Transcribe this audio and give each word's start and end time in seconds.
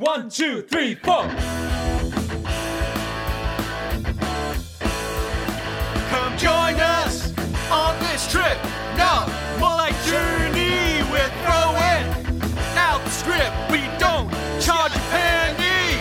One, 0.00 0.30
two, 0.30 0.62
three, 0.62 0.94
four. 0.94 1.22
Come 6.08 6.38
join 6.38 6.78
us 6.78 7.36
on 7.68 7.98
this 7.98 8.30
trip. 8.30 8.56
No, 8.96 9.26
more 9.58 9.74
like 9.74 10.00
journey. 10.04 11.02
We're 11.10 11.32
throwing 11.42 12.06
out 12.76 13.02
the 13.02 13.10
script. 13.10 13.52
We 13.72 13.80
don't 13.98 14.30
charge 14.60 14.94
a 14.94 15.00
penny. 15.10 15.98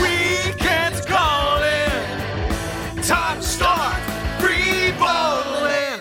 Weekends 0.00 1.04
calling. 1.04 1.90
Time 3.02 3.40
to 3.40 3.42
start 3.42 4.00
free 4.40 4.92
balling. 5.00 6.00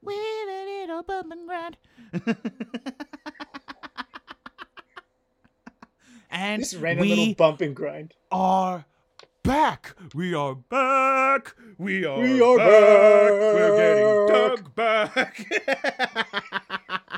with 0.00 0.16
a 0.16 0.64
little 0.80 1.02
bump 1.02 1.32
and 1.32 1.46
grind. 1.46 1.76
and 6.32 6.62
Just 6.62 6.76
random 6.76 7.02
we 7.02 7.14
little 7.14 7.34
bump 7.34 7.60
and 7.60 7.76
grind. 7.76 8.14
are 8.32 8.84
back. 9.44 9.94
We 10.14 10.34
are 10.34 10.54
back. 10.56 11.54
We 11.78 12.04
are, 12.04 12.18
We 12.20 12.40
are 12.42 12.56
back. 12.56 13.30
We're 13.30 13.76
getting 13.76 14.26
dug 14.28 14.74
back. 14.74 15.46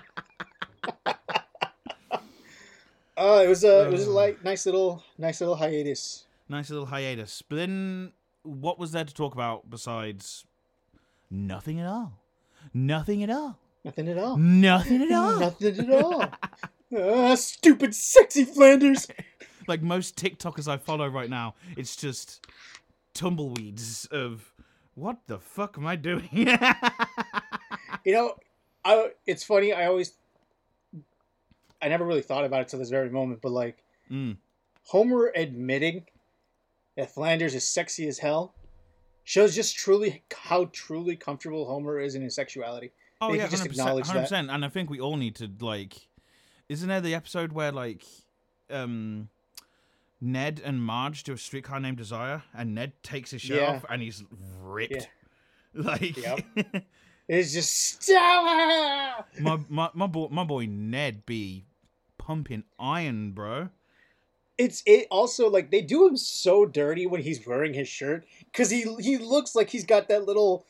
Uh, 3.16 3.42
it 3.44 3.48
was 3.48 3.62
a 3.62 3.86
it 3.86 3.92
was 3.92 4.06
a 4.08 4.10
like 4.10 4.42
nice 4.42 4.66
little 4.66 5.00
nice 5.18 5.40
little 5.40 5.54
hiatus. 5.54 6.24
nice 6.48 6.68
little 6.68 6.86
hiatus. 6.86 7.42
But 7.48 7.56
then, 7.56 8.12
what 8.42 8.76
was 8.76 8.90
there 8.90 9.04
to 9.04 9.14
talk 9.14 9.34
about 9.34 9.70
besides 9.70 10.44
nothing 11.30 11.78
at 11.78 11.86
all? 11.86 12.12
Nothing 12.74 13.22
at 13.22 13.30
all. 13.30 13.56
Nothing 13.84 14.08
at 14.08 14.18
all. 14.18 14.36
Nothing 14.36 15.02
at 15.02 15.12
all. 15.12 15.38
Nothing 15.46 15.78
at 15.78 16.02
all. 16.02 16.24
Ah, 16.96 17.34
stupid 17.34 17.94
sexy 17.94 18.44
Flanders. 18.44 19.08
like 19.68 19.82
most 19.82 20.16
TikTokers 20.16 20.68
I 20.68 20.76
follow 20.76 21.08
right 21.08 21.30
now, 21.30 21.54
it's 21.76 21.96
just 21.96 22.46
tumbleweeds 23.14 24.06
of 24.10 24.52
what 24.94 25.18
the 25.26 25.38
fuck 25.38 25.76
am 25.78 25.86
I 25.86 25.96
doing? 25.96 26.28
You 28.06 28.12
know, 28.12 28.34
I 28.84 29.12
it's 29.26 29.42
funny. 29.42 29.72
I 29.72 29.86
always 29.86 30.12
I 31.80 31.88
never 31.88 32.04
really 32.04 32.20
thought 32.20 32.44
about 32.44 32.60
it 32.60 32.68
till 32.68 32.78
this 32.78 32.90
very 32.90 33.08
moment, 33.10 33.40
but 33.42 33.50
like 33.52 33.78
Mm. 34.12 34.36
Homer 34.88 35.32
admitting 35.34 36.04
that 36.94 37.10
Flanders 37.14 37.54
is 37.54 37.66
sexy 37.66 38.06
as 38.06 38.18
hell 38.18 38.52
shows 39.24 39.54
just 39.54 39.74
truly 39.74 40.22
how 40.34 40.66
truly 40.66 41.16
comfortable 41.16 41.64
Homer 41.64 41.98
is 41.98 42.14
in 42.14 42.20
his 42.20 42.34
sexuality. 42.34 42.92
oh 43.22 43.32
They 43.32 43.38
yeah, 43.38 43.44
just 43.48 43.62
hundred 43.62 43.72
acknowledge 43.72 44.02
percent, 44.04 44.16
that. 44.16 44.22
percent. 44.24 44.50
And 44.50 44.62
I 44.62 44.68
think 44.68 44.90
we 44.90 45.00
all 45.00 45.16
need 45.16 45.36
to 45.36 45.50
like. 45.60 45.94
Isn't 46.68 46.88
there 46.88 47.00
the 47.00 47.14
episode 47.14 47.52
where 47.52 47.72
like, 47.72 48.04
um, 48.70 49.28
Ned 50.20 50.60
and 50.64 50.82
Marge 50.82 51.22
do 51.22 51.32
a 51.34 51.38
streetcar 51.38 51.80
named 51.80 51.98
Desire, 51.98 52.42
and 52.56 52.74
Ned 52.74 52.92
takes 53.02 53.30
his 53.30 53.42
shirt 53.42 53.60
Yeah. 53.60 53.74
off 53.76 53.84
and 53.90 54.02
he's 54.02 54.22
ripped. 54.62 55.08
Like, 55.76 56.16
Yep. 56.16 56.40
It's 57.26 57.52
just 57.54 58.02
Stella. 58.02 59.24
my 59.40 59.58
my 59.68 59.88
my 59.94 60.06
boy, 60.06 60.28
my 60.30 60.44
boy 60.44 60.66
Ned 60.68 61.24
be 61.26 61.64
pumping 62.18 62.64
iron, 62.78 63.32
bro. 63.32 63.70
It's 64.58 64.82
it 64.86 65.08
also 65.10 65.48
like 65.50 65.70
they 65.72 65.80
do 65.80 66.06
him 66.06 66.16
so 66.18 66.64
dirty 66.66 67.06
when 67.06 67.22
he's 67.22 67.44
wearing 67.46 67.72
his 67.74 67.88
shirt 67.88 68.24
because 68.52 68.70
he 68.70 68.82
he 69.00 69.16
looks 69.18 69.54
like 69.56 69.70
he's 69.70 69.84
got 69.86 70.06
that 70.08 70.26
little 70.26 70.64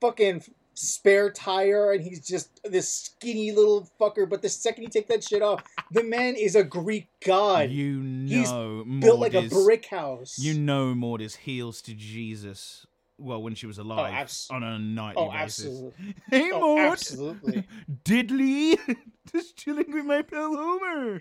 fucking 0.00 0.44
spare 0.78 1.30
tire 1.30 1.92
and 1.92 2.02
he's 2.02 2.26
just 2.26 2.60
this 2.64 2.88
skinny 2.88 3.52
little 3.52 3.88
fucker. 4.00 4.28
But 4.28 4.42
the 4.42 4.48
second 4.48 4.84
he 4.84 4.88
take 4.88 5.08
that 5.08 5.24
shit 5.24 5.42
off, 5.42 5.62
the 5.90 6.02
man 6.04 6.36
is 6.36 6.54
a 6.54 6.62
Greek 6.64 7.08
god. 7.24 7.70
You 7.70 8.00
know, 8.02 8.84
He's 8.86 9.00
built 9.00 9.18
like 9.20 9.34
a 9.34 9.48
brick 9.48 9.86
house. 9.86 10.38
You 10.38 10.54
know 10.54 10.94
Maude 10.94 11.22
is 11.22 11.36
heels 11.36 11.82
to 11.82 11.94
Jesus. 11.94 12.86
Well, 13.20 13.42
when 13.42 13.56
she 13.56 13.66
was 13.66 13.80
oh, 13.80 13.82
alive, 13.82 14.14
abs- 14.14 14.46
on 14.48 14.62
a 14.62 14.78
nightly 14.78 15.20
oh, 15.26 15.32
basis. 15.32 15.64
absolutely. 15.66 16.14
Hey, 16.30 16.50
Oh, 16.52 16.76
Maude. 16.76 16.92
absolutely. 16.92 17.64
Diddley, 18.04 18.78
just 19.32 19.56
chilling 19.56 19.90
with 19.92 20.04
my 20.04 20.22
pal 20.22 20.54
Homer. 20.54 21.20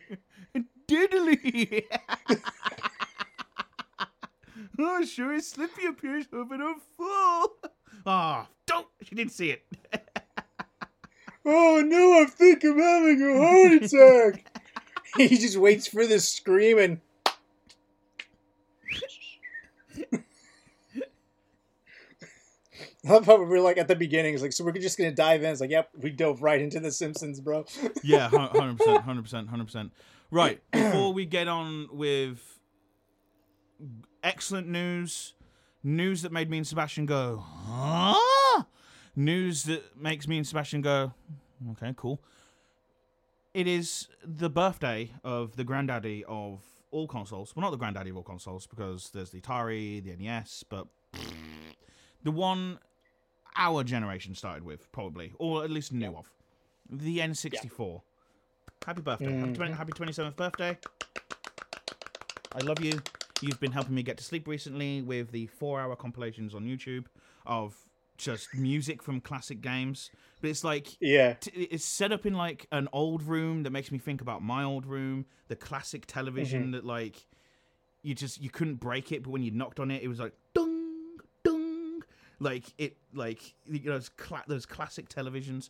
Diddley. 0.87 1.83
oh, 4.77 5.03
sure 5.05 5.39
Slippy 5.39 5.87
appears 5.87 6.25
over 6.31 6.53
a 6.55 6.75
fool. 6.95 7.57
Ah, 8.07 8.47
don't. 8.65 8.87
She 9.03 9.15
didn't 9.15 9.33
see 9.33 9.51
it. 9.51 9.63
Oh 11.49 11.81
no! 11.81 12.23
I 12.23 12.25
think 12.25 12.61
I'm 12.65 12.77
having 12.77 13.21
a 13.21 13.37
heart 13.37 13.71
attack. 13.81 14.59
he 15.15 15.29
just 15.29 15.55
waits 15.55 15.87
for 15.87 16.05
this 16.05 16.27
scream 16.27 16.77
and. 16.77 16.99
I 23.07 23.11
love 23.13 23.25
how 23.25 23.41
we're 23.41 23.61
like 23.61 23.77
at 23.77 23.87
the 23.87 23.95
beginning. 23.95 24.33
It's 24.33 24.43
like, 24.43 24.51
so 24.51 24.65
we're 24.65 24.73
just 24.73 24.97
gonna 24.97 25.13
dive 25.13 25.41
in. 25.41 25.51
It's 25.51 25.61
like, 25.61 25.69
yep, 25.69 25.89
we 25.97 26.09
dove 26.09 26.41
right 26.41 26.59
into 26.59 26.81
the 26.81 26.91
Simpsons, 26.91 27.39
bro. 27.39 27.65
Yeah, 28.03 28.27
hundred 28.27 28.77
percent, 28.77 29.03
hundred 29.03 29.21
percent, 29.23 29.47
hundred 29.47 29.65
percent. 29.65 29.93
Right 30.29 30.61
before 30.71 31.13
we 31.13 31.25
get 31.25 31.47
on 31.47 31.87
with 31.93 32.39
excellent 34.21 34.67
news, 34.67 35.33
news 35.87 36.21
that 36.21 36.31
made 36.31 36.49
me 36.49 36.57
and 36.57 36.67
Sebastian 36.67 37.05
go, 37.05 37.43
huh? 37.65 38.63
News 39.15 39.63
that 39.63 39.97
makes 39.97 40.27
me 40.27 40.37
and 40.37 40.45
Sebastian 40.45 40.81
go, 40.81 41.13
okay, 41.71 41.93
cool. 41.95 42.21
It 43.53 43.67
is 43.67 44.09
the 44.23 44.49
birthday 44.49 45.11
of 45.23 45.55
the 45.55 45.63
granddaddy 45.63 46.23
of 46.27 46.61
all 46.91 47.07
consoles. 47.07 47.55
Well, 47.55 47.61
not 47.61 47.71
the 47.71 47.77
granddaddy 47.77 48.11
of 48.11 48.17
all 48.17 48.23
consoles 48.23 48.67
because 48.67 49.09
there's 49.11 49.31
the 49.31 49.41
Atari, 49.41 50.03
the 50.03 50.15
NES, 50.15 50.65
but 50.69 50.87
the 52.23 52.31
one 52.31 52.79
our 53.55 53.83
generation 53.83 54.35
started 54.35 54.63
with, 54.63 54.91
probably, 54.91 55.33
or 55.39 55.63
at 55.63 55.71
least 55.71 55.91
knew 55.91 56.15
of, 56.15 56.31
the 56.91 57.19
N64. 57.19 58.01
Happy 58.85 59.01
birthday. 59.01 59.25
Happy, 59.25 59.53
20, 59.53 59.71
mm. 59.71 59.77
happy 59.77 59.91
27th 59.93 60.35
birthday. 60.35 60.77
I 62.53 62.59
love 62.59 62.79
you. 62.83 63.01
You've 63.41 63.59
been 63.59 63.71
helping 63.71 63.95
me 63.95 64.03
get 64.03 64.17
to 64.17 64.23
sleep 64.23 64.47
recently 64.47 65.01
with 65.01 65.31
the 65.31 65.47
four 65.47 65.79
hour 65.79 65.95
compilations 65.95 66.55
on 66.55 66.63
YouTube 66.63 67.05
of 67.45 67.75
just 68.17 68.53
music 68.55 69.03
from 69.03 69.21
classic 69.21 69.61
games. 69.61 70.09
But 70.41 70.49
it's 70.49 70.63
like, 70.63 70.97
Yeah. 70.99 71.33
t- 71.33 71.51
it's 71.51 71.85
set 71.85 72.11
up 72.11 72.25
in 72.25 72.33
like 72.33 72.67
an 72.71 72.87
old 72.91 73.23
room 73.23 73.63
that 73.63 73.69
makes 73.69 73.91
me 73.91 73.99
think 73.99 74.21
about 74.21 74.41
my 74.41 74.63
old 74.63 74.85
room, 74.85 75.25
the 75.47 75.55
classic 75.55 76.05
television 76.07 76.63
mm-hmm. 76.63 76.71
that 76.71 76.85
like 76.85 77.27
you 78.01 78.15
just 78.15 78.41
you 78.41 78.49
couldn't 78.49 78.75
break 78.75 79.11
it, 79.11 79.23
but 79.23 79.29
when 79.29 79.43
you 79.43 79.51
knocked 79.51 79.79
on 79.79 79.91
it, 79.91 80.01
it 80.01 80.07
was 80.07 80.19
like 80.19 80.33
dung 80.53 81.17
dung, 81.43 82.01
like 82.39 82.65
it 82.77 82.97
like 83.13 83.53
you 83.65 83.81
know 83.85 83.93
those, 83.93 84.09
cla- 84.09 84.43
those 84.47 84.65
classic 84.65 85.09
televisions, 85.09 85.69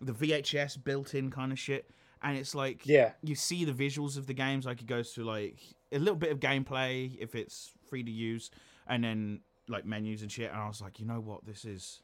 the 0.00 0.12
VHS 0.12 0.82
built-in 0.82 1.30
kind 1.30 1.52
of 1.52 1.58
shit, 1.58 1.90
and 2.22 2.36
it's 2.38 2.54
like 2.54 2.86
Yeah. 2.86 3.12
you 3.22 3.34
see 3.34 3.64
the 3.64 3.72
visuals 3.72 4.16
of 4.16 4.26
the 4.26 4.34
games, 4.34 4.64
like 4.66 4.80
it 4.80 4.86
goes 4.86 5.12
through 5.12 5.24
like 5.24 5.58
a 5.92 5.98
little 5.98 6.16
bit 6.16 6.30
of 6.30 6.40
gameplay 6.40 7.16
if 7.18 7.34
it's 7.34 7.72
free 7.88 8.02
to 8.02 8.10
use, 8.10 8.50
and 8.86 9.04
then 9.04 9.40
like 9.68 9.84
menus 9.84 10.22
and 10.22 10.30
shit, 10.30 10.50
and 10.50 10.60
I 10.60 10.68
was 10.68 10.80
like, 10.80 10.98
you 10.98 11.06
know 11.06 11.20
what, 11.20 11.44
this 11.44 11.64
is 11.64 12.00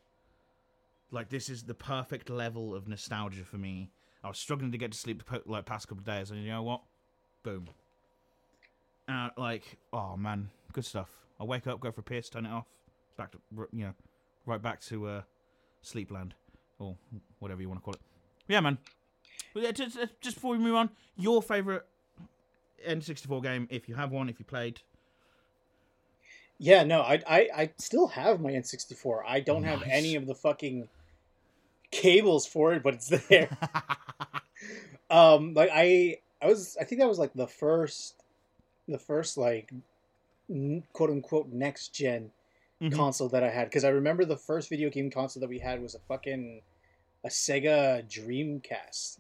like 1.11 1.29
this 1.29 1.49
is 1.49 1.65
the 1.65 1.75
perfect 1.75 2.29
level 2.31 2.75
of 2.75 2.87
nostalgia 2.87 3.45
for 3.45 3.57
me 3.57 3.91
I 4.23 4.29
was 4.29 4.39
struggling 4.39 4.73
to 4.73 4.79
get 4.79 4.93
to 4.93 4.99
sleep 4.99 5.25
po- 5.25 5.43
like 5.47 5.65
past 5.65 5.89
couple 5.89 6.01
of 6.01 6.07
days, 6.07 6.31
and 6.31 6.43
you 6.43 6.51
know 6.51 6.63
what? 6.63 6.83
Boom. 7.43 7.69
Uh, 9.09 9.31
like, 9.37 9.79
oh 9.93 10.17
man, 10.17 10.51
good 10.73 10.85
stuff. 10.85 11.09
I 11.41 11.45
wake 11.45 11.67
up, 11.67 11.81
go 11.81 11.91
for 11.93 12.01
a 12.01 12.05
piss, 12.05 12.29
turn 12.29 12.45
it 12.45 12.51
off, 12.51 12.67
back 13.17 13.31
to 13.33 13.39
you 13.73 13.85
know, 13.85 13.95
right 14.45 14.61
back 14.61 14.81
to 14.83 15.07
uh, 15.07 15.23
sleepland 15.85 16.33
or 16.79 16.97
whatever 17.39 17.63
you 17.63 17.69
want 17.69 17.81
to 17.81 17.85
call 17.85 17.95
it. 17.95 18.01
Yeah, 18.49 18.61
man. 18.61 18.79
Just, 19.73 19.99
just 20.21 20.37
before 20.37 20.53
we 20.53 20.59
move 20.59 20.75
on, 20.75 20.91
your 21.17 21.43
favorite 21.43 21.87
N64 22.87 23.43
game, 23.43 23.67
if 23.71 23.89
you 23.89 23.95
have 23.95 24.11
one, 24.11 24.29
if 24.29 24.39
you 24.39 24.45
played. 24.45 24.81
Yeah, 26.59 26.83
no, 26.85 27.03
I, 27.03 27.23
I, 27.27 27.49
I 27.55 27.71
still 27.79 28.09
have 28.09 28.41
my 28.41 28.51
N64. 28.51 29.23
I 29.27 29.41
don't 29.41 29.63
have 29.65 29.83
any 29.89 30.17
of 30.17 30.27
the 30.27 30.35
fucking 30.35 30.89
cables 31.91 32.47
for 32.47 32.75
it, 32.75 32.83
but 32.83 32.95
it's 32.95 33.09
there. 33.29 33.57
um, 35.11 35.55
like 35.55 35.71
I, 35.73 36.19
I 36.43 36.47
was, 36.47 36.77
I 36.81 36.85
think 36.85 37.01
that 37.01 37.09
was 37.09 37.19
like 37.19 37.33
the 37.35 37.47
first, 37.47 38.15
the 38.89 38.99
first 38.99 39.37
like, 39.37 39.73
quote 40.93 41.11
unquote 41.11 41.49
next 41.53 41.89
general 41.95 42.31
Mhm. 42.81 42.95
console 42.95 43.29
that 43.31 43.43
I 43.43 43.51
had 43.51 43.65
because 43.65 43.83
I 43.83 43.89
remember 43.89 44.25
the 44.25 44.37
first 44.37 44.69
video 44.69 44.89
game 44.89 45.11
console 45.11 45.41
that 45.41 45.49
we 45.49 45.59
had 45.59 45.83
was 45.83 45.97
a 45.97 45.99
fucking 45.99 46.63
a 47.25 47.29
Sega 47.29 48.09
Dreamcast. 48.09 49.19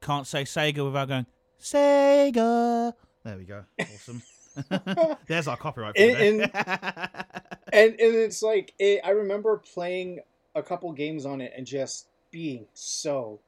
Can't 0.00 0.26
say 0.26 0.42
Sega 0.42 0.84
without 0.84 1.06
going 1.06 1.26
Sega. 1.60 2.92
There 3.24 3.36
we 3.36 3.44
go. 3.44 3.64
Awesome. 3.80 4.22
There's 5.28 5.46
our 5.46 5.56
copyright. 5.56 5.96
For 5.96 6.02
And- 6.02 6.42
and 7.72 7.92
and 7.92 7.96
it's 8.00 8.42
like 8.42 8.74
it, 8.78 9.00
I 9.04 9.10
remember 9.10 9.56
playing 9.58 10.20
a 10.54 10.62
couple 10.62 10.90
games 10.92 11.24
on 11.26 11.40
it 11.40 11.52
and 11.56 11.66
just 11.66 12.06
being 12.30 12.66
so 12.74 13.38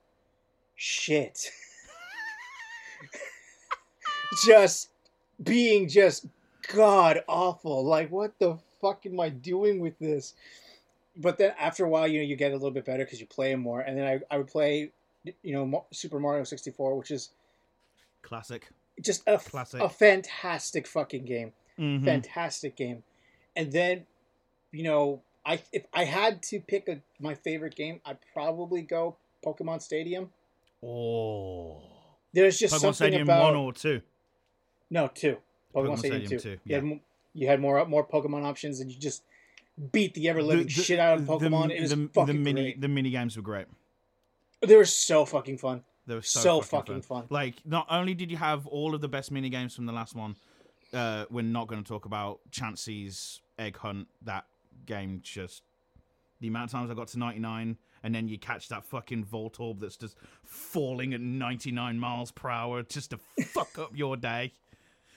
shit. 0.77 1.51
just 4.45 4.91
being 5.43 5.89
just 5.89 6.27
god 6.73 7.25
awful. 7.27 7.85
Like 7.85 8.11
what 8.11 8.39
the 8.39 8.59
fuck 8.81 9.05
am 9.07 9.19
I 9.21 9.31
doing 9.31 9.81
with 9.81 9.99
this? 9.99 10.35
But 11.17 11.39
then 11.39 11.55
after 11.59 11.85
a 11.85 11.89
while, 11.89 12.07
you 12.07 12.21
know, 12.21 12.25
you 12.27 12.37
get 12.37 12.53
a 12.53 12.55
little 12.55 12.71
bit 12.71 12.85
better 12.85 13.05
because 13.05 13.21
you 13.21 13.27
play 13.27 13.55
more. 13.57 13.81
And 13.81 13.99
then 13.99 14.07
I, 14.07 14.35
I 14.35 14.39
would 14.39 14.47
play, 14.47 14.91
you 15.43 15.53
know, 15.53 15.85
Super 15.91 16.21
Mario 16.21 16.45
64, 16.45 16.97
which 16.97 17.11
is 17.11 17.31
Classic. 18.31 18.67
just 19.03 19.23
a, 19.27 19.37
Classic. 19.38 19.81
a 19.82 19.88
fantastic 19.88 20.87
fucking 20.87 21.25
game 21.27 21.53
Mhm. 21.79 22.05
fantastic 22.05 22.77
game. 22.77 23.03
And 23.56 23.73
then, 23.73 24.06
you 24.73 24.82
know, 24.85 25.23
I 25.44 25.61
if 25.73 25.85
I 25.93 26.05
had 26.05 26.43
to 26.44 26.61
pick 26.61 26.88
a 26.88 27.03
my 27.19 27.35
favorite 27.35 27.75
game, 27.77 28.00
I'd 28.06 28.19
probably 28.32 28.82
go 28.82 29.17
Pokemon 29.44 29.82
Stadium. 29.82 30.31
Oh. 30.82 31.82
There's 32.32 32.59
just 32.59 32.75
Pokemon 32.75 32.81
something 32.81 32.94
Stadium 32.94 33.23
about 33.23 33.43
one 33.43 33.56
or 33.56 33.73
two. 33.73 34.00
no 34.91 35.09
two 35.09 35.38
Pokemon, 35.75 35.87
Pokemon 35.94 35.99
Stadium, 35.99 36.26
Stadium 36.26 36.41
two. 36.41 36.56
two, 36.56 36.61
You 36.65 36.75
had 36.76 37.00
you 37.35 37.47
had 37.49 37.61
more 37.61 37.85
more 37.87 38.06
Pokemon 38.06 38.44
options, 38.44 38.81
and 38.81 38.91
you 38.91 38.99
just 38.99 39.23
beat 39.93 40.15
the 40.15 40.29
ever 40.29 40.43
living 40.43 40.69
shit 40.69 40.99
out 40.99 41.19
of 41.19 41.26
the- 41.26 41.33
Pokemon. 41.33 41.71
it 41.75 41.81
was 41.81 41.91
the, 41.91 42.09
fucking 42.12 42.26
the 42.26 42.41
mini 42.41 42.62
great. 42.62 42.81
the 42.81 42.88
mini 42.88 43.11
games 43.11 43.37
were 43.37 43.43
great. 43.43 43.67
They 44.61 44.76
were 44.76 44.85
so 44.85 45.25
fucking 45.25 45.59
fun. 45.59 45.85
They 46.11 46.17
were 46.17 46.23
so, 46.23 46.41
So 46.41 46.61
fucking, 46.61 46.79
fucking 46.97 47.03
fun. 47.03 47.21
fun. 47.23 47.27
Like, 47.31 47.55
not 47.65 47.87
only 47.89 48.15
did 48.15 48.33
you 48.33 48.37
have 48.37 48.67
all 48.67 48.97
of 48.97 49.01
the 49.01 49.07
best 49.07 49.31
mini 49.31 49.49
games 49.49 49.77
from 49.77 49.87
the 49.87 49.93
last 49.93 50.17
one, 50.17 50.35
uh, 50.93 51.27
we're 51.31 51.43
not 51.43 51.69
going 51.69 51.81
to 51.81 51.89
talk 51.89 52.05
about 52.05 52.41
Chansey's 52.51 53.41
Egg 53.61 53.77
Hunt. 53.77 54.09
That 54.23 54.47
game 54.87 55.21
just 55.23 55.62
the 56.41 56.49
amount 56.49 56.65
of 56.65 56.73
times 56.73 56.91
I 56.91 56.95
got 56.95 57.07
to 57.09 57.19
ninety 57.21 57.39
nine, 57.39 57.77
and 58.03 58.12
then 58.12 58.27
you 58.27 58.39
catch 58.41 58.69
that 58.71 58.85
fucking 58.85 59.25
Voltorb 59.25 59.79
that's 59.79 59.97
just 59.97 60.17
falling 60.43 61.15
at 61.15 61.21
ninety 61.21 61.71
nine 61.71 61.97
miles 61.97 62.33
per 62.33 62.51
hour 62.51 62.83
just 62.83 63.11
to 63.11 63.19
fuck 63.45 63.79
up 63.79 63.93
your 63.95 64.17
day. 64.17 64.53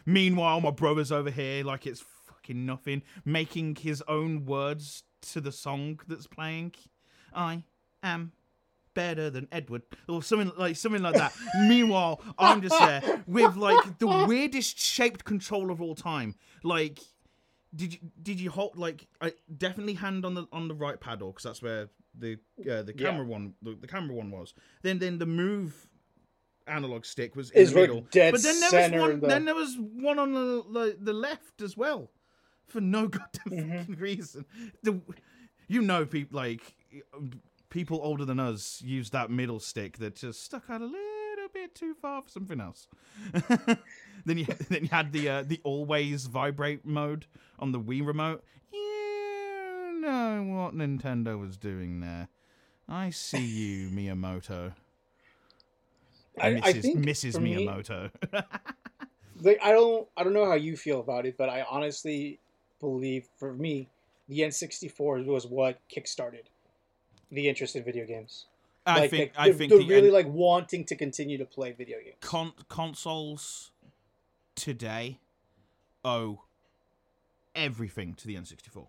Meanwhile, 0.06 0.62
my 0.62 0.70
brother's 0.70 1.12
over 1.12 1.32
here 1.32 1.64
like 1.64 1.88
it's 1.88 2.04
fucking 2.28 2.68
nothing, 2.68 3.02
making 3.26 3.78
his 3.78 4.04
own 4.08 4.46
words 4.46 5.02
to 5.32 5.42
the 5.42 5.52
song 5.52 6.00
that's 6.08 6.28
playing. 6.28 6.74
I 7.34 7.64
am 8.04 8.34
better 8.94 9.30
than 9.30 9.48
Edward, 9.52 9.84
or 10.08 10.22
something 10.24 10.52
like 10.58 10.76
something 10.76 11.02
like 11.02 11.16
that. 11.16 11.34
Meanwhile, 11.68 12.22
I'm 12.38 12.62
just 12.62 12.78
there 12.80 13.24
with 13.28 13.56
like 13.56 14.00
the 14.00 14.08
weirdest 14.28 14.80
shaped 14.80 15.24
control 15.26 15.72
of 15.72 15.82
all 15.82 15.96
time. 15.96 16.36
Like, 16.64 17.00
did 17.76 17.94
you 17.94 18.00
did 18.22 18.40
you 18.40 18.50
hold 18.52 18.78
like 18.78 19.08
I 19.22 19.34
definitely 19.58 19.94
hand 19.96 20.26
on 20.26 20.34
the 20.34 20.46
on 20.52 20.68
the 20.68 20.76
right 20.76 21.00
paddle 21.00 21.32
because 21.32 21.44
that's 21.44 21.62
where 21.62 21.90
the 22.18 22.34
uh, 22.70 22.84
the 22.84 22.94
Yeah. 22.96 23.10
camera 23.12 23.26
one 23.26 23.54
the, 23.62 23.76
the 23.80 23.88
camera 23.88 24.16
one 24.16 24.30
was. 24.32 24.54
Then 24.82 25.00
then 25.00 25.18
the 25.18 25.26
move 25.26 25.90
analog 26.68 27.04
stick 27.06 27.36
was 27.36 27.50
in 27.52 27.62
Is 27.62 27.74
the 27.74 27.82
middle. 27.82 28.02
dead 28.12 28.32
but 28.32 28.42
then 28.42 28.60
there 28.60 28.72
was 28.72 28.92
one. 29.02 29.20
the- 29.20 29.28
Then 29.28 29.46
there 29.46 29.56
was 29.56 29.76
one 29.78 30.20
on 30.20 30.34
the 30.34 30.64
the, 30.72 30.98
the 31.00 31.14
left 31.14 31.62
as 31.62 31.76
well, 31.76 32.12
for 32.68 32.80
no 32.82 33.08
goddamn 33.18 33.52
Mm-hmm. 33.52 33.94
reason. 34.02 34.46
The 34.84 35.02
you 35.68 35.82
know 35.82 36.06
people 36.06 36.38
like 36.38 36.62
people 37.74 38.00
older 38.04 38.24
than 38.24 38.40
us 38.40 38.82
use 38.86 39.10
that 39.10 39.32
middle 39.32 39.60
stick 39.60 39.98
that 39.98 40.16
just 40.16 40.44
stuck 40.44 40.70
out 40.70 40.80
a 40.80 40.86
little 40.86 41.50
bit 41.52 41.74
too 41.74 41.96
far 41.96 42.22
for 42.22 42.30
something 42.30 42.62
else. 42.62 42.88
then 44.26 44.38
you 44.38 44.46
then 44.70 44.84
you 44.84 44.90
had 44.90 45.12
the 45.12 45.28
uh, 45.28 45.44
the 45.46 45.60
always 45.64 46.28
vibrate 46.28 46.86
mode 46.86 47.26
on 47.60 47.72
the 47.72 47.80
Wii 47.80 48.06
remote. 48.06 48.44
You 48.72 50.00
know 50.00 50.44
what 50.48 50.76
Nintendo 50.76 51.38
was 51.38 51.58
doing 51.58 52.00
there. 52.00 52.30
I 52.88 53.10
see 53.10 53.44
you, 53.44 53.90
Miyamoto. 53.96 54.74
I, 56.40 56.52
Mrs. 56.52 56.64
I 56.64 56.74
think 56.74 57.00
Mrs. 57.00 57.34
for 57.34 57.42
me- 57.42 57.66
Miyamoto. 57.66 58.12
like 59.42 59.60
I 59.64 59.72
don't 59.72 60.08
I 60.16 60.24
don't 60.24 60.34
know 60.34 60.46
how 60.46 60.56
you 60.56 60.78
feel 60.78 61.00
about 61.00 61.26
it, 61.26 61.38
but 61.38 61.50
I 61.50 61.66
honestly 61.68 62.40
believe 62.80 63.28
for 63.40 63.52
me, 63.52 63.90
the 64.30 64.42
N64 64.42 65.26
was 65.26 65.48
what 65.48 65.80
kickstarted 65.90 66.44
the 67.34 67.50
interest 67.50 67.76
in 67.76 67.84
video 67.84 68.06
games. 68.06 68.46
I 68.86 69.00
like, 69.02 69.10
think 69.10 69.32
like, 69.36 69.40
I 69.40 69.46
they're, 69.50 69.54
think 69.58 69.70
they're 69.72 69.80
the 69.80 69.88
really 69.88 70.12
like 70.12 70.28
wanting 70.28 70.84
to 70.86 70.96
continue 70.96 71.38
to 71.38 71.46
play 71.46 71.72
video 71.72 71.98
games. 72.04 72.18
con- 72.22 72.54
consoles 72.68 73.72
today 74.56 75.20
owe 76.04 76.42
everything 77.56 78.14
to 78.16 78.28
the 78.28 78.36
N64. 78.36 78.88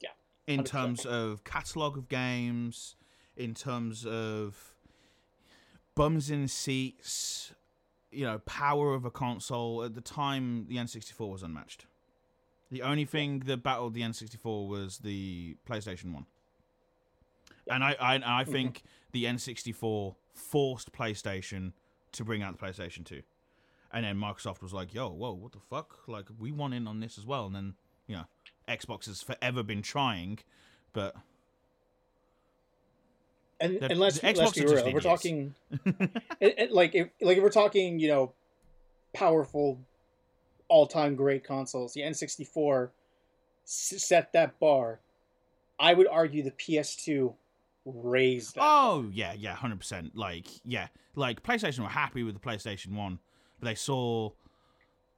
Yeah, 0.00 0.10
In 0.46 0.60
100%. 0.60 0.64
terms 0.66 1.06
of 1.06 1.42
catalog 1.44 1.96
of 1.98 2.08
games, 2.08 2.94
in 3.36 3.54
terms 3.54 4.06
of 4.06 4.74
bums 5.96 6.30
in 6.30 6.46
seats, 6.46 7.52
you 8.12 8.24
know, 8.24 8.38
power 8.40 8.94
of 8.94 9.04
a 9.04 9.10
console. 9.10 9.82
At 9.82 9.94
the 9.94 10.00
time, 10.00 10.66
the 10.68 10.76
N64 10.76 11.28
was 11.28 11.42
unmatched. 11.42 11.86
The 12.70 12.82
only 12.82 13.04
thing 13.06 13.40
that 13.40 13.62
battled 13.62 13.94
the 13.94 14.02
N64 14.02 14.68
was 14.68 14.98
the 14.98 15.56
PlayStation 15.68 16.12
One. 16.12 16.26
And 17.70 17.84
I, 17.84 17.96
I, 18.00 18.14
I 18.14 18.18
mm-hmm. 18.18 18.52
think 18.52 18.82
the 19.12 19.24
N64 19.24 20.14
forced 20.34 20.92
PlayStation 20.92 21.72
to 22.12 22.24
bring 22.24 22.42
out 22.42 22.58
the 22.58 22.64
PlayStation 22.64 23.04
2. 23.04 23.22
And 23.92 24.04
then 24.04 24.16
Microsoft 24.16 24.62
was 24.62 24.72
like, 24.72 24.92
yo, 24.92 25.08
whoa, 25.08 25.32
what 25.32 25.52
the 25.52 25.60
fuck? 25.70 26.00
Like, 26.06 26.26
we 26.38 26.52
want 26.52 26.74
in 26.74 26.86
on 26.86 27.00
this 27.00 27.16
as 27.16 27.24
well. 27.24 27.46
And 27.46 27.54
then, 27.54 27.74
you 28.06 28.16
know, 28.16 28.24
Xbox 28.68 29.06
has 29.06 29.22
forever 29.22 29.62
been 29.62 29.82
trying, 29.82 30.40
but 30.92 31.16
And, 33.60 33.76
and 33.82 33.98
let's, 33.98 34.20
the 34.20 34.26
let's 34.26 34.40
Xbox 34.40 34.54
be 34.54 34.66
real. 34.66 34.78
Uh, 34.78 34.82
we're 34.82 34.88
idiots. 34.88 35.04
talking 35.04 35.54
it, 36.40 36.54
it- 36.58 36.72
like 36.72 36.94
if 36.94 37.08
like 37.20 37.38
if 37.38 37.42
we're 37.42 37.50
talking, 37.50 37.98
you 37.98 38.08
know, 38.08 38.32
powerful, 39.14 39.78
all-time 40.68 41.16
great 41.16 41.44
consoles. 41.44 41.94
The 41.94 42.02
N64 42.02 42.90
set 43.64 44.32
that 44.34 44.58
bar. 44.60 45.00
I 45.80 45.94
would 45.94 46.08
argue 46.08 46.42
the 46.42 46.50
PS2 46.50 47.34
raised. 47.96 48.56
Oh 48.60 49.06
yeah, 49.12 49.32
yeah, 49.32 49.54
hundred 49.54 49.78
percent. 49.80 50.16
Like 50.16 50.46
yeah, 50.64 50.88
like 51.14 51.42
PlayStation 51.42 51.80
were 51.80 51.88
happy 51.88 52.22
with 52.22 52.34
the 52.34 52.40
PlayStation 52.40 52.94
One, 52.94 53.18
but 53.60 53.66
they 53.66 53.74
saw 53.74 54.30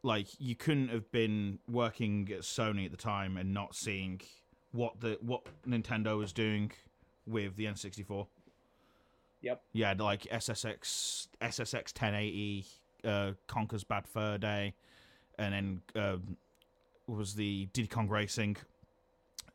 like 0.02 0.28
you 0.38 0.54
couldn't 0.54 0.88
have 0.88 1.10
been 1.12 1.58
working 1.70 2.28
at 2.32 2.40
Sony 2.40 2.84
at 2.86 2.90
the 2.90 2.96
time 2.96 3.36
and 3.36 3.52
not 3.52 3.74
seeing 3.74 4.20
what 4.72 5.00
the 5.00 5.18
what 5.20 5.42
Nintendo 5.68 6.16
was 6.18 6.32
doing 6.32 6.72
with 7.26 7.56
the 7.56 7.66
N64. 7.66 8.26
Yep. 9.42 9.62
Yeah, 9.72 9.94
like 9.98 10.22
SSX 10.22 11.28
SSX 11.40 11.74
1080 11.94 12.66
uh, 13.04 13.32
Conker's 13.46 13.84
Bad 13.84 14.06
Fur 14.06 14.36
Day, 14.38 14.74
and 15.38 15.80
then 15.94 16.02
um, 16.02 16.36
was 17.06 17.34
the 17.34 17.66
Diddy 17.72 17.88
Kong 17.88 18.08
Racing, 18.08 18.56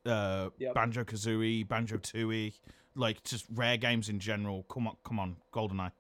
uh, 0.06 0.50
Yep. 0.58 0.74
Banjo 0.74 1.04
Kazooie, 1.04 1.68
Banjo 1.68 1.98
Tooie, 1.98 2.54
like 2.96 3.24
just 3.24 3.46
rare 3.54 3.78
games 3.78 4.10
in 4.10 4.20
general. 4.20 4.64
Come 4.64 4.88
on, 4.88 4.96
come 5.04 5.20
on, 5.20 5.38
GoldenEye. 5.54 5.92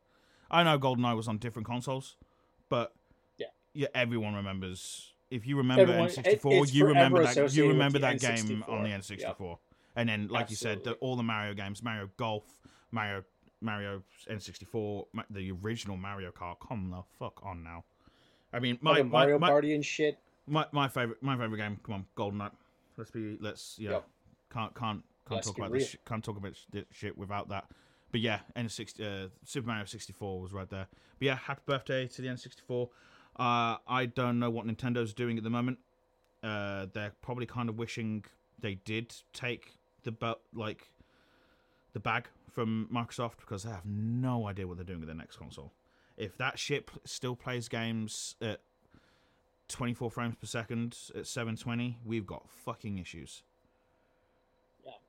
I 0.49 0.63
know 0.63 0.79
GoldenEye 0.79 1.15
was 1.15 1.27
on 1.27 1.37
different 1.37 1.67
consoles, 1.67 2.15
but 2.69 2.93
Yeah. 3.37 3.47
yeah, 3.73 3.87
everyone 3.93 4.35
remembers. 4.35 5.13
If 5.29 5.45
you 5.47 5.57
remember 5.57 5.83
Everyone- 5.83 6.07
N64, 6.09 6.63
it's 6.63 6.73
you 6.73 6.85
remember 6.85 7.23
that. 7.23 7.53
You 7.55 7.67
remember 7.67 7.99
that 7.99 8.19
game 8.19 8.35
N64. 8.37 8.69
on 8.69 8.83
the 8.83 8.89
N64. 8.89 9.59
And 9.95 10.09
then, 10.09 10.27
like 10.27 10.49
you 10.49 10.55
said, 10.55 10.83
the, 10.83 10.93
all 10.95 11.15
the 11.15 11.23
Mario 11.23 11.53
games, 11.53 11.81
Mario 11.81 12.09
Golf, 12.17 12.43
Mario 12.91 13.23
Mario 13.61 14.03
N64, 14.29 15.05
the 15.29 15.51
original 15.51 15.97
Mario 15.97 16.31
Kart. 16.31 16.57
Come 16.59 16.91
the 16.91 17.01
fuck 17.17 17.39
on 17.43 17.63
now. 17.63 17.85
I 18.53 18.59
mean, 18.59 18.77
my 18.81 19.01
my, 19.01 19.03
Mario 19.03 19.39
my, 19.39 19.49
Party 19.49 19.73
and 19.73 19.83
shit. 19.83 20.19
my 20.47 20.65
my 20.71 20.87
favorite 20.87 21.21
my 21.23 21.35
favorite 21.37 21.57
game. 21.57 21.79
Come 21.83 21.95
on, 21.95 22.05
GoldenEye. 22.15 22.51
Let's 22.97 23.11
be 23.11 23.37
let's 23.41 23.77
yeah. 23.79 23.91
Yep. 23.91 24.07
Can't 24.53 24.75
can't 24.75 25.03
can't 25.27 25.38
Let's 25.38 25.48
talk 25.48 25.58
about 25.58 25.72
real. 25.72 25.79
this. 25.82 25.89
Shit, 25.91 26.05
can't 26.05 26.24
talk 26.24 26.38
about 26.38 26.55
sh- 26.55 26.65
this 26.72 26.86
shit 26.91 27.17
without 27.17 27.50
that. 27.50 27.65
But 28.12 28.22
yeah, 28.22 28.39
N60 28.55 29.25
uh, 29.25 29.29
Super 29.44 29.67
Mario 29.67 29.86
64 29.86 30.39
was 30.41 30.53
right 30.53 30.70
there. 30.70 30.88
But 31.20 31.25
yeah, 31.25 31.36
happy 31.36 31.62
birthday 31.65 32.08
to 32.08 32.22
the 32.22 32.27
N64. 32.27 32.89
Uh, 33.38 33.77
I 33.88 34.05
don't 34.05 34.39
know 34.39 34.50
what 34.50 34.65
Nintendo's 34.65 35.13
doing 35.13 35.38
at 35.38 35.44
the 35.44 35.50
moment. 35.50 35.79
Uh, 36.44 36.86
they're 36.94 37.13
probably 37.22 37.46
kind 37.46 37.70
of 37.70 37.77
wishing 37.77 38.24
they 38.60 38.75
did 38.75 39.13
take 39.34 39.74
the 40.03 40.12
bu- 40.12 40.36
like 40.53 40.89
the 41.94 42.00
bag 42.00 42.27
from 42.51 42.88
Microsoft 42.94 43.38
because 43.39 43.63
they 43.63 43.72
have 43.72 43.86
no 43.86 44.48
idea 44.48 44.67
what 44.67 44.77
they're 44.77 44.86
doing 44.86 45.00
with 45.00 45.08
their 45.08 45.15
next 45.17 45.38
console. 45.38 45.74
If 46.15 46.38
that 46.38 46.58
ship 46.60 46.91
still 47.03 47.36
plays 47.36 47.67
games 47.67 48.36
at 48.41 48.62
24 49.67 50.12
frames 50.12 50.36
per 50.36 50.46
second 50.48 50.96
at 51.15 51.27
720, 51.27 51.98
we've 52.05 52.25
got 52.25 52.50
fucking 52.50 52.98
issues. 53.00 53.44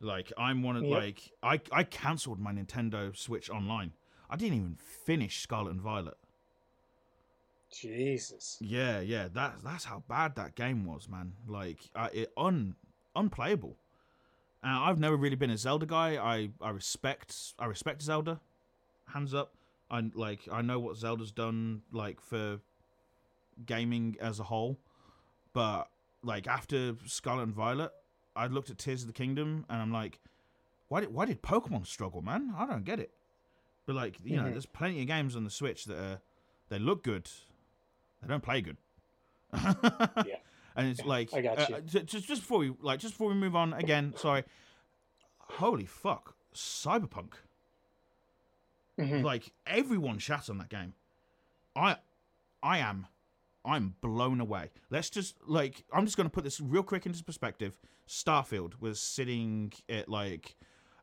Like 0.00 0.32
I'm 0.36 0.62
one 0.62 0.76
of 0.76 0.84
Yep. 0.84 0.92
like 0.92 1.32
I 1.42 1.60
I 1.72 1.84
cancelled 1.84 2.38
my 2.38 2.52
Nintendo 2.52 3.16
Switch 3.16 3.48
online. 3.50 3.92
I 4.28 4.36
didn't 4.36 4.58
even 4.58 4.76
finish 4.76 5.40
Scarlet 5.40 5.70
and 5.70 5.80
Violet. 5.80 6.16
Jesus. 7.70 8.58
Yeah, 8.60 9.00
yeah, 9.00 9.28
that's 9.32 9.62
that's 9.62 9.84
how 9.84 10.02
bad 10.08 10.36
that 10.36 10.54
game 10.54 10.84
was, 10.84 11.08
man. 11.08 11.32
Like, 11.46 11.90
uh, 11.94 12.08
it 12.12 12.32
un 12.36 12.74
unplayable. 13.14 13.76
Uh, 14.64 14.80
I've 14.80 14.98
never 14.98 15.16
really 15.16 15.36
been 15.36 15.50
a 15.50 15.58
Zelda 15.58 15.86
guy. 15.86 16.16
I 16.16 16.50
I 16.60 16.70
respect 16.70 17.54
I 17.58 17.66
respect 17.66 18.02
Zelda, 18.02 18.40
hands 19.12 19.34
up. 19.34 19.54
I 19.90 20.10
like 20.14 20.48
I 20.50 20.62
know 20.62 20.78
what 20.78 20.96
Zelda's 20.96 21.32
done 21.32 21.82
like 21.92 22.20
for 22.20 22.60
gaming 23.64 24.16
as 24.20 24.40
a 24.40 24.44
whole, 24.44 24.78
but 25.52 25.88
like 26.22 26.46
after 26.46 26.94
Scarlet 27.06 27.44
and 27.44 27.54
Violet, 27.54 27.92
I 28.36 28.46
looked 28.48 28.70
at 28.70 28.78
Tears 28.78 29.02
of 29.02 29.06
the 29.08 29.12
Kingdom 29.12 29.64
and 29.68 29.80
I'm 29.82 29.92
like, 29.92 30.20
why 30.88 31.00
did 31.00 31.12
why 31.12 31.24
did 31.26 31.42
Pokemon 31.42 31.86
struggle, 31.86 32.22
man? 32.22 32.52
I 32.56 32.66
don't 32.66 32.84
get 32.84 33.00
it. 33.00 33.12
But 33.86 33.96
like 33.96 34.18
you 34.24 34.36
know, 34.36 34.44
Mhm. 34.44 34.52
there's 34.52 34.66
plenty 34.66 35.00
of 35.00 35.06
games 35.06 35.34
on 35.36 35.44
the 35.44 35.50
Switch 35.50 35.84
that 35.86 35.98
are 35.98 36.20
they 36.68 36.78
look 36.78 37.02
good, 37.02 37.28
they 38.22 38.28
don't 38.28 38.42
play 38.42 38.60
good. 38.60 38.76
Yeah. 39.52 39.74
And 40.78 40.88
it's 40.88 41.02
like 41.06 41.32
I 41.32 41.40
got 41.40 41.58
uh, 41.58 41.66
you. 41.70 41.74
uh, 41.76 41.80
just 41.80 42.06
just 42.26 42.42
before 42.42 42.58
we 42.58 42.74
like 42.82 43.00
just 43.00 43.14
before 43.14 43.28
we 43.28 43.34
move 43.34 43.56
on 43.56 43.72
again, 43.72 44.12
sorry. 44.18 44.44
Holy 45.38 45.86
fuck, 45.86 46.36
Cyberpunk! 46.54 47.32
Mhm. 48.98 49.22
Like 49.22 49.52
everyone 49.66 50.18
shat 50.18 50.50
on 50.50 50.58
that 50.58 50.68
game. 50.68 50.92
I, 51.74 51.96
I 52.62 52.76
am, 52.78 53.06
I'm 53.66 53.94
blown 54.00 54.40
away. 54.40 54.70
Let's 54.90 55.10
just 55.10 55.36
like 55.46 55.84
I'm 55.92 56.04
just 56.04 56.16
gonna 56.16 56.30
put 56.30 56.44
this 56.44 56.60
real 56.60 56.82
quick 56.82 57.06
into 57.06 57.22
perspective. 57.24 57.76
Starfield 58.08 58.80
was 58.80 59.00
sitting 59.00 59.72
at 59.88 60.08
like 60.08 60.56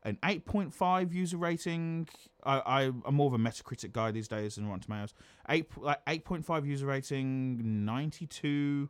an 0.04 0.18
8.5 0.24 1.14
user 1.14 1.38
rating. 1.38 2.08
I, 2.44 2.60
I 2.60 2.82
I'm 3.06 3.16
more 3.16 3.28
of 3.28 3.34
a 3.34 3.38
Metacritic 3.38 3.92
guy 3.92 4.12
these 4.12 4.28
days 4.28 4.56
than 4.56 4.68
Rotten 4.68 4.82
Tomatoes. 4.82 5.14
Eight 5.50 5.70
like 5.78 6.04
8.5 6.06 6.66
user 6.66 6.86
rating, 6.86 7.86
92 7.86 8.90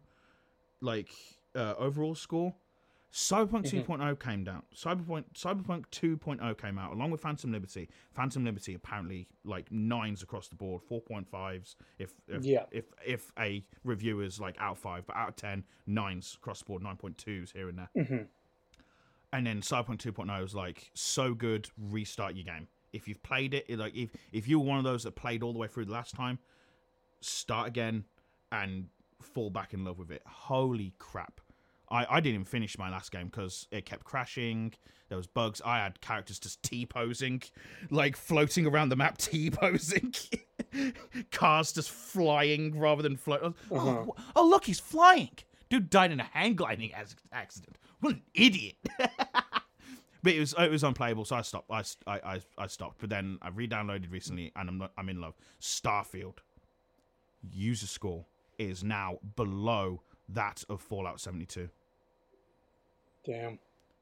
like 0.81 1.09
uh, 1.55 1.73
overall 1.77 2.15
score. 2.15 2.53
Cyberpunk 3.13 3.65
2.0 3.85 4.19
came 4.19 4.43
down. 4.43 4.63
Cyberpunk 4.75 5.25
Cyberpunk 5.35 5.85
2.0 5.91 6.57
came 6.57 6.79
out 6.79 6.93
along 6.93 7.11
with 7.11 7.21
Phantom 7.21 7.51
Liberty. 7.51 7.87
Phantom 8.11 8.43
Liberty 8.43 8.73
apparently 8.73 9.27
like 9.45 9.71
nines 9.71 10.23
across 10.23 10.47
the 10.47 10.55
board, 10.55 10.81
4.5s 10.89 11.75
if 11.99 12.13
if 12.27 12.43
Yeah. 12.43 12.65
if, 12.71 12.85
if 13.05 13.31
a 13.37 13.63
reviewer's 13.83 14.39
like 14.39 14.55
out 14.59 14.71
of 14.73 14.79
5, 14.79 15.05
but 15.05 15.15
out 15.15 15.29
of 15.29 15.35
10, 15.35 15.63
nines 15.85 16.35
across 16.41 16.59
the 16.59 16.65
board, 16.65 16.81
9.2s 16.81 17.51
here 17.53 17.69
and 17.69 17.77
there. 17.77 17.89
Mhm. 17.95 18.27
And 19.31 19.45
then 19.45 19.61
Cyberpunk 19.61 19.99
2.0 19.99 20.43
is 20.43 20.55
like 20.55 20.89
so 20.95 21.35
good, 21.35 21.69
restart 21.77 22.33
your 22.35 22.45
game. 22.45 22.67
If 22.93 23.07
you've 23.07 23.21
played 23.21 23.53
it, 23.53 23.65
it, 23.67 23.77
like 23.77 23.95
if 23.95 24.09
if 24.31 24.47
you 24.47 24.59
were 24.59 24.65
one 24.65 24.79
of 24.79 24.83
those 24.85 25.03
that 25.03 25.11
played 25.15 25.43
all 25.43 25.53
the 25.53 25.59
way 25.59 25.67
through 25.67 25.85
the 25.85 25.91
last 25.93 26.15
time, 26.15 26.39
start 27.21 27.67
again 27.67 28.05
and 28.51 28.89
fall 29.21 29.51
back 29.51 29.73
in 29.75 29.83
love 29.85 29.99
with 29.99 30.09
it. 30.11 30.23
Holy 30.25 30.93
crap. 30.97 31.39
I, 31.93 32.07
I 32.09 32.19
didn't 32.19 32.33
even 32.33 32.45
finish 32.45 32.77
my 32.79 32.89
last 32.89 33.11
game 33.11 33.27
because 33.27 33.67
it 33.69 33.85
kept 33.85 34.03
crashing. 34.03 34.73
There 35.09 35.17
was 35.17 35.27
bugs. 35.27 35.61
I 35.63 35.77
had 35.77 36.01
characters 36.01 36.39
just 36.39 36.63
T 36.63 36.87
posing, 36.87 37.43
like 37.91 38.17
floating 38.17 38.65
around 38.65 38.89
the 38.89 38.95
map, 38.95 39.17
T 39.19 39.51
posing. 39.51 40.13
Cars 41.31 41.71
just 41.71 41.91
flying 41.91 42.79
rather 42.79 43.03
than 43.03 43.15
float. 43.15 43.41
Oh, 43.43 43.75
uh-huh. 43.77 43.89
oh, 44.07 44.15
oh, 44.35 44.47
look, 44.47 44.65
he's 44.65 44.79
flying. 44.79 45.37
Dude 45.69 45.91
died 45.91 46.11
in 46.11 46.19
a 46.19 46.23
hang 46.23 46.55
gliding 46.55 46.91
accident. 47.31 47.77
What 47.99 48.15
an 48.15 48.23
idiot. 48.33 48.75
but 48.97 50.33
it 50.33 50.39
was 50.39 50.55
it 50.57 50.71
was 50.71 50.83
unplayable, 50.83 51.25
so 51.25 51.35
I 51.35 51.41
stopped. 51.43 51.69
I, 51.69 51.83
I, 52.07 52.41
I 52.57 52.67
stopped. 52.67 52.97
But 52.99 53.11
then 53.11 53.37
I 53.43 53.49
re-downloaded 53.49 54.11
recently, 54.11 54.51
and 54.55 54.67
I'm 54.67 54.77
not, 54.79 54.91
I'm 54.97 55.09
in 55.09 55.21
love. 55.21 55.35
Starfield 55.61 56.37
user 57.51 57.87
score 57.87 58.25
is 58.57 58.83
now 58.83 59.19
below 59.35 60.01
that 60.29 60.63
of 60.69 60.81
Fallout 60.81 61.19
72. 61.19 61.69
Damn. 63.25 63.59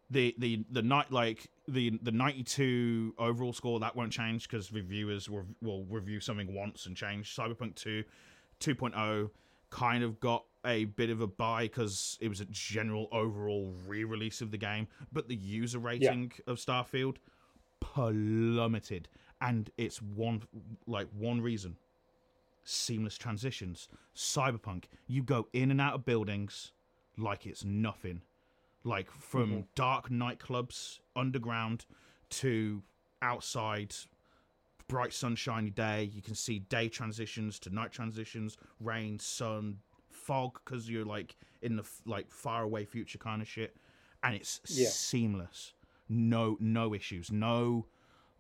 The 0.10 0.36
the 0.38 0.66
the 0.70 0.82
night 0.82 1.12
like 1.12 1.50
the 1.68 1.98
the 2.02 2.12
92 2.12 3.16
overall 3.18 3.54
score 3.54 3.80
that 3.80 3.96
won't 3.96 4.12
change 4.12 4.50
because 4.50 4.74
reviewers 4.74 5.30
will, 5.30 5.46
will 5.62 5.86
review 5.86 6.20
something 6.20 6.54
once 6.54 6.86
and 6.86 6.98
change. 6.98 7.34
Cyberpunk 7.36 7.76
2 7.76 8.04
2.0 8.60 9.30
kind 9.70 10.04
of 10.04 10.20
got 10.20 10.46
a 10.66 10.86
bit 10.86 11.10
of 11.10 11.22
a 11.22 11.28
buy 11.28 11.64
because 11.64 12.18
it 12.22 12.28
was 12.28 12.42
a 12.42 12.46
general 12.46 13.08
overall 13.12 13.74
re-release 13.88 14.42
of 14.42 14.52
the 14.52 14.58
game, 14.58 14.88
but 15.12 15.28
the 15.28 15.36
user 15.36 15.80
rating 15.80 16.32
of 16.46 16.58
Starfield 16.58 17.16
plummeted, 17.80 19.08
and 19.40 19.72
it's 19.78 20.02
one 20.02 20.44
like 20.86 21.08
one 21.18 21.42
reason: 21.42 21.78
seamless 22.64 23.18
transitions. 23.18 23.88
Cyberpunk, 24.16 24.86
you 25.08 25.24
go 25.24 25.48
in 25.54 25.72
and 25.72 25.82
out 25.82 25.96
of 25.96 26.06
buildings 26.06 26.74
like 27.18 27.46
it's 27.46 27.64
nothing, 27.64 28.22
like 28.84 29.12
from 29.12 29.50
mm-hmm. 29.50 29.60
dark 29.76 30.10
nightclubs 30.10 31.00
underground 31.16 31.86
to 32.30 32.82
outside 33.22 33.94
bright 34.88 35.14
sunshiny 35.14 35.70
day. 35.70 36.10
You 36.14 36.22
can 36.22 36.36
see 36.36 36.60
day 36.60 36.90
transitions 36.90 37.60
to 37.60 37.70
night 37.70 37.92
transitions 37.92 38.58
rain 38.80 39.20
sun 39.20 39.78
fog 40.10 40.60
because 40.64 40.90
you're 40.90 41.06
like 41.06 41.36
in 41.62 41.76
the 41.76 41.84
like 42.06 42.32
far 42.32 42.64
away 42.64 42.86
future 42.86 43.18
kind 43.18 43.42
of 43.42 43.48
shit. 43.48 43.76
And 44.24 44.36
it's 44.36 44.60
Yeah. 44.68 44.90
seamless. 44.90 45.74
No 46.10 46.58
no 46.60 46.94
issues. 46.94 47.32
No 47.32 47.88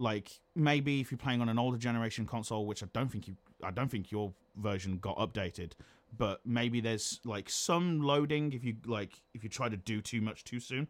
like 0.02 0.42
maybe 0.56 1.00
if 1.00 1.12
you're 1.12 1.18
playing 1.18 1.42
on 1.42 1.48
an 1.48 1.60
older 1.60 1.78
generation 1.78 2.26
console 2.26 2.66
which 2.66 2.82
i 2.82 2.88
don't 2.92 3.12
think 3.12 3.28
you 3.28 3.36
i 3.64 3.70
don't 3.70 3.90
think 3.90 4.12
your 4.12 4.34
version 4.56 4.98
got 4.98 5.16
updated 5.18 5.74
but 6.18 6.41
maybe 6.46 6.82
there's 6.82 7.20
like 7.24 7.50
some 7.50 8.01
loading 8.01 8.53
if 8.53 8.63
you 8.63 8.75
like 8.86 9.22
if 9.34 9.44
you 9.44 9.50
try 9.50 9.70
to 9.70 9.77
do 9.77 10.01
too 10.01 10.22
much 10.22 10.44
too 10.44 10.60
soon 10.60 10.88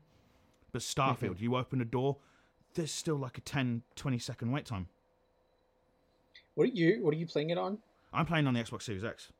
but 0.71 0.81
starfield 0.81 1.35
mm-hmm. 1.35 1.43
you 1.43 1.55
open 1.55 1.81
a 1.81 1.85
door 1.85 2.17
there's 2.73 2.91
still 2.91 3.17
like 3.17 3.37
a 3.37 3.41
10 3.41 3.83
20 3.95 4.17
second 4.17 4.51
wait 4.51 4.65
time 4.65 4.87
What 6.55 6.69
are 6.69 6.73
you 6.73 7.03
what 7.03 7.13
are 7.13 7.17
you 7.17 7.27
playing 7.27 7.49
it 7.51 7.57
on? 7.57 7.77
i'm 8.13 8.25
playing 8.25 8.47
on 8.47 8.53
the 8.53 8.61
xbox 8.61 8.83
series 8.83 9.03
x 9.03 9.31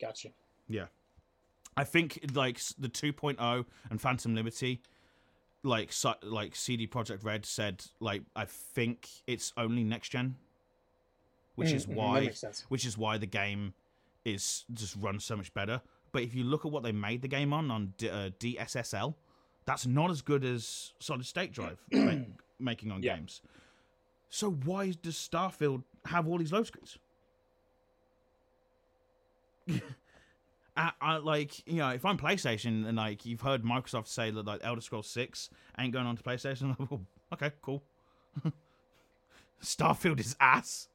Gotcha. 0.00 0.30
Yeah. 0.68 0.86
I 1.76 1.84
think 1.84 2.20
like 2.34 2.60
the 2.78 2.88
2.0 2.88 3.64
and 3.90 4.00
Phantom 4.00 4.34
Liberty 4.34 4.80
like 5.62 5.92
so, 5.92 6.14
like 6.22 6.56
CD 6.56 6.86
Projekt 6.86 7.22
Red 7.22 7.44
said 7.44 7.84
like 8.00 8.22
I 8.34 8.46
think 8.46 9.08
it's 9.26 9.52
only 9.56 9.84
next 9.84 10.08
gen 10.08 10.36
which 11.54 11.72
is 11.72 11.86
Mm, 11.86 11.90
mm, 11.90 11.92
mm 11.92 12.32
that 12.32 12.46
why 12.46 12.52
which 12.68 12.86
is 12.86 12.96
why 12.96 13.18
the 13.18 13.26
game 13.26 13.74
is 14.24 14.64
just 14.72 14.96
runs 14.96 15.24
so 15.24 15.36
much 15.36 15.52
better. 15.54 15.80
But 16.12 16.22
if 16.22 16.34
you 16.34 16.44
look 16.44 16.64
at 16.64 16.72
what 16.72 16.82
they 16.82 16.92
made 16.92 17.22
the 17.22 17.28
game 17.28 17.52
on 17.52 17.70
on 17.70 17.94
D- 17.96 18.10
uh, 18.10 18.30
DSSL, 18.38 19.14
that's 19.64 19.86
not 19.86 20.10
as 20.10 20.22
good 20.22 20.44
as 20.44 20.92
Solid 20.98 21.24
State 21.26 21.52
Drive 21.52 21.78
ma- 21.92 22.14
making 22.58 22.90
on 22.90 23.02
Yeah. 23.02 23.16
games. 23.16 23.42
So 24.28 24.50
why 24.50 24.92
does 25.02 25.14
Starfield 25.16 25.82
have 26.06 26.26
all 26.28 26.38
these 26.38 26.52
load 26.52 26.66
screens? 26.66 26.98
I, 30.76 30.92
I 31.00 31.16
like 31.18 31.66
you 31.66 31.76
know 31.78 31.88
if 31.90 32.04
I'm 32.04 32.16
PlayStation 32.16 32.86
and 32.86 32.96
like 32.96 33.26
you've 33.26 33.40
heard 33.40 33.62
Microsoft 33.62 34.06
say 34.08 34.30
that 34.30 34.46
like 34.46 34.60
Elder 34.62 34.80
Scrolls 34.80 35.08
Six 35.08 35.50
ain't 35.78 35.92
going 35.92 36.06
on 36.06 36.16
to 36.16 36.22
PlayStation, 36.22 36.76
oh, 36.92 37.00
okay, 37.32 37.50
cool. 37.62 37.82
Starfield 39.62 40.20
is 40.20 40.36
ass. 40.40 40.88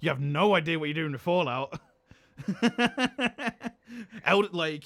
You 0.00 0.10
have 0.10 0.20
no 0.20 0.54
idea 0.54 0.78
what 0.78 0.86
you're 0.86 0.94
doing 0.94 1.12
to 1.12 1.18
Fallout. 1.18 1.80
Elder 4.24 4.48
like 4.52 4.84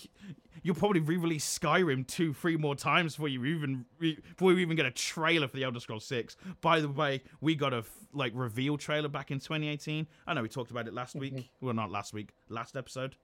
you'll 0.62 0.74
probably 0.74 1.00
re-release 1.00 1.58
Skyrim 1.58 2.06
two, 2.06 2.32
three 2.32 2.56
more 2.56 2.74
times 2.74 3.14
before 3.16 3.28
you 3.28 3.44
even 3.44 3.84
re- 3.98 4.18
before 4.30 4.52
you 4.52 4.58
even 4.58 4.76
get 4.76 4.86
a 4.86 4.90
trailer 4.90 5.46
for 5.48 5.56
the 5.56 5.64
Elder 5.64 5.80
Scrolls 5.80 6.04
Six. 6.06 6.36
By 6.60 6.80
the 6.80 6.88
way, 6.88 7.22
we 7.40 7.54
got 7.54 7.72
a 7.74 7.78
f- 7.78 7.90
like 8.12 8.32
reveal 8.34 8.76
trailer 8.78 9.08
back 9.08 9.30
in 9.30 9.38
2018. 9.38 10.06
I 10.26 10.34
know 10.34 10.42
we 10.42 10.48
talked 10.48 10.70
about 10.70 10.88
it 10.88 10.94
last 10.94 11.14
week. 11.14 11.34
Mm-hmm. 11.34 11.66
Well, 11.66 11.74
not 11.74 11.90
last 11.90 12.12
week, 12.14 12.30
last 12.48 12.76
episode. 12.76 13.16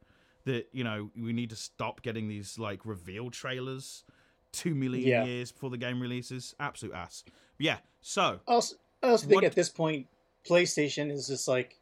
That 0.44 0.68
you 0.72 0.84
know 0.84 1.10
we 1.16 1.32
need 1.32 1.50
to 1.50 1.56
stop 1.56 2.02
getting 2.02 2.28
these 2.28 2.58
like 2.58 2.84
reveal 2.84 3.30
trailers 3.30 4.04
two 4.52 4.74
million 4.74 5.06
Yeah. 5.08 5.24
years 5.24 5.52
before 5.52 5.70
the 5.70 5.76
game 5.78 6.00
releases. 6.00 6.54
Absolute 6.58 6.94
ass. 6.94 7.24
But 7.26 7.64
yeah. 7.66 7.78
So 8.02 8.40
I 8.48 8.52
also, 8.52 8.76
I 9.02 9.08
also 9.10 9.26
think 9.26 9.36
What- 9.36 9.44
at 9.44 9.54
this 9.54 9.68
point, 9.68 10.06
PlayStation 10.48 11.10
is 11.12 11.26
just 11.28 11.46
like 11.46 11.78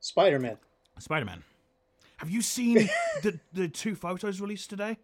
Spider 0.00 0.38
Man. 0.38 0.58
Spider 0.98 1.26
Man. 1.26 1.42
Have 2.18 2.30
you 2.30 2.42
seen 2.42 2.88
the 3.22 3.38
the 3.52 3.68
two 3.68 3.94
photos 3.94 4.40
released 4.40 4.70
today? 4.70 4.98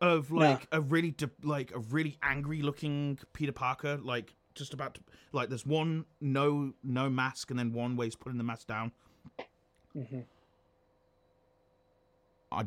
Of 0.00 0.30
like 0.30 0.66
a 0.70 0.80
really 0.80 1.12
de- 1.12 1.30
like 1.42 1.72
a 1.74 1.78
really 1.78 2.18
angry 2.22 2.62
looking 2.62 3.18
Peter 3.32 3.52
Parker, 3.52 3.98
like 4.02 4.34
just 4.54 4.74
about 4.74 4.94
to, 4.94 5.00
like 5.32 5.48
there's 5.48 5.64
one 5.64 6.04
no 6.20 6.72
no 6.82 7.08
mask 7.08 7.50
and 7.50 7.58
then 7.58 7.72
one 7.72 7.96
where 7.96 8.04
he's 8.04 8.16
putting 8.16 8.38
the 8.38 8.44
mask 8.44 8.66
down. 8.66 8.92
Mm-hmm. 9.96 10.20
I 12.52 12.66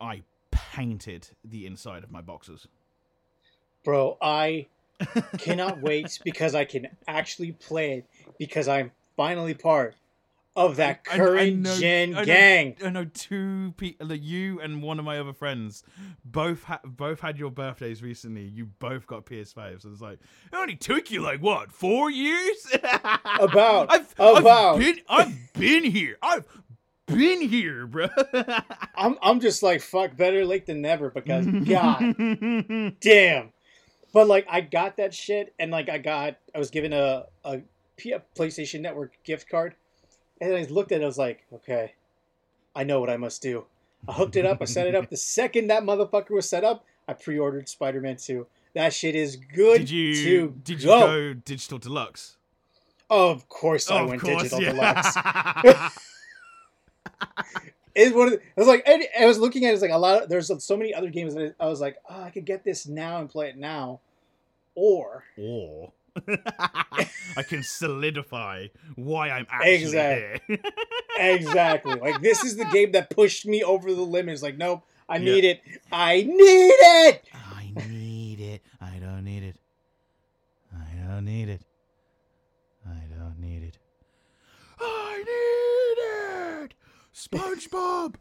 I 0.00 0.22
painted 0.50 1.30
the 1.44 1.66
inside 1.66 2.04
of 2.04 2.10
my 2.10 2.20
boxes. 2.20 2.68
Bro, 3.84 4.18
I 4.20 4.66
cannot 5.38 5.80
wait 5.80 6.18
because 6.24 6.54
I 6.54 6.64
can 6.64 6.88
actually 7.06 7.52
play 7.52 7.98
it 7.98 8.06
because 8.38 8.68
I'm 8.68 8.90
finally 9.16 9.54
part 9.54 9.94
of 10.58 10.76
that 10.76 11.00
I- 11.10 11.14
I 11.14 11.16
current 11.16 11.56
know- 11.58 11.78
gen 11.78 12.14
I 12.14 12.18
know- 12.20 12.24
gang. 12.24 12.76
I 12.84 12.90
know 12.90 13.04
two 13.04 13.72
people, 13.76 14.12
you 14.14 14.60
and 14.60 14.82
one 14.82 14.98
of 14.98 15.04
my 15.04 15.18
other 15.18 15.32
friends, 15.32 15.84
both 16.24 16.64
ha- 16.64 16.80
both 16.84 17.20
had 17.20 17.38
your 17.38 17.50
birthdays 17.50 18.02
recently. 18.02 18.42
You 18.42 18.66
both 18.78 19.06
got 19.06 19.24
PS5s. 19.24 19.82
So 19.82 19.90
it's 19.90 20.00
like 20.00 20.18
it 20.52 20.56
only 20.56 20.76
took 20.76 21.10
you 21.10 21.20
like 21.22 21.40
what 21.40 21.70
four 21.72 22.10
years? 22.10 22.66
About, 23.40 23.90
I've, 23.92 24.12
about. 24.18 24.74
I've 24.74 24.78
been 24.80 25.00
I've 25.08 25.52
been 25.52 25.84
here. 25.84 26.16
I've 26.22 26.44
been 27.06 27.40
here, 27.40 27.86
bro. 27.86 28.08
I'm, 28.96 29.16
I'm 29.22 29.40
just 29.40 29.62
like, 29.62 29.80
fuck, 29.80 30.16
better 30.16 30.44
late 30.44 30.66
than 30.66 30.82
never 30.82 31.08
because, 31.10 31.46
god 31.66 32.14
damn. 33.00 33.52
But 34.12 34.26
like, 34.26 34.46
I 34.50 34.60
got 34.62 34.96
that 34.96 35.14
shit 35.14 35.54
and 35.58 35.70
like, 35.70 35.88
I 35.88 35.98
got, 35.98 36.36
I 36.54 36.58
was 36.58 36.70
given 36.70 36.92
a 36.92 37.26
a 37.44 37.62
PlayStation 38.36 38.80
Network 38.80 39.12
gift 39.24 39.48
card. 39.48 39.74
And 40.40 40.54
I 40.54 40.62
looked 40.64 40.92
at 40.92 41.00
it, 41.00 41.04
I 41.04 41.06
was 41.06 41.18
like, 41.18 41.44
okay, 41.52 41.94
I 42.74 42.84
know 42.84 43.00
what 43.00 43.10
I 43.10 43.16
must 43.16 43.42
do. 43.42 43.64
I 44.06 44.12
hooked 44.12 44.36
it 44.36 44.46
up, 44.46 44.58
I 44.60 44.64
set 44.64 44.86
it 44.86 44.94
up. 44.94 45.10
The 45.10 45.16
second 45.38 45.68
that 45.68 45.82
motherfucker 45.82 46.30
was 46.30 46.48
set 46.48 46.64
up, 46.64 46.84
I 47.06 47.14
pre 47.14 47.38
ordered 47.38 47.68
Spider 47.68 48.00
Man 48.00 48.16
2. 48.16 48.46
That 48.74 48.92
shit 48.92 49.14
is 49.14 49.36
good 49.36 49.78
did 49.78 49.90
you 49.90 50.14
to 50.14 50.54
did 50.62 50.82
you 50.82 50.88
go. 50.88 51.00
go 51.00 51.34
digital 51.34 51.78
deluxe? 51.78 52.36
Of 53.10 53.48
course, 53.48 53.90
I 53.90 54.02
of 54.02 54.10
went 54.10 54.20
course, 54.20 54.42
digital 54.42 54.62
yeah. 54.62 54.72
deluxe. 54.72 55.98
It's 58.00 58.14
one 58.14 58.28
of 58.28 58.34
the, 58.34 58.38
I 58.38 58.60
was 58.60 58.68
like, 58.68 58.88
I 59.18 59.26
was 59.26 59.40
looking 59.40 59.64
at 59.64 59.70
it, 59.70 59.72
it's 59.72 59.82
like 59.82 59.90
a 59.90 59.98
lot. 59.98 60.22
Of, 60.22 60.28
there's 60.28 60.52
so 60.62 60.76
many 60.76 60.94
other 60.94 61.10
games 61.10 61.34
that 61.34 61.56
I 61.58 61.66
was 61.66 61.80
like, 61.80 61.96
oh, 62.08 62.22
I 62.22 62.30
could 62.30 62.44
get 62.44 62.62
this 62.62 62.86
now 62.86 63.18
and 63.18 63.28
play 63.28 63.48
it 63.48 63.56
now, 63.56 63.98
or 64.76 65.24
or 65.36 65.92
I 67.36 67.42
can 67.42 67.62
solidify 67.62 68.68
why 68.96 69.30
I'm 69.30 69.46
actually 69.50 69.74
Exact- 69.74 70.40
here. 70.46 70.58
exactly 71.18 71.94
like 71.94 72.20
this 72.22 72.44
is 72.44 72.56
the 72.56 72.64
game 72.66 72.92
that 72.92 73.10
pushed 73.10 73.46
me 73.46 73.62
over 73.62 73.92
the 73.92 74.02
limit. 74.02 74.32
It's 74.34 74.42
like, 74.42 74.56
nope, 74.56 74.84
I 75.08 75.18
need 75.18 75.44
it. 75.44 75.62
I 75.90 76.22
need 76.22 76.34
it. 76.36 77.24
I 77.32 77.72
need 77.88 78.40
it. 78.40 78.62
I 78.80 78.98
don't 79.00 79.24
need 79.24 79.42
it. 79.42 79.56
I 80.72 81.06
don't 81.06 81.24
need 81.24 81.48
it. 81.48 81.62
I 82.86 83.00
don't 83.18 83.38
need 83.40 83.62
it. 83.64 83.78
I 84.80 85.18
need 85.18 86.64
it. 86.64 86.74
SpongeBob, 87.14 88.14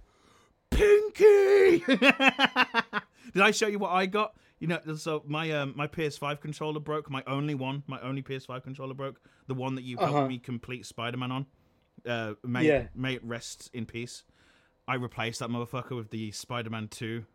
Pinky. 0.69 1.83
Did 3.33 3.43
I 3.43 3.51
show 3.51 3.67
you 3.67 3.79
what 3.79 3.91
I 3.91 4.05
got? 4.07 4.35
You 4.59 4.67
know, 4.67 4.79
so 4.95 5.23
my 5.27 5.51
um, 5.51 5.73
my 5.75 5.87
PS5 5.87 6.41
controller 6.41 6.79
broke. 6.79 7.09
My 7.11 7.23
only 7.27 7.53
one, 7.53 7.83
my 7.87 7.99
only 8.01 8.23
PS5 8.23 8.63
controller 8.63 8.93
broke. 8.95 9.19
The 9.47 9.53
one 9.53 9.75
that 9.75 9.83
you 9.83 9.97
helped 9.97 10.13
Uh-huh. 10.15 10.27
me 10.27 10.39
complete 10.39 10.85
Spider-Man 10.85 11.31
on. 11.31 11.45
Uh, 12.05 12.33
may 12.43 12.65
Yeah. 12.67 12.87
may 12.95 13.13
it 13.15 13.23
rest 13.23 13.69
in 13.73 13.85
peace. 13.85 14.23
I 14.87 14.95
replaced 14.95 15.39
that 15.41 15.49
motherfucker 15.49 15.95
with 15.95 16.09
the 16.09 16.31
Spider-Man 16.31 16.87
2 16.87 17.25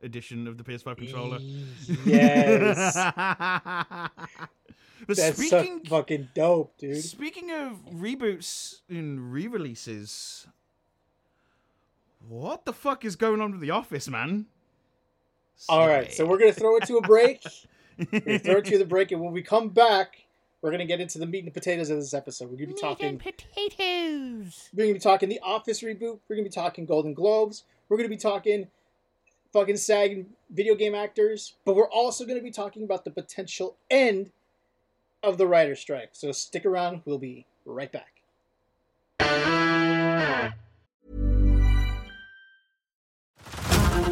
edition 0.00 0.46
of 0.46 0.56
the 0.56 0.64
PS5 0.64 0.96
controller. 0.96 1.40
Yes, 2.06 2.94
but 5.06 5.16
that's 5.16 5.36
speaking 5.36 5.80
so 5.84 5.90
fucking 5.90 6.28
dope, 6.34 6.76
dude. 6.78 7.02
speaking 7.02 7.50
of 7.50 7.80
reboots 7.92 8.80
and 8.88 9.32
re-releases, 9.32 10.46
what 12.28 12.64
the 12.64 12.72
fuck 12.72 13.04
is 13.04 13.16
going 13.16 13.40
on 13.40 13.52
with 13.52 13.60
The 13.60 13.70
Office, 13.70 14.08
man? 14.08 14.46
All 15.68 15.88
right, 15.88 16.12
so 16.12 16.26
we're 16.26 16.38
gonna 16.38 16.52
throw 16.52 16.76
it 16.76 16.84
to 16.86 16.98
a 16.98 17.02
break. 17.02 17.42
we're 18.12 18.38
throw 18.38 18.58
it 18.58 18.66
to 18.66 18.78
the 18.78 18.84
break, 18.88 19.12
and 19.12 19.20
when 19.20 19.32
we 19.32 19.42
come 19.42 19.68
back, 19.70 20.24
we're 20.62 20.70
gonna 20.70 20.86
get 20.86 21.00
into 21.00 21.18
the 21.18 21.26
meat 21.26 21.44
and 21.44 21.52
potatoes 21.54 21.90
of 21.90 21.98
this 21.98 22.14
episode. 22.14 22.50
We're 22.50 22.56
gonna 22.56 22.74
be 22.74 22.80
talking 22.80 23.18
potatoes. 23.18 24.68
We're 24.74 24.84
gonna 24.84 24.94
be 24.94 25.00
talking 25.00 25.28
the 25.28 25.40
Office 25.42 25.82
reboot. 25.82 26.18
We're 26.28 26.36
gonna 26.36 26.44
be 26.44 26.50
talking 26.50 26.84
Golden 26.86 27.14
Globes. 27.14 27.64
We're 27.88 27.96
gonna 27.96 28.08
be 28.08 28.16
talking 28.16 28.68
fucking 29.52 29.76
SAG 29.76 30.26
video 30.50 30.74
game 30.74 30.94
actors. 30.94 31.54
But 31.64 31.76
we're 31.76 31.90
also 31.90 32.24
gonna 32.24 32.42
be 32.42 32.50
talking 32.50 32.82
about 32.84 33.04
the 33.04 33.10
potential 33.10 33.76
end 33.90 34.30
of 35.22 35.38
the 35.38 35.46
writer's 35.46 35.80
strike. 35.80 36.10
So 36.12 36.32
stick 36.32 36.64
around. 36.64 37.02
We'll 37.04 37.18
be 37.18 37.46
right 37.64 37.90
back. 37.92 38.14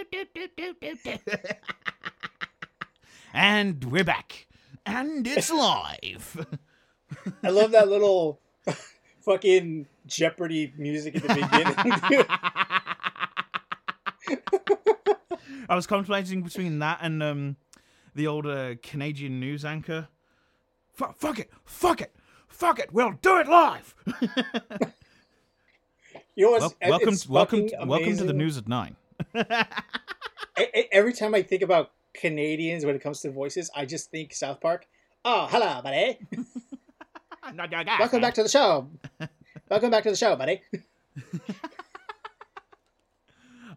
And 3.32 3.84
we're 3.84 4.02
back. 4.02 4.48
And 4.84 5.24
it's 5.24 5.50
live. 5.52 6.44
I 7.44 7.50
love 7.50 7.70
that 7.70 7.88
little 7.88 8.40
fucking 9.20 9.86
Jeopardy 10.06 10.72
music 10.76 11.14
at 11.16 11.22
the 11.22 11.34
beginning. 11.34 11.74
I 15.68 15.76
was 15.76 15.86
contemplating 15.86 16.42
between 16.42 16.80
that 16.80 16.98
and 17.02 17.22
um, 17.22 17.56
the 18.16 18.26
old 18.26 18.46
uh, 18.46 18.74
Canadian 18.82 19.38
news 19.38 19.64
anchor. 19.64 20.08
Fuck, 20.92 21.16
fuck 21.16 21.38
it, 21.38 21.52
fuck 21.64 22.00
it, 22.00 22.12
fuck 22.48 22.80
it. 22.80 22.92
We'll 22.92 23.12
do 23.12 23.38
it 23.38 23.46
live. 23.46 23.94
You 26.34 26.46
know 26.46 26.50
what's 26.52 26.62
Wel- 26.62 26.74
it's 27.02 27.28
welcome, 27.28 27.60
welcome, 27.68 27.88
welcome 27.88 28.16
to 28.16 28.24
the 28.24 28.32
news 28.32 28.58
at 28.58 28.66
nine. 28.66 28.96
Every 30.92 31.12
time 31.12 31.34
I 31.34 31.42
think 31.42 31.62
about 31.62 31.92
Canadians 32.14 32.84
when 32.84 32.94
it 32.94 33.02
comes 33.02 33.20
to 33.20 33.30
voices, 33.30 33.70
I 33.74 33.86
just 33.86 34.10
think 34.10 34.34
South 34.34 34.60
Park. 34.60 34.86
Oh, 35.24 35.46
hello, 35.50 35.80
buddy. 35.82 36.18
Welcome 37.98 38.20
back 38.20 38.34
to 38.34 38.42
the 38.42 38.48
show. 38.48 38.88
Welcome 39.68 39.90
back 39.90 40.02
to 40.04 40.10
the 40.10 40.16
show, 40.16 40.36
buddy. 40.36 40.62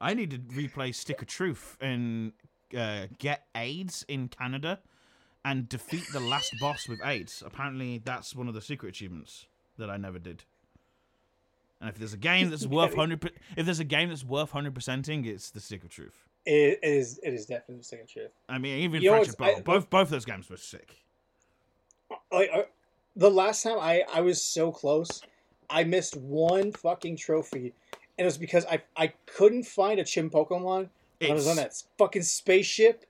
I 0.02 0.14
need 0.14 0.32
to 0.32 0.38
replay 0.38 0.94
Stick 0.94 1.22
of 1.22 1.28
Truth 1.28 1.78
and 1.80 2.34
uh, 2.78 3.08
get 3.20 3.46
AIDS 3.56 4.04
in 4.08 4.28
Canada 4.28 4.80
and 5.46 5.70
defeat 5.70 6.06
the 6.12 6.20
last 6.20 6.54
boss 6.60 6.88
with 6.88 7.00
AIDS. 7.04 7.44
Apparently, 7.46 8.00
that's 8.04 8.36
one 8.36 8.48
of 8.48 8.54
the 8.54 8.62
secret 8.62 8.90
achievements 8.90 9.48
that 9.78 9.90
I 9.90 9.98
never 9.98 10.20
did. 10.20 10.44
And 11.84 11.90
if 11.92 11.98
there's 11.98 12.14
a 12.14 12.18
game 12.18 12.50
that's 12.50 12.66
worth 12.66 12.94
hundred, 12.96 13.30
if 13.58 13.66
there's 13.66 13.82
a 13.82 13.84
game 13.84 14.08
that's 14.08 14.24
worth 14.24 14.52
hundred 14.52 14.74
percenting, 14.74 15.26
it's 15.26 15.50
the 15.50 15.60
Stick 15.60 15.84
of 15.84 15.90
Truth. 15.90 16.16
It 16.46 16.80
it 16.82 16.88
is. 16.88 17.20
It 17.22 17.34
is 17.34 17.46
definitely 17.46 17.80
the 17.80 17.84
Stick 17.84 18.02
of 18.04 18.10
truth. 18.10 18.32
I 18.48 18.58
mean, 18.58 18.80
even 18.80 19.02
You 19.02 19.10
know 19.12 19.16
Friendship 19.18 19.42
I- 19.42 19.46
Battle, 19.48 19.64
both 19.64 19.90
both 19.90 20.10
those 20.10 20.24
games 20.24 20.50
were 20.50 20.56
sick. 20.56 20.96
Like 22.32 22.50
uh, 22.54 22.62
the 23.18 23.30
last 23.30 23.64
time 23.64 23.80
I 23.80 24.04
I 24.14 24.22
was 24.22 24.42
so 24.42 24.72
close, 24.72 25.22
I 25.70 25.84
missed 25.84 26.16
one 26.16 26.72
fucking 26.72 27.18
trophy, 27.18 27.74
and 28.18 28.24
it 28.24 28.26
was 28.26 28.38
because 28.38 28.66
I 28.66 28.82
I 28.96 29.08
couldn't 29.26 29.64
find 29.64 30.00
a 30.00 30.06
Chinpokomon. 30.06 30.88
I 31.22 31.34
was 31.34 31.48
on 31.50 31.58
that 31.58 31.74
fucking 31.98 32.24
spaceship. 32.24 33.06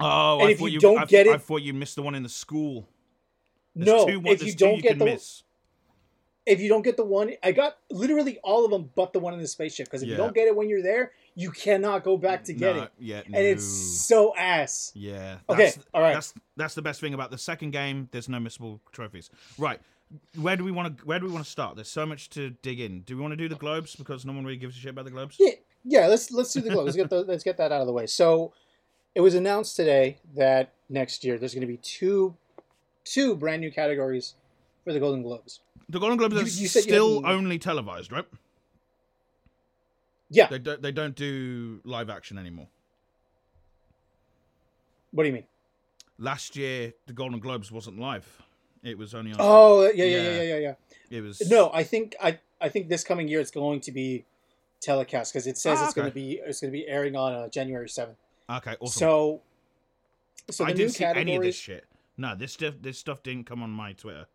Oh, 0.00 0.40
And 0.40 0.48
I 0.48 0.50
if 0.52 0.58
thought 0.58 0.66
you 0.66 0.72
you 0.72 0.80
don't 0.80 0.98
I, 0.98 1.04
get 1.04 1.28
I 1.28 1.38
thought 1.38 1.62
you 1.62 1.72
missed 1.72 1.94
the 1.94 2.02
one 2.02 2.16
in 2.16 2.24
the 2.24 2.28
school. 2.28 2.88
There's 3.76 3.86
no, 3.86 4.06
two, 4.06 4.22
if 4.26 4.44
you 4.44 4.54
don't 4.54 4.82
get 4.82 4.90
can 4.90 4.98
the 4.98 5.04
miss. 5.04 5.44
If 6.48 6.60
you 6.60 6.68
don't 6.68 6.82
get 6.82 6.96
the 6.96 7.04
one, 7.04 7.32
I 7.42 7.52
got 7.52 7.76
literally 7.90 8.38
all 8.42 8.64
of 8.64 8.70
them, 8.70 8.90
but 8.94 9.12
the 9.12 9.18
one 9.20 9.34
in 9.34 9.40
the 9.40 9.46
spaceship. 9.46 9.86
Because 9.86 10.02
if 10.02 10.08
you 10.08 10.16
don't 10.16 10.34
get 10.34 10.46
it 10.48 10.56
when 10.56 10.68
you're 10.68 10.82
there, 10.82 11.12
you 11.34 11.50
cannot 11.50 12.02
go 12.04 12.16
back 12.16 12.44
to 12.44 12.52
get 12.52 12.74
No, 12.76 12.82
it, 12.84 12.92
yeah, 12.98 13.22
and 13.26 13.36
it's 13.36 13.64
so 13.64 14.34
ass. 14.36 14.90
Yeah. 14.94 15.38
Okay, 15.48 15.66
that's- 15.66 15.78
all 15.94 16.02
right. 16.02 16.14
That's 16.14 16.34
that's 16.56 16.74
the 16.74 16.82
best 16.82 17.00
thing 17.00 17.14
about 17.14 17.30
the 17.30 17.38
second 17.38 17.70
game. 17.70 18.08
There's 18.10 18.28
no 18.28 18.38
missable 18.38 18.80
trophies. 18.92 19.30
Right. 19.58 19.78
Where 20.40 20.56
do 20.56 20.64
we 20.64 20.72
want 20.72 20.98
to 20.98 21.04
Where 21.04 21.18
do 21.20 21.26
we 21.26 21.32
want 21.32 21.44
to 21.44 21.50
start? 21.50 21.76
There's 21.76 21.90
so 21.90 22.06
much 22.06 22.30
to 22.30 22.50
dig 22.50 22.80
in. 22.80 23.02
Do 23.02 23.14
we 23.16 23.22
want 23.22 23.32
to 23.32 23.36
do 23.36 23.48
the 23.48 23.54
globes 23.56 23.94
because 23.94 24.24
no 24.24 24.32
one 24.32 24.44
really 24.44 24.56
gives 24.56 24.76
a 24.76 24.80
shit 24.80 24.90
about 24.90 25.04
the 25.04 25.10
globes? 25.10 25.36
Yeah, 25.38 25.50
yeah. 25.84 26.06
Let's 26.06 26.30
let's 26.32 26.52
do 26.52 26.60
the 26.62 26.70
globes. 26.70 26.86
Let's 26.86 26.96
get 26.96 27.10
the, 27.10 27.22
let's 27.24 27.44
get 27.44 27.58
that 27.58 27.70
out 27.72 27.82
of 27.82 27.86
the 27.86 27.92
way. 27.92 28.06
So, 28.06 28.52
it 29.14 29.20
was 29.20 29.34
announced 29.34 29.76
today 29.76 30.18
that 30.34 30.72
next 30.88 31.24
year 31.24 31.38
there's 31.38 31.52
going 31.52 31.60
to 31.60 31.66
be 31.66 31.76
two 31.76 32.34
two 33.04 33.36
brand 33.36 33.60
new 33.60 33.70
categories 33.70 34.34
for 34.82 34.92
the 34.92 35.00
Golden 35.00 35.22
Globes. 35.22 35.60
The 35.88 35.98
Golden 35.98 36.18
Globes 36.18 36.34
You- 36.34 36.40
are 36.40 36.44
you 36.44 36.62
you 36.62 36.68
still 36.68 37.26
only 37.26 37.58
televised, 37.58 38.12
right? 38.12 38.26
Yeah. 40.30 40.48
They 40.48 40.58
don't. 40.58 40.82
They 40.82 40.92
don't 40.92 41.14
do 41.14 41.80
live 41.84 42.10
action 42.10 42.36
anymore. 42.36 42.68
What 45.12 45.22
do 45.22 45.28
you 45.28 45.32
mean? 45.34 45.44
Last 46.18 46.56
year, 46.56 46.92
the 47.06 47.12
Golden 47.12 47.40
Globes 47.40 47.72
wasn't 47.72 47.98
live. 47.98 48.26
It 48.82 48.98
was 48.98 49.14
only 49.14 49.32
on. 49.32 49.38
Oh, 49.40 49.84
yeah, 49.94 50.04
yeah, 50.04 50.20
yeah, 50.22 50.42
Yeah. 50.42 50.56
yeah. 50.58 50.74
It 51.18 51.20
was 51.22 51.40
No, 51.48 51.70
I 51.72 51.82
think 51.84 52.14
I 52.20 52.38
I 52.60 52.68
think 52.68 52.88
this 52.88 53.04
coming 53.04 53.28
year 53.28 53.40
it's 53.40 53.50
going 53.50 53.80
to 53.80 53.92
be 53.92 54.24
telecast 54.80 55.32
because 55.32 55.46
it 55.46 55.56
says 55.56 55.78
Ah, 55.80 55.86
it's 55.86 55.94
going 55.94 56.08
to 56.08 56.14
be 56.14 56.40
it's 56.44 56.60
going 56.60 56.72
to 56.72 56.78
be 56.78 56.86
airing 56.86 57.16
on 57.16 57.32
uh, 57.32 57.48
January 57.48 57.88
seventh. 57.88 58.18
Okay, 58.50 58.76
awesome. 58.80 58.98
So, 59.00 59.40
so 60.50 60.64
I 60.64 60.72
didn't 60.72 60.92
see 60.92 61.04
any 61.04 61.36
of 61.36 61.42
this 61.42 61.56
shit. 61.56 61.86
No, 62.16 62.34
this 62.34 62.52
stuff. 62.52 62.74
This 62.80 62.98
stuff 62.98 63.22
didn't 63.22 63.44
come 63.44 63.62
on 63.62 63.70
my 63.70 63.92
Twitter. 63.94 64.26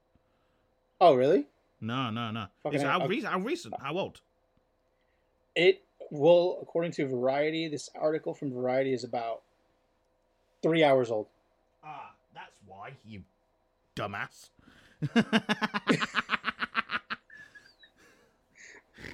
Oh, 1.02 1.16
really? 1.16 1.48
No, 1.82 2.10
no, 2.10 2.32
no. 2.32 2.46
Fucking 2.64 2.76
It's 2.80 2.84
how, 2.84 2.98
okay. 3.00 3.08
recent, 3.08 3.32
how 3.34 3.40
recent? 3.40 3.74
How 3.82 3.98
old? 3.98 4.22
It 5.56 5.84
well, 6.12 6.60
according 6.62 6.92
to 6.94 7.08
Variety, 7.08 7.68
this 7.68 7.90
article 7.96 8.34
from 8.34 8.52
Variety 8.54 8.94
is 8.94 9.04
about 9.04 9.42
three 10.62 10.84
hours 10.84 11.12
old. 11.12 11.28
Ah, 11.84 12.14
that's 12.34 12.58
why 12.66 12.92
you 13.06 13.24
dumbass. 13.96 14.50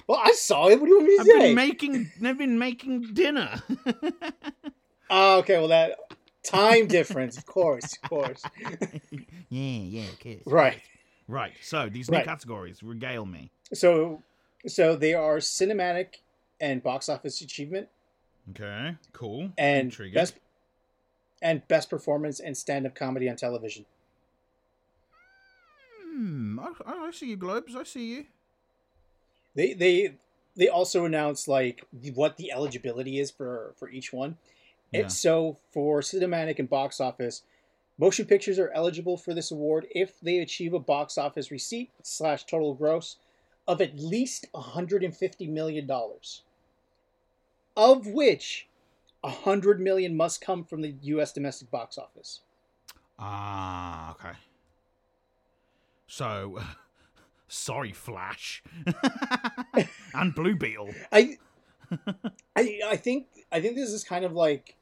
Well, 0.06 0.20
I 0.24 0.32
saw 0.32 0.68
it. 0.68 0.80
What 0.80 0.86
do 0.86 0.90
you 0.92 0.96
want 0.98 1.08
me 1.08 1.14
to 1.16 1.20
I've 1.20 1.26
say? 1.26 1.38
been 1.38 1.54
making. 1.54 2.10
I've 2.24 2.38
been 2.38 2.58
making 2.58 3.14
dinner. 3.14 3.62
Oh, 5.08 5.38
okay, 5.40 5.58
well 5.58 5.68
that 5.68 5.98
time 6.42 6.88
difference, 6.88 7.38
of 7.38 7.46
course, 7.46 7.96
of 8.02 8.08
course. 8.08 8.42
yeah, 9.10 9.20
yeah, 9.50 10.06
kids. 10.18 10.42
right. 10.46 10.80
Right. 11.30 11.52
So 11.62 11.88
these 11.88 12.10
new 12.10 12.16
Right. 12.18 12.26
categories 12.26 12.82
regale 12.82 13.24
me. 13.24 13.50
So, 13.72 14.22
so 14.66 14.96
they 14.96 15.14
are 15.14 15.36
cinematic 15.38 16.16
and 16.60 16.82
box 16.82 17.08
office 17.08 17.40
achievement 17.40 17.88
Okay. 18.50 18.96
Cool. 19.12 19.52
and 19.56 19.86
Intriguing. 19.86 20.14
best 20.14 20.34
and 21.40 21.66
best 21.68 21.88
performance 21.88 22.40
and 22.40 22.56
stand 22.56 22.84
up 22.86 22.94
comedy 22.94 23.28
on 23.28 23.36
television. 23.36 23.86
Hmm. 26.04 26.58
I, 26.58 26.72
I 26.86 26.92
I 27.06 27.10
see 27.12 27.30
you, 27.30 27.36
Globes. 27.36 27.74
I 27.76 27.84
see 27.84 28.14
you. 28.14 28.24
They 29.54 29.72
they 29.72 30.14
they 30.56 30.68
also 30.68 31.04
announce 31.04 31.46
like 31.48 31.84
what 32.14 32.36
the 32.36 32.50
eligibility 32.52 33.18
is 33.18 33.30
for 33.30 33.72
for 33.76 33.88
each 33.88 34.12
one. 34.12 34.36
Yeah. 34.92 35.02
And 35.02 35.12
so 35.12 35.58
for 35.70 36.00
cinematic 36.00 36.58
and 36.58 36.68
box 36.68 37.00
office, 37.00 37.42
motion 38.00 38.24
pictures 38.24 38.58
are 38.58 38.70
eligible 38.74 39.16
for 39.16 39.34
this 39.34 39.50
award 39.50 39.86
if 39.90 40.18
they 40.20 40.38
achieve 40.38 40.72
a 40.72 40.78
box 40.78 41.18
office 41.18 41.50
receipt 41.50 41.90
slash 42.02 42.44
total 42.44 42.74
gross 42.74 43.16
of 43.68 43.80
at 43.80 43.98
least 43.98 44.46
150 44.52 45.46
million 45.46 45.86
dollars, 45.86 46.42
of 47.76 48.06
which 48.06 48.66
100 49.20 49.80
million 49.80 50.16
must 50.16 50.40
come 50.40 50.64
from 50.64 50.80
the 50.80 50.94
U.S. 51.02 51.32
domestic 51.32 51.70
box 51.70 51.98
office. 51.98 52.40
Ah. 53.18 54.12
Okay. 54.12 54.36
So. 56.06 56.58
Sorry, 57.52 57.92
Flash. 57.92 58.62
and 60.14 60.32
Blue 60.36 60.54
Beetle. 60.54 60.94
I, 61.10 61.36
I, 62.54 62.80
I 62.86 62.96
think 62.96 63.26
I 63.50 63.60
think 63.60 63.74
this 63.74 63.90
is 63.90 64.04
kind 64.04 64.24
of 64.24 64.32
like, 64.32 64.76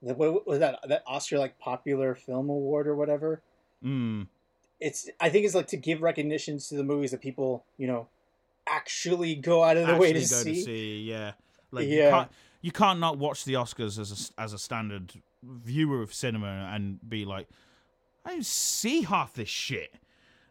what 0.00 0.46
was 0.46 0.58
that 0.60 0.78
that 0.88 1.02
Oscar 1.06 1.38
like 1.38 1.58
popular 1.58 2.14
film 2.14 2.48
award 2.48 2.86
or 2.86 2.94
whatever. 2.96 3.42
Hmm. 3.82 4.22
It's 4.80 5.08
I 5.20 5.28
think 5.28 5.44
it's 5.44 5.54
like 5.54 5.66
to 5.68 5.76
give 5.76 6.02
recognitions 6.02 6.68
to 6.68 6.76
the 6.76 6.84
movies 6.84 7.10
that 7.10 7.20
people 7.20 7.64
you 7.76 7.86
know 7.86 8.08
actually 8.68 9.34
go 9.34 9.64
out 9.64 9.76
of 9.76 9.86
the 9.86 9.96
way 9.96 10.12
to 10.12 10.20
see. 10.24 10.54
to 10.54 10.62
see. 10.62 11.02
Yeah, 11.02 11.32
like 11.72 11.86
you 11.88 11.98
Yeah. 11.98 12.10
can't 12.10 12.30
you 12.60 12.72
can't 12.72 13.00
not 13.00 13.18
watch 13.18 13.44
the 13.44 13.54
Oscars 13.54 13.98
as 13.98 14.32
a 14.36 14.40
as 14.40 14.52
a 14.52 14.58
standard 14.58 15.12
viewer 15.42 16.02
of 16.02 16.12
cinema 16.14 16.70
and 16.72 16.98
be 17.08 17.24
like, 17.24 17.48
I 18.24 18.30
don't 18.30 18.44
see 18.46 19.02
half 19.02 19.32
this 19.34 19.48
shit. 19.48 19.94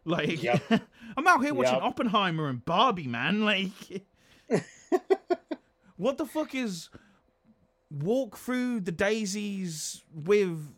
Like, 0.04 0.42
Yep. 0.42 0.62
I'm 1.16 1.26
out 1.26 1.44
here 1.44 1.52
watching 1.52 1.74
Yep. 1.74 1.82
Oppenheimer 1.82 2.48
and 2.48 2.64
Barbie, 2.64 3.06
man. 3.06 3.44
Like, 3.44 4.02
what 5.96 6.16
the 6.18 6.24
fuck 6.26 6.54
is 6.54 6.88
walk 7.90 8.36
through 8.36 8.80
the 8.80 8.92
daisies 8.92 10.02
with 10.14 10.68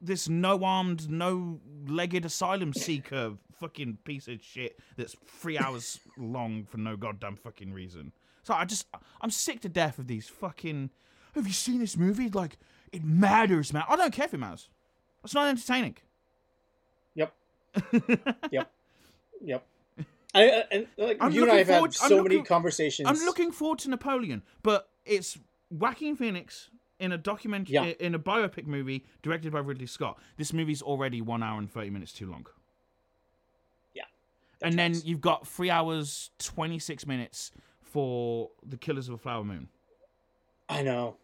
this 0.00 0.28
no 0.28 0.62
armed, 0.64 1.10
no 1.10 1.60
legged 1.86 2.24
asylum 2.24 2.72
seeker 2.72 3.34
fucking 3.60 3.98
piece 4.04 4.28
of 4.28 4.42
shit 4.42 4.78
that's 4.96 5.16
three 5.26 5.56
hours 5.58 6.00
long 6.18 6.64
for 6.64 6.78
no 6.78 6.96
goddamn 6.96 7.36
fucking 7.36 7.72
reason. 7.72 8.12
So 8.42 8.52
I 8.54 8.64
just, 8.64 8.86
I'm 9.20 9.30
sick 9.30 9.60
to 9.60 9.68
death 9.68 9.98
of 9.98 10.06
these 10.06 10.28
fucking. 10.28 10.90
Have 11.34 11.46
you 11.46 11.52
seen 11.52 11.80
this 11.80 11.96
movie? 11.96 12.28
Like, 12.28 12.58
it 12.92 13.02
matters, 13.04 13.72
man. 13.72 13.84
I 13.88 13.96
don't 13.96 14.12
care 14.12 14.26
if 14.26 14.34
it 14.34 14.38
matters. 14.38 14.68
It's 15.24 15.34
not 15.34 15.48
entertaining. 15.48 15.96
Yep. 17.14 17.32
yep. 18.50 18.70
Yep. 19.42 19.66
I, 20.34 20.50
I- 20.50 20.64
and 20.70 20.86
like 20.98 21.16
I'm 21.20 21.32
you 21.32 21.42
and 21.44 21.52
I 21.52 21.56
have 21.58 21.66
forward- 21.68 21.94
had 21.98 22.08
so 22.08 22.22
many 22.22 22.42
conversations. 22.42 23.08
I'm 23.08 23.24
looking 23.24 23.50
forward 23.50 23.78
to 23.80 23.90
Napoleon, 23.90 24.42
but 24.62 24.88
it's 25.06 25.38
Joaquin 25.78 26.16
Phoenix 26.16 26.70
in 27.00 27.12
a 27.12 27.18
documentary 27.18 27.74
Yeah. 27.74 27.84
in 28.00 28.14
a 28.14 28.18
biopic 28.18 28.66
movie 28.66 29.04
directed 29.22 29.52
by 29.52 29.58
Ridley 29.58 29.86
Scott. 29.86 30.18
This 30.36 30.52
movie's 30.52 30.80
already 30.82 31.20
one 31.20 31.42
hour 31.42 31.58
and 31.58 31.70
thirty 31.70 31.90
minutes 31.90 32.12
too 32.12 32.30
long. 32.30 32.46
Yeah. 33.94 34.04
and 34.62 34.78
then 34.78 34.94
you've 35.04 35.20
got 35.20 35.46
three 35.46 35.70
hours 35.70 36.30
twenty 36.38 36.78
six 36.78 37.06
minutes 37.06 37.50
for 37.80 38.50
the 38.66 38.76
Killers 38.76 39.08
of 39.08 39.14
a 39.14 39.18
Flower 39.18 39.44
Moon. 39.44 39.68
I 40.68 40.82
know. 40.82 41.16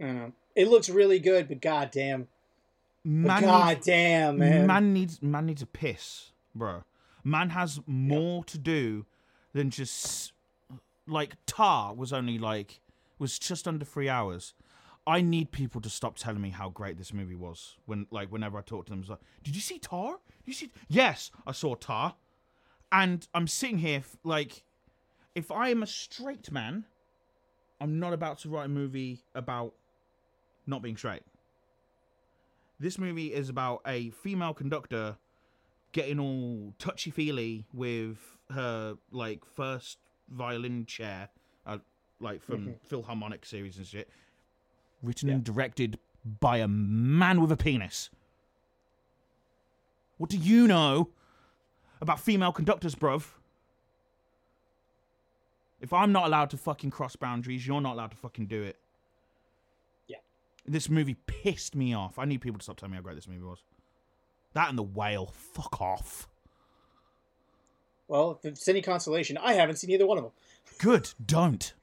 I 0.00 0.04
know. 0.06 0.32
It 0.56 0.68
looks 0.68 0.88
really 0.88 1.18
good, 1.20 1.48
but 1.48 1.60
goddamn, 1.60 2.26
Man 3.04 3.42
goddamn, 3.42 4.38
needs, 4.38 4.50
man. 4.50 4.66
man 4.66 4.92
needs 4.92 5.22
man 5.22 5.46
needs 5.46 5.62
a 5.62 5.66
piss, 5.66 6.32
bro. 6.54 6.82
Man 7.24 7.50
has 7.50 7.80
more 7.86 8.42
to 8.44 8.58
do 8.58 9.06
than 9.52 9.70
just 9.70 10.32
like 11.06 11.36
Tar 11.46 11.94
was 11.94 12.12
only 12.12 12.38
like 12.38 12.80
was 13.18 13.38
just 13.38 13.68
under 13.68 13.84
three 13.84 14.08
hours. 14.08 14.54
I 15.06 15.22
need 15.22 15.52
people 15.52 15.80
to 15.80 15.88
stop 15.88 16.16
telling 16.16 16.42
me 16.42 16.50
how 16.50 16.68
great 16.68 16.98
this 16.98 17.12
movie 17.12 17.34
was. 17.34 17.76
When 17.86 18.06
like 18.10 18.30
whenever 18.30 18.58
I 18.58 18.62
talk 18.62 18.86
to 18.86 18.90
them, 18.90 19.00
it's 19.00 19.08
like, 19.08 19.20
"Did 19.42 19.54
you 19.54 19.62
see 19.62 19.78
Tar? 19.78 20.18
You 20.44 20.52
see?" 20.52 20.70
Yes, 20.88 21.30
I 21.46 21.52
saw 21.52 21.74
Tar, 21.74 22.16
and 22.92 23.26
I'm 23.34 23.46
sitting 23.46 23.78
here 23.78 24.02
like, 24.22 24.64
if 25.34 25.50
I 25.50 25.68
am 25.68 25.82
a 25.82 25.86
straight 25.86 26.50
man, 26.50 26.84
I'm 27.80 27.98
not 27.98 28.12
about 28.12 28.38
to 28.40 28.48
write 28.48 28.66
a 28.66 28.68
movie 28.68 29.24
about 29.34 29.74
not 30.66 30.82
being 30.82 30.96
straight. 30.96 31.22
This 32.80 32.98
movie 32.98 33.32
is 33.32 33.48
about 33.48 33.80
a 33.86 34.10
female 34.10 34.54
conductor 34.54 35.16
getting 35.92 36.20
all 36.20 36.74
touchy 36.78 37.10
feely 37.10 37.66
with 37.72 38.18
her 38.50 38.96
like 39.10 39.44
first 39.44 39.98
violin 40.28 40.86
chair, 40.86 41.30
like 42.20 42.42
from 42.42 42.58
mm-hmm. 42.58 42.72
Philharmonic 42.86 43.44
series 43.44 43.76
and 43.76 43.86
shit. 43.86 44.08
Written 45.02 45.28
and 45.30 45.44
directed 45.44 45.98
by 46.40 46.58
a 46.58 46.68
man 46.68 47.40
with 47.40 47.52
a 47.52 47.56
penis. 47.56 48.10
What 50.16 50.30
do 50.30 50.36
you 50.36 50.66
know 50.66 51.10
about 52.00 52.20
female 52.20 52.52
conductors, 52.52 52.94
bruv? 52.94 53.24
If 55.80 55.92
I'm 55.92 56.10
not 56.10 56.26
allowed 56.26 56.50
to 56.50 56.56
fucking 56.56 56.90
cross 56.90 57.14
boundaries, 57.14 57.66
you're 57.66 57.80
not 57.80 57.94
allowed 57.94 58.10
to 58.10 58.16
fucking 58.16 58.46
do 58.46 58.62
it. 58.62 58.76
Yeah. 60.08 60.16
This 60.66 60.88
movie 60.88 61.16
pissed 61.26 61.76
me 61.76 61.94
off. 61.94 62.18
I 62.18 62.24
need 62.24 62.40
people 62.40 62.58
to 62.58 62.64
stop 62.64 62.78
telling 62.78 62.90
me 62.92 62.96
how 62.96 63.02
great 63.02 63.14
this 63.14 63.28
movie 63.28 63.44
was. 63.44 63.62
That 64.54 64.68
and 64.68 64.76
the 64.76 64.82
whale. 64.82 65.26
Fuck 65.26 65.80
off. 65.80 66.26
Well, 68.08 68.32
if 68.32 68.44
it's 68.44 68.66
any 68.66 68.82
consolation, 68.82 69.36
I 69.36 69.52
haven't 69.52 69.76
seen 69.76 69.90
either 69.90 70.06
one 70.06 70.18
of 70.18 70.24
them. 70.24 70.32
Good. 70.78 71.10
Don't. 71.24 71.74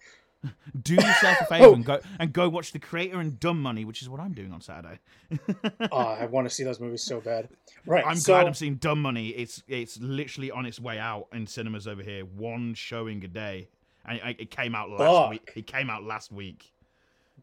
Do 0.81 0.95
yourself 0.95 1.37
a 1.41 1.45
favor 1.49 1.73
and 1.73 1.85
go 1.85 1.99
and 2.19 2.33
go 2.33 2.49
watch 2.49 2.71
The 2.71 2.79
Creator 2.79 3.19
and 3.19 3.39
Dumb 3.39 3.61
Money, 3.61 3.85
which 3.85 4.01
is 4.01 4.09
what 4.09 4.19
I'm 4.19 4.33
doing 4.33 4.51
on 4.51 4.61
Saturday. 4.61 4.99
oh, 5.91 5.97
I 5.97 6.25
want 6.25 6.47
to 6.47 6.53
see 6.53 6.63
those 6.63 6.79
movies 6.79 7.03
so 7.03 7.19
bad. 7.21 7.49
Right. 7.85 8.05
I'm 8.05 8.17
so, 8.17 8.33
glad 8.33 8.47
I'm 8.47 8.53
seeing 8.53 8.75
Dumb 8.75 9.01
Money. 9.01 9.29
It's 9.29 9.63
it's 9.67 9.99
literally 9.99 10.51
on 10.51 10.65
its 10.65 10.79
way 10.79 10.99
out 10.99 11.27
in 11.33 11.47
cinemas 11.47 11.87
over 11.87 12.01
here. 12.01 12.25
One 12.25 12.73
showing 12.73 13.23
a 13.23 13.27
day, 13.27 13.69
and 14.05 14.19
it, 14.23 14.41
it 14.41 14.51
came 14.51 14.75
out 14.75 14.89
last 14.89 14.99
Fuck. 14.99 15.29
week. 15.29 15.51
It 15.55 15.67
came 15.67 15.89
out 15.89 16.03
last 16.03 16.31
week. 16.31 16.71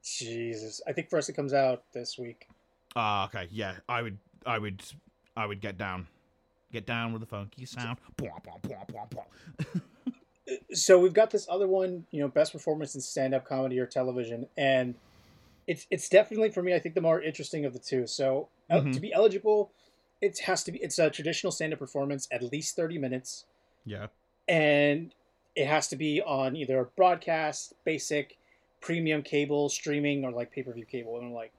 Jesus. 0.03 0.81
I 0.87 0.93
think 0.93 1.11
first 1.11 1.29
it 1.29 1.35
comes 1.35 1.53
out 1.53 1.85
this 1.93 2.19
week. 2.19 2.49
Ah, 2.97 3.27
okay, 3.27 3.49
yeah. 3.51 3.75
I 3.89 4.03
would, 4.03 4.19
I 4.45 4.59
would, 4.59 4.83
I 5.37 5.47
would 5.47 5.61
get 5.61 5.79
down, 5.79 6.07
get 6.73 6.87
down 6.87 7.13
with 7.13 7.21
the 7.21 7.27
funky 7.27 7.65
sound. 7.65 7.99
so 10.73 10.99
we've 10.99 11.13
got 11.15 11.31
this 11.31 11.47
other 11.49 11.69
one, 11.69 12.07
you 12.11 12.21
know, 12.21 12.29
best 12.29 12.53
performance 12.53 12.95
in 12.95 13.01
stand-up 13.01 13.45
comedy 13.47 13.79
or 13.79 13.87
television, 13.87 14.49
and 14.57 14.97
it's 15.67 15.87
it's 15.91 16.09
definitely 16.09 16.51
for 16.51 16.63
me. 16.63 16.75
I 16.75 16.79
think 16.81 16.95
the 16.95 17.01
more 17.01 17.23
interesting 17.23 17.65
of 17.65 17.73
the 17.73 17.79
two. 17.79 18.07
So 18.07 18.49
Mhm. 18.71 18.93
to 18.93 19.01
be 19.01 19.13
eligible, 19.13 19.73
it 20.21 20.39
has 20.41 20.65
to 20.65 20.73
be. 20.73 20.79
It's 20.83 20.99
a 20.99 21.11
traditional 21.11 21.53
stand-up 21.53 21.79
performance, 21.81 22.29
at 22.31 22.43
least 22.43 22.77
thirty 22.77 22.99
minutes, 22.99 23.47
Yeah, 23.85 24.09
and 24.49 25.15
it 25.55 25.67
has 25.67 25.89
to 25.89 25.97
be 25.97 26.23
on 26.23 26.57
either 26.57 26.85
broadcast, 26.97 27.75
basic, 27.85 28.39
premium 28.81 29.23
cable, 29.23 29.69
streaming, 29.69 30.25
or 30.25 30.33
like 30.33 30.51
pay-per-view 30.51 30.87
cable, 30.87 31.17
and 31.17 31.27
I'm 31.27 31.33
like, 31.33 31.53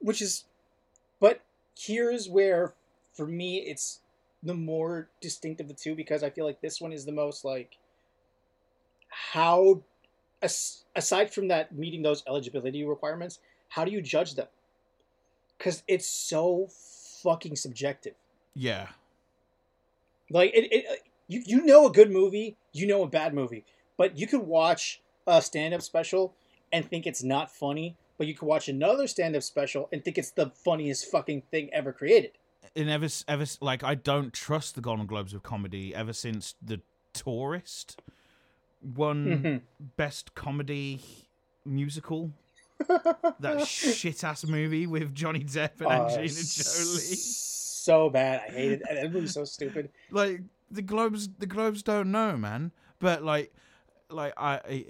which 0.00 0.20
is, 0.20 0.44
but 1.20 1.42
here's 1.78 2.28
where, 2.28 2.74
for 3.14 3.26
me, 3.26 3.58
it's 3.58 4.00
the 4.44 4.54
more 4.54 5.08
distinct 5.20 5.60
of 5.60 5.68
the 5.68 5.74
two 5.74 5.94
because 5.94 6.22
I 6.22 6.30
feel 6.30 6.44
like 6.44 6.60
this 6.60 6.80
one 6.80 6.92
is 6.92 7.06
the 7.06 7.12
most 7.12 7.44
like 7.44 7.78
how 9.08 9.82
as, 10.42 10.84
aside 10.94 11.32
from 11.32 11.48
that 11.48 11.74
meeting 11.74 12.02
those 12.02 12.22
eligibility 12.28 12.84
requirements, 12.84 13.40
how 13.70 13.84
do 13.84 13.90
you 13.90 14.02
judge 14.02 14.34
them? 14.34 14.48
Because 15.56 15.82
it's 15.88 16.06
so 16.06 16.68
fucking 17.22 17.56
subjective. 17.56 18.14
yeah, 18.54 18.88
Like 20.30 20.52
it, 20.54 20.68
it, 20.70 21.02
you 21.28 21.42
you 21.46 21.64
know 21.64 21.86
a 21.86 21.92
good 21.92 22.10
movie, 22.10 22.56
you 22.72 22.86
know 22.86 23.02
a 23.02 23.08
bad 23.08 23.34
movie, 23.34 23.64
but 23.96 24.18
you 24.18 24.26
could 24.26 24.42
watch 24.42 25.00
a 25.26 25.40
stand-up 25.40 25.82
special 25.82 26.34
and 26.72 26.88
think 26.88 27.06
it's 27.06 27.22
not 27.22 27.50
funny, 27.50 27.96
but 28.18 28.26
you 28.26 28.34
could 28.34 28.46
watch 28.46 28.68
another 28.68 29.06
stand-up 29.06 29.42
special 29.42 29.88
and 29.92 30.04
think 30.04 30.18
it's 30.18 30.30
the 30.32 30.50
funniest 30.50 31.10
fucking 31.10 31.42
thing 31.50 31.70
ever 31.72 31.92
created. 31.92 32.32
And 32.76 32.90
ever, 32.90 33.08
ever, 33.28 33.44
like 33.60 33.82
I 33.84 33.94
don't 33.94 34.32
trust 34.32 34.74
the 34.74 34.80
Golden 34.80 35.06
Globes 35.06 35.32
of 35.34 35.42
comedy 35.42 35.94
ever 35.94 36.12
since 36.12 36.54
The 36.62 36.80
Tourist 37.12 38.00
won 38.82 39.62
best 39.96 40.34
comedy 40.34 41.00
musical. 41.64 42.32
that 43.40 43.66
shit 43.66 44.24
ass 44.24 44.44
movie 44.44 44.86
with 44.86 45.14
Johnny 45.14 45.40
Depp 45.44 45.80
and 45.80 45.86
Uh, 45.86 45.90
Angelina 46.06 46.28
Jolie. 46.28 47.16
So 47.16 48.10
bad, 48.10 48.42
I 48.48 48.52
hated 48.52 48.82
it. 48.82 48.94
That 49.02 49.12
movie's 49.12 49.34
so 49.34 49.44
stupid. 49.44 49.90
like 50.10 50.40
the 50.70 50.82
globes 50.82 51.28
the 51.38 51.46
globes 51.46 51.82
don't 51.82 52.10
know 52.10 52.36
man 52.36 52.72
but 52.98 53.22
like 53.22 53.54
like 54.10 54.32
i, 54.36 54.54
I 54.54 54.86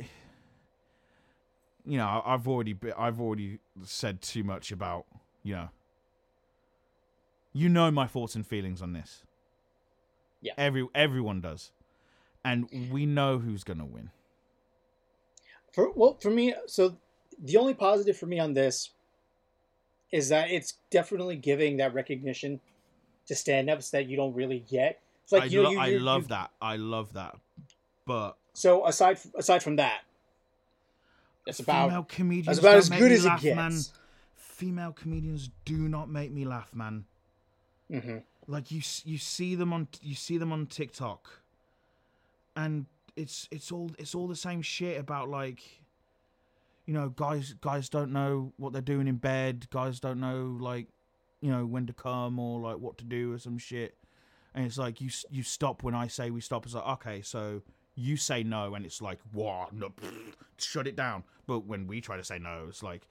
you 1.85 1.99
know 1.99 2.23
i've 2.25 2.49
already 2.49 2.75
i've 2.97 3.21
already 3.21 3.59
said 3.83 4.23
too 4.23 4.45
much 4.45 4.73
about 4.73 5.05
you 5.43 5.55
know 5.57 5.69
you 7.55 7.69
know 7.71 7.91
my 7.91 8.07
thoughts 8.07 8.35
and 8.35 8.47
feelings 8.47 8.83
on 8.83 8.93
this. 8.93 9.23
Yeah. 10.43 10.53
every 10.59 10.87
everyone 10.95 11.41
does. 11.41 11.71
And 12.45 12.69
we 12.93 13.07
know 13.07 13.39
who's 13.39 13.65
gonna 13.65 13.87
win. 13.87 14.11
For 15.73 15.91
well, 15.93 16.19
for 16.21 16.31
me, 16.31 16.55
so 16.67 16.97
the 17.43 17.57
only 17.57 17.73
positive 17.73 18.17
for 18.19 18.27
me 18.27 18.39
on 18.39 18.53
this 18.53 18.91
is 20.13 20.29
that 20.29 20.51
it's 20.51 20.75
definitely 20.91 21.37
giving 21.37 21.79
that 21.79 21.95
recognition 21.95 22.61
to 23.27 23.35
stand-ups 23.35 23.91
that 23.91 24.07
you 24.07 24.17
don't 24.19 24.35
really 24.35 24.59
get. 24.71 25.01
It's 25.23 25.33
like 25.33 25.45
I, 25.45 25.47
you 25.47 25.63
lo- 25.63 25.71
you, 25.71 25.79
I 25.81 25.89
love 25.97 26.23
you- 26.25 26.29
that. 26.29 26.51
I 26.61 26.77
love 26.77 27.15
that. 27.15 27.37
But 28.07 28.37
So 28.53 28.87
aside 28.87 29.19
aside 29.35 29.63
from 29.63 29.77
that, 29.77 30.03
it's 31.47 31.61
about 31.61 31.89
female 31.89 32.03
comedians 32.05 32.47
that's 32.47 32.59
about 32.59 32.77
as 32.77 32.89
good 32.91 33.11
as 33.13 33.25
it 33.25 33.41
gets. 33.41 33.57
man. 33.57 33.73
female 34.37 34.93
comedians 34.93 35.49
do 35.65 35.89
not 35.89 36.11
make 36.11 36.31
me 36.31 36.45
laugh 36.45 36.75
man 36.75 37.05
Mhm. 38.01 38.23
like 38.47 38.71
you 38.71 38.83
you 39.05 39.19
see 39.19 39.55
them 39.55 39.73
on 39.73 39.89
you 40.03 40.15
see 40.15 40.39
them 40.39 40.53
on 40.53 40.67
TikTok. 40.67 41.41
And 42.57 42.87
it's 43.17 43.49
it's 43.51 43.71
all 43.73 43.91
it's 43.99 44.15
all 44.15 44.29
the 44.29 44.37
same 44.37 44.63
shit 44.63 44.99
about 45.01 45.29
like 45.29 45.63
you 46.87 46.95
know 46.95 47.09
guys 47.11 47.55
guys 47.61 47.89
don't 47.89 48.13
know 48.13 48.53
what 48.57 48.73
they're 48.73 48.83
doing 48.83 49.07
in 49.09 49.17
bed. 49.17 49.69
Guys 49.71 50.01
don't 50.01 50.21
know 50.21 50.57
like 50.61 50.87
you 51.41 51.51
know 51.51 51.65
when 51.67 51.87
to 51.87 51.93
come 51.93 52.39
or 52.39 52.61
like 52.61 52.79
what 52.79 52.99
to 52.99 53.05
do 53.05 53.33
or 53.33 53.39
some 53.39 53.59
shit. 53.59 53.97
And 54.55 54.65
it's 54.67 54.79
like 54.79 55.01
you 55.01 55.11
you 55.31 55.43
stop 55.43 55.83
when 55.83 55.95
I 55.95 56.07
say 56.09 56.31
we 56.31 56.41
stop. 56.41 56.65
It's 56.65 56.75
like 56.75 56.87
okay 56.99 57.23
so 57.23 57.63
you 57.97 58.17
say 58.17 58.43
no 58.43 58.75
and 58.75 58.85
it's 58.85 59.01
like 59.01 59.21
what 59.33 59.73
no, 59.73 59.93
shut 60.59 60.87
it 60.87 60.97
down. 60.97 61.25
But 61.47 61.61
when 61.61 61.87
we 61.87 62.01
try 62.01 62.17
to 62.17 62.25
say 62.25 62.39
no 62.39 62.67
it's 62.69 62.83
like 62.83 63.07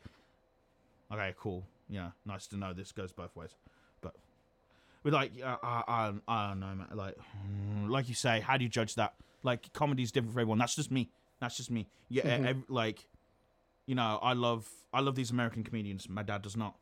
okay 1.12 1.34
cool. 1.38 1.66
Yeah 1.90 2.12
nice 2.26 2.48
to 2.48 2.58
know 2.58 2.74
this 2.74 2.92
goes 2.92 3.12
both 3.12 3.36
ways 3.36 3.56
with 5.04 5.14
like 5.14 5.32
uh, 5.44 5.58
I, 5.62 5.84
I, 5.88 6.14
I 6.28 6.50
don't 6.50 6.60
know 6.60 6.76
man. 6.76 6.88
Like 6.94 7.16
like 7.90 8.10
you 8.10 8.16
say 8.16 8.40
how 8.40 8.58
do 8.58 8.64
you 8.64 8.70
judge 8.70 8.96
that? 8.96 9.14
Like 9.44 9.72
comedy's 9.74 10.12
different 10.12 10.34
for 10.34 10.40
everyone. 10.40 10.58
That's 10.58 10.76
just 10.76 10.92
me. 10.92 11.10
That's 11.40 11.58
just 11.58 11.70
me. 11.72 11.88
Yeah 12.10 12.24
Mhm. 12.40 12.46
ev- 12.48 12.64
like 12.70 13.08
you 13.86 13.96
know 13.96 14.18
i 14.24 14.32
love 14.32 14.66
i 14.94 15.02
love 15.02 15.16
these 15.16 15.32
american 15.32 15.64
comedians. 15.64 16.08
My 16.10 16.24
dad 16.24 16.42
does 16.42 16.56
not. 16.56 16.76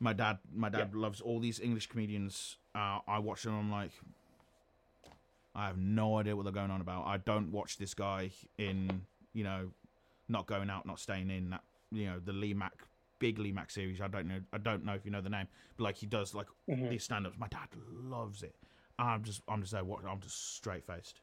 My 0.00 0.12
dad 0.12 0.38
my 0.52 0.68
dad 0.68 0.94
loves 0.94 1.20
all 1.20 1.38
these 1.40 1.60
english 1.60 1.86
comedians. 1.88 2.56
Uh, 2.74 2.98
i 3.06 3.18
watch 3.18 3.42
them 3.42 3.54
i'm 3.58 3.70
like 3.70 3.92
i 5.54 5.66
have 5.66 5.78
no 5.78 6.18
idea 6.18 6.36
what 6.36 6.44
they're 6.44 6.52
going 6.52 6.70
on 6.70 6.80
about. 6.80 7.06
I 7.06 7.16
don't 7.18 7.50
watch 7.52 7.78
this 7.78 7.94
guy 7.94 8.30
in 8.58 9.02
you 9.32 9.44
know 9.44 9.70
not 10.28 10.46
going 10.46 10.70
out 10.70 10.86
not 10.86 10.98
staying 11.00 11.30
in 11.30 11.50
that 11.50 11.62
you 11.90 12.06
know 12.06 12.18
the 12.24 12.32
lee 12.32 12.54
mack 12.54 12.84
big 13.18 13.38
lee 13.38 13.52
mack 13.52 13.70
series. 13.70 14.00
I 14.00 14.08
don't 14.08 14.26
know 14.28 14.40
i 14.52 14.58
don't 14.58 14.84
know 14.84 14.92
if 14.94 15.04
you 15.04 15.10
know 15.10 15.20
the 15.20 15.28
name 15.30 15.46
but 15.76 15.84
like 15.84 15.96
he 15.96 16.06
does 16.06 16.34
like 16.34 16.46
Mhm. 16.68 16.90
these 16.90 17.04
stand-ups. 17.04 17.36
My 17.38 17.48
dad 17.48 17.68
loves 18.04 18.42
it. 18.42 18.54
I'm 18.98 19.22
just 19.24 19.42
i'm 19.48 19.60
just 19.60 19.72
there 19.72 19.84
watching 19.84 20.08
i'm 20.08 20.20
just 20.20 20.56
straight-faced. 20.56 21.20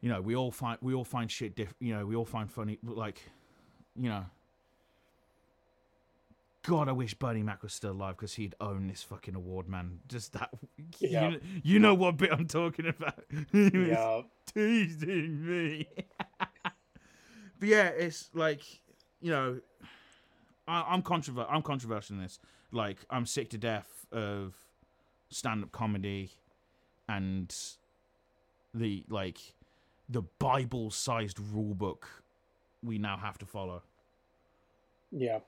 You 0.00 0.08
know 0.08 0.20
we 0.20 0.34
all 0.34 0.50
find 0.50 0.78
we 0.80 0.94
all 0.94 1.04
find 1.04 1.30
shit 1.30 1.54
diff 1.56 1.74
you 1.80 1.94
know 1.94 2.04
we 2.06 2.16
all 2.16 2.24
find 2.24 2.50
funny 2.50 2.78
like 2.82 3.22
you 3.96 4.08
know. 4.08 4.24
God 6.64 6.88
i 6.88 6.92
wish 6.92 7.14
bernie 7.14 7.42
mac 7.42 7.62
was 7.64 7.72
still 7.72 7.90
alive 7.90 8.16
because 8.16 8.34
he'd 8.34 8.54
own 8.60 8.86
this 8.86 9.02
fucking 9.02 9.34
award 9.34 9.68
man. 9.68 9.98
Just 10.08 10.32
that 10.34 10.50
Yeah. 11.00 11.30
you, 11.30 11.40
you 11.64 11.78
know 11.80 11.94
what 11.94 12.16
bit 12.16 12.32
i'm 12.32 12.46
talking 12.46 12.86
about. 12.86 13.24
He 13.52 13.70
was 13.76 13.88
Yeah. 13.88 14.22
teasing 14.46 15.44
me. 15.46 15.88
But 17.58 17.68
yeah 17.68 17.88
it's 17.88 18.28
like 18.34 18.62
you 19.20 19.30
know 19.30 19.60
I, 20.68 20.84
i'm 20.88 21.02
controver- 21.02 21.46
i'm 21.50 21.62
controversial 21.62 22.16
in 22.16 22.22
this 22.22 22.38
like 22.70 22.98
i'm 23.10 23.26
sick 23.26 23.50
to 23.50 23.58
death 23.58 24.06
of 24.12 24.54
stand-up 25.30 25.72
comedy 25.72 26.30
and 27.08 27.54
the 28.74 29.04
like 29.08 29.38
the 30.08 30.22
bible-sized 30.38 31.38
rule 31.40 31.74
book 31.74 32.08
we 32.82 32.98
now 32.98 33.16
have 33.16 33.38
to 33.38 33.46
follow 33.46 33.82
Yeah. 35.10 35.40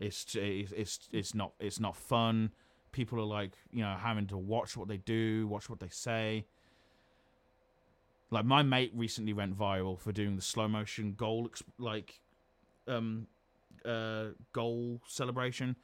it's 0.00 0.34
it's 0.34 0.72
it's 0.72 0.98
it's 1.12 1.34
not 1.34 1.52
it's 1.60 1.80
not 1.80 1.96
fun. 1.96 2.52
People 2.92 3.20
are 3.20 3.24
like 3.40 3.52
you 3.72 3.82
know 3.82 3.94
having 3.98 4.26
to 4.28 4.38
watch 4.38 4.76
what 4.76 4.88
they 4.88 4.96
do, 4.96 5.46
watch 5.46 5.68
what 5.68 5.78
they 5.80 5.88
say. 5.90 6.46
Like 8.30 8.44
my 8.44 8.62
mate 8.62 8.92
recently 8.94 9.32
went 9.32 9.56
viral 9.58 9.98
for 9.98 10.12
doing 10.12 10.36
the 10.36 10.42
slow 10.42 10.68
motion 10.68 11.12
goal 11.14 11.50
like 11.78 12.20
um 12.86 13.26
uh 13.84 14.26
goal 14.52 15.00
celebration, 15.06 15.76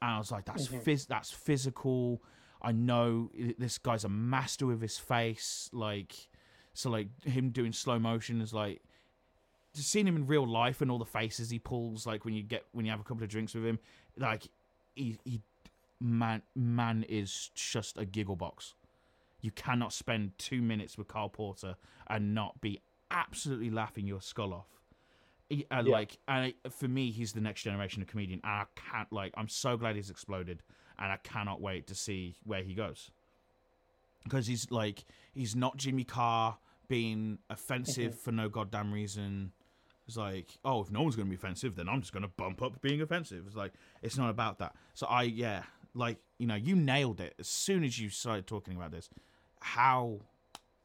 and 0.00 0.10
I 0.10 0.18
was 0.18 0.30
like, 0.30 0.44
that's 0.44 0.68
phys- 0.84 1.06
that's 1.06 1.30
physical. 1.30 2.22
I 2.60 2.72
know 2.72 3.30
this 3.58 3.78
guy's 3.78 4.04
a 4.04 4.08
master 4.08 4.66
with 4.66 4.80
his 4.80 4.98
face. 4.98 5.68
Like, 5.72 6.14
so 6.74 6.90
like 6.90 7.08
him 7.24 7.50
doing 7.50 7.72
slow 7.72 7.98
motion 7.98 8.40
is 8.40 8.52
like 8.52 8.82
just 9.74 9.90
seeing 9.90 10.06
him 10.06 10.16
in 10.16 10.26
real 10.26 10.46
life 10.46 10.80
and 10.80 10.90
all 10.90 10.98
the 10.98 11.04
faces 11.04 11.50
he 11.50 11.58
pulls. 11.58 12.06
Like 12.06 12.24
when 12.24 12.34
you 12.34 12.42
get 12.42 12.64
when 12.72 12.84
you 12.84 12.90
have 12.90 13.00
a 13.00 13.04
couple 13.04 13.22
of 13.22 13.28
drinks 13.28 13.54
with 13.54 13.64
him, 13.64 13.78
like 14.16 14.48
he 14.94 15.18
he 15.24 15.40
man 16.00 16.42
man 16.54 17.04
is 17.08 17.50
just 17.54 17.98
a 17.98 18.04
giggle 18.04 18.36
box. 18.36 18.74
You 19.40 19.50
cannot 19.50 19.92
spend 19.92 20.38
two 20.38 20.62
minutes 20.62 20.96
with 20.96 21.08
Carl 21.08 21.28
Porter 21.28 21.76
and 22.06 22.34
not 22.34 22.60
be 22.60 22.80
absolutely 23.10 23.70
laughing 23.70 24.06
your 24.06 24.20
skull 24.20 24.52
off. 24.52 24.68
He- 25.54 25.66
uh, 25.70 25.82
Yeah. 25.84 25.92
like, 25.92 26.18
and 26.28 26.54
I- 26.64 26.68
for 26.70 26.88
me, 26.88 27.10
he's 27.10 27.32
the 27.32 27.40
next 27.40 27.62
generation 27.62 28.02
of 28.02 28.08
comedian. 28.08 28.40
And 28.44 28.52
I 28.52 28.66
can't 28.74 29.12
like. 29.12 29.32
I'm 29.36 29.48
so 29.48 29.76
glad 29.76 29.96
he's 29.96 30.10
exploded, 30.10 30.62
and 30.98 31.12
I 31.12 31.16
cannot 31.18 31.60
wait 31.60 31.86
to 31.88 31.94
see 31.94 32.36
where 32.44 32.62
he 32.62 32.74
goes. 32.74 33.10
Because 34.24 34.46
he's 34.46 34.70
like, 34.70 35.04
he's 35.34 35.54
not 35.56 35.76
Jimmy 35.76 36.04
Carr 36.04 36.58
being 36.88 37.38
offensive 37.50 38.18
for 38.18 38.30
no 38.32 38.48
goddamn 38.48 38.92
reason. 38.92 39.52
It's 40.06 40.16
like, 40.16 40.58
oh, 40.64 40.82
if 40.82 40.90
no 40.90 41.02
one's 41.02 41.16
going 41.16 41.26
to 41.26 41.30
be 41.30 41.36
offensive, 41.36 41.74
then 41.76 41.88
I'm 41.88 42.00
just 42.00 42.12
going 42.12 42.22
to 42.22 42.28
bump 42.28 42.60
up 42.62 42.80
being 42.80 43.00
offensive. 43.00 43.46
It's 43.46 43.56
like, 43.56 43.72
it's 44.02 44.16
not 44.16 44.30
about 44.30 44.58
that. 44.58 44.74
So 44.94 45.06
I, 45.06 45.22
yeah, 45.22 45.64
like 45.94 46.18
you 46.38 46.46
know, 46.46 46.54
you 46.54 46.74
nailed 46.76 47.20
it 47.20 47.34
as 47.38 47.48
soon 47.48 47.82
as 47.84 47.98
you 47.98 48.08
started 48.10 48.46
talking 48.46 48.74
about 48.76 48.90
this. 48.90 49.08
How, 49.60 50.20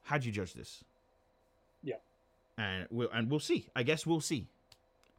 how 0.03 0.17
do 0.17 0.25
you 0.27 0.31
judge 0.31 0.53
this? 0.53 0.83
Yeah. 1.83 1.95
and 2.57 2.87
we'll 2.89 3.09
and 3.11 3.29
we'll 3.29 3.39
see. 3.39 3.69
I 3.75 3.83
guess 3.83 4.05
we'll 4.05 4.19
see. 4.21 4.47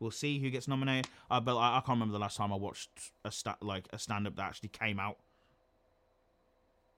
We'll 0.00 0.10
see 0.10 0.38
who 0.38 0.50
gets 0.50 0.68
nominated. 0.68 1.10
Uh, 1.30 1.40
but 1.40 1.56
I, 1.56 1.78
I 1.78 1.80
can't 1.80 1.96
remember 1.96 2.12
the 2.12 2.18
last 2.20 2.36
time 2.36 2.52
I 2.52 2.56
watched 2.56 2.90
a 3.24 3.30
sta- 3.32 3.56
like 3.60 3.88
a 3.92 3.98
stand 3.98 4.26
up 4.26 4.36
that 4.36 4.42
actually 4.42 4.68
came 4.68 5.00
out 5.00 5.16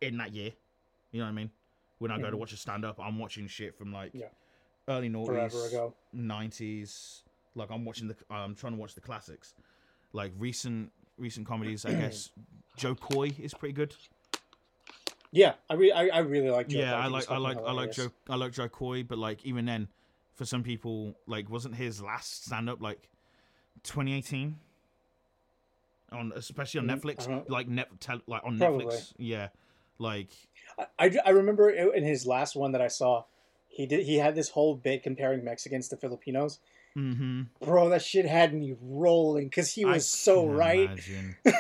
in 0.01 0.19
that 0.19 0.33
year. 0.35 0.53
You 1.13 1.21
know 1.21 1.27
what 1.27 1.31
I 1.31 1.35
mean? 1.35 1.51
When 1.99 2.11
I 2.11 2.19
go 2.19 2.31
to 2.31 2.37
watch 2.37 2.53
a 2.53 2.57
stand 2.57 2.85
up, 2.85 2.99
I'm 2.99 3.19
watching 3.19 3.47
shit 3.47 3.77
from 3.77 3.93
like 3.93 4.11
Yeah. 4.15 4.27
early 4.89 5.11
noughties, 5.11 5.93
nineties. 6.13 7.23
Like 7.55 7.71
I'm 7.71 7.85
watching 7.85 8.09
the, 8.09 8.17
I'm 8.31 8.55
trying 8.55 8.75
to 8.75 8.79
watch 8.79 8.95
the 8.95 9.01
classics. 9.01 9.55
Like 10.13 10.33
recent 10.39 10.93
recent 11.19 11.47
comedies, 11.47 11.85
I 11.85 11.93
guess 11.93 12.31
Jo 12.77 12.95
Koy 12.95 13.33
is 13.39 13.53
pretty 13.55 13.75
good. 13.75 13.95
Yeah, 15.33 15.53
I 15.69 15.75
re- 15.75 15.93
I, 15.93 16.09
I 16.09 16.19
really 16.21 16.51
like. 16.51 16.69
Joe 16.69 16.79
yeah, 16.79 16.93
Coy. 16.93 16.99
I 16.99 17.07
like 17.07 17.31
I 17.31 17.37
like 17.37 17.59
I 17.59 17.73
like. 17.73 17.93
Joe 17.93 18.11
I 18.29 18.37
like 18.37 18.53
Jo 18.53 18.69
Koy, 18.69 19.03
but 19.05 19.19
like 19.19 19.45
even 19.45 19.65
then, 19.67 19.89
for 20.35 20.45
some 20.45 20.63
people, 20.63 21.15
like 21.27 21.51
wasn't 21.51 21.75
his 21.77 22.03
last 22.03 22.47
stand 22.47 22.69
up 22.71 22.81
like 22.81 23.09
2018 23.85 24.57
on 26.13 26.33
especially 26.35 26.81
on 26.81 26.87
Mm, 26.87 26.91
I 26.91 26.95
Netflix, 26.97 27.29
know. 27.29 27.45
like 27.49 27.69
net 27.69 27.89
like 28.27 28.43
on 28.45 28.59
Probably. 28.59 28.87
Netflix, 28.87 29.13
yeah, 29.19 29.49
like 29.99 30.29
I, 30.79 30.87
I, 30.99 31.17
I 31.27 31.31
remember 31.31 31.71
in 31.71 32.03
his 32.05 32.27
last 32.27 32.57
one 32.57 32.73
that 32.73 32.81
I 32.81 32.89
saw, 32.89 33.25
he 33.69 33.87
did 33.87 34.05
he 34.07 34.17
had 34.17 34.35
this 34.35 34.49
whole 34.51 34.75
bit 34.75 35.03
comparing 35.03 35.45
Mexicans 35.45 35.89
to 35.89 35.97
Filipinos. 35.97 36.59
mm-hmm. 36.97 37.43
Bro, 37.65 37.91
that 37.91 38.03
shit 38.03 38.27
had 38.27 38.53
me 38.55 38.75
rolling 38.83 39.45
because 39.47 39.73
he 39.73 39.85
was 39.85 40.07
so 40.09 40.47
right. 40.47 40.91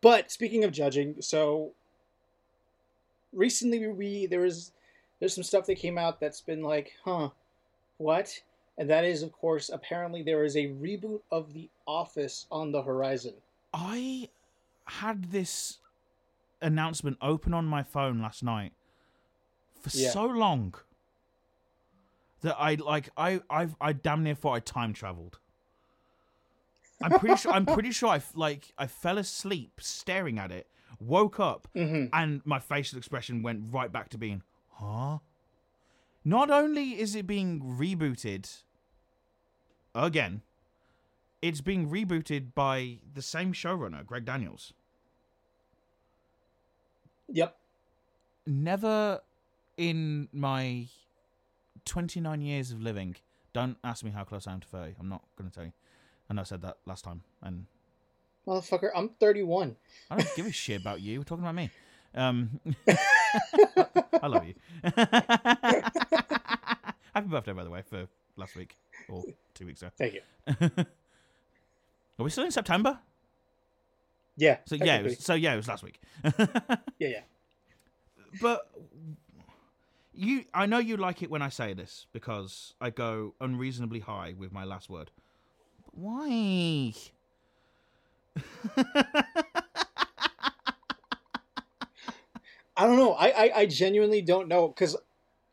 But 0.00 0.30
speaking 0.30 0.64
of 0.64 0.72
judging, 0.72 1.22
so 1.22 1.72
recently 3.32 3.86
we 3.88 4.26
there 4.26 4.40
was 4.40 4.72
there's 5.20 5.34
some 5.34 5.44
stuff 5.44 5.66
that 5.66 5.76
came 5.76 5.98
out 5.98 6.20
that's 6.20 6.40
been 6.40 6.62
like, 6.62 6.92
huh, 7.04 7.30
what? 7.98 8.40
And 8.78 8.90
that 8.90 9.04
is, 9.04 9.22
of 9.22 9.32
course, 9.32 9.70
apparently 9.72 10.22
there 10.22 10.44
is 10.44 10.56
a 10.56 10.66
reboot 10.66 11.20
of 11.30 11.52
The 11.52 11.68
Office 11.86 12.46
on 12.50 12.72
the 12.72 12.82
horizon. 12.82 13.34
I 13.72 14.28
had 14.86 15.30
this 15.30 15.78
announcement 16.60 17.16
open 17.22 17.54
on 17.54 17.66
my 17.66 17.82
phone 17.82 18.20
last 18.20 18.42
night 18.42 18.72
for 19.80 19.90
Yeah. 19.96 20.10
so 20.10 20.24
long 20.24 20.74
that 22.42 22.56
I 22.58 22.74
like 22.74 23.08
I 23.16 23.40
I 23.48 23.68
I 23.80 23.92
damn 23.92 24.22
near 24.22 24.34
thought 24.34 24.52
I 24.54 24.60
time 24.60 24.92
traveled. 24.92 25.38
I'm 27.02 27.18
pretty 27.18 27.36
sure 27.36 27.52
I'm 27.52 27.66
pretty 27.66 27.90
sure 27.90 28.08
I 28.10 28.22
like 28.34 28.72
I 28.78 28.86
fell 28.86 29.18
asleep 29.18 29.72
staring 29.80 30.38
at 30.38 30.50
it, 30.52 30.66
woke 31.00 31.38
up, 31.40 31.68
Mm-hmm. 31.74 32.06
and 32.12 32.40
my 32.44 32.58
facial 32.58 32.98
expression 32.98 33.42
went 33.42 33.72
right 33.72 33.90
back 33.92 34.08
to 34.10 34.18
being, 34.18 34.42
huh? 34.78 35.18
Not 36.24 36.50
only 36.50 37.00
is 37.00 37.14
it 37.14 37.26
being 37.26 37.60
rebooted 37.78 38.62
again, 39.94 40.42
it's 41.42 41.60
being 41.60 41.90
rebooted 41.90 42.54
by 42.54 42.98
the 43.12 43.20
same 43.20 43.52
showrunner, 43.52 44.04
Greg 44.04 44.24
Daniels. 44.24 44.72
Yep. 47.28 47.56
Never 48.46 49.20
in 49.76 50.28
my 50.32 50.86
29 51.84 52.40
years 52.40 52.70
of 52.70 52.80
living, 52.80 53.16
don't 53.52 53.76
ask 53.84 54.04
me 54.04 54.10
how 54.10 54.24
close 54.24 54.46
I 54.46 54.52
am 54.52 54.60
to 54.60 54.68
30. 54.68 54.94
I'm 54.98 55.08
not 55.08 55.22
going 55.36 55.50
to 55.50 55.54
tell 55.54 55.64
you. 55.64 55.72
I 56.30 56.34
know 56.34 56.40
I 56.40 56.44
said 56.44 56.62
that 56.62 56.78
last 56.86 57.04
time, 57.04 57.22
and 57.42 57.66
Motherfucker, 58.46 58.90
I'm 58.94 59.10
31. 59.20 59.76
I 60.10 60.16
don't 60.16 60.36
give 60.36 60.46
a 60.46 60.52
shit 60.52 60.80
about 60.80 61.00
you. 61.00 61.18
We're 61.18 61.24
talking 61.24 61.44
about 61.44 61.54
me. 61.54 61.70
Um, 62.14 62.60
I 64.22 64.26
love 64.26 64.46
you. 64.46 64.54
Happy 67.14 67.28
birthday, 67.28 67.52
by 67.52 67.64
the 67.64 67.70
way, 67.70 67.82
for 67.82 68.06
last 68.36 68.56
week 68.56 68.76
or 69.08 69.24
two 69.54 69.66
weeks 69.66 69.82
ago. 69.82 69.90
Thank 69.96 70.14
you. 70.14 70.20
Are 72.18 72.24
we 72.24 72.30
still 72.30 72.44
in 72.44 72.50
September? 72.50 72.98
Yeah. 74.36 74.58
So 74.66 74.76
yeah, 74.76 74.98
it 74.98 75.04
was, 75.04 75.18
so 75.18 75.34
yeah, 75.34 75.54
it 75.54 75.56
was 75.56 75.68
last 75.68 75.82
week. 75.82 76.00
yeah, 76.24 77.08
yeah. 77.08 77.20
but 78.40 78.68
you, 80.12 80.44
I 80.52 80.66
know 80.66 80.78
you 80.78 80.96
like 80.96 81.22
it 81.22 81.30
when 81.30 81.42
I 81.42 81.48
say 81.48 81.74
this 81.74 82.06
because 82.12 82.74
I 82.80 82.90
go 82.90 83.34
unreasonably 83.40 84.00
high 84.00 84.34
with 84.36 84.52
my 84.52 84.64
last 84.64 84.90
word. 84.90 85.10
But 85.84 85.98
why? 85.98 86.94
I 92.76 92.86
don't 92.86 92.96
know. 92.96 93.12
I 93.12 93.28
I, 93.28 93.50
I 93.60 93.66
genuinely 93.66 94.20
don't 94.22 94.48
know 94.48 94.68
because 94.68 94.96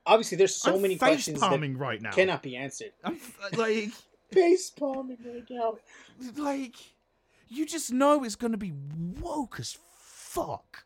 obviously 0.05 0.37
there's 0.37 0.55
so 0.55 0.75
I'm 0.75 0.81
many 0.81 0.97
questions 0.97 1.39
that 1.39 1.49
palming 1.49 1.77
right 1.77 2.01
now. 2.01 2.11
cannot 2.11 2.41
be 2.43 2.55
answered. 2.55 2.91
I'm 3.03 3.15
f- 3.15 3.57
like, 3.57 3.89
Face 4.31 4.69
palming 4.69 5.17
right 5.25 5.45
now. 5.49 5.77
like, 6.37 6.75
you 7.49 7.65
just 7.65 7.91
know 7.91 8.23
it's 8.23 8.35
gonna 8.35 8.57
be 8.57 8.71
woke 9.19 9.59
as 9.59 9.77
fuck. 9.99 10.85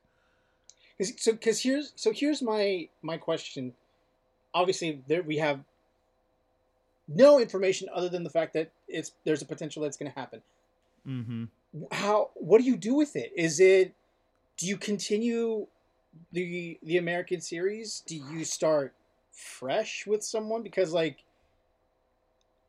'Cause- 0.98 1.14
So 1.18 1.34
because 1.34 1.62
here's 1.62 1.94
so 1.96 2.12
here's 2.12 2.42
my 2.42 2.90
my 3.02 3.18
question. 3.18 3.74
Obviously, 4.54 5.02
there 5.08 5.22
we 5.22 5.38
have 5.38 5.60
no 7.08 7.40
information 7.40 7.88
other 7.94 8.10
than 8.10 8.24
the 8.24 8.30
fact 8.30 8.54
that 8.54 8.72
it's 8.88 9.12
there's 9.26 9.42
a 9.42 9.46
potential 9.46 9.84
that's 9.84 9.98
going 9.98 10.12
to 10.12 10.18
happen. 10.18 10.42
Mm-hmm. 11.08 11.44
How 11.92 12.32
what 12.36 12.60
do 12.60 12.64
you 12.64 12.78
do 12.78 12.96
with 12.96 13.16
it? 13.16 13.32
Is 13.36 13.60
it 13.60 13.94
do 14.58 14.66
you 14.66 14.78
continue 14.78 15.68
the 16.32 16.78
the 16.84 16.98
American 16.98 17.42
series? 17.42 18.04
Do 18.06 18.16
you 18.16 18.46
start 18.46 18.94
fresh 19.32 20.06
with 20.08 20.24
someone 20.24 20.64
because 20.64 20.94
like 20.94 21.24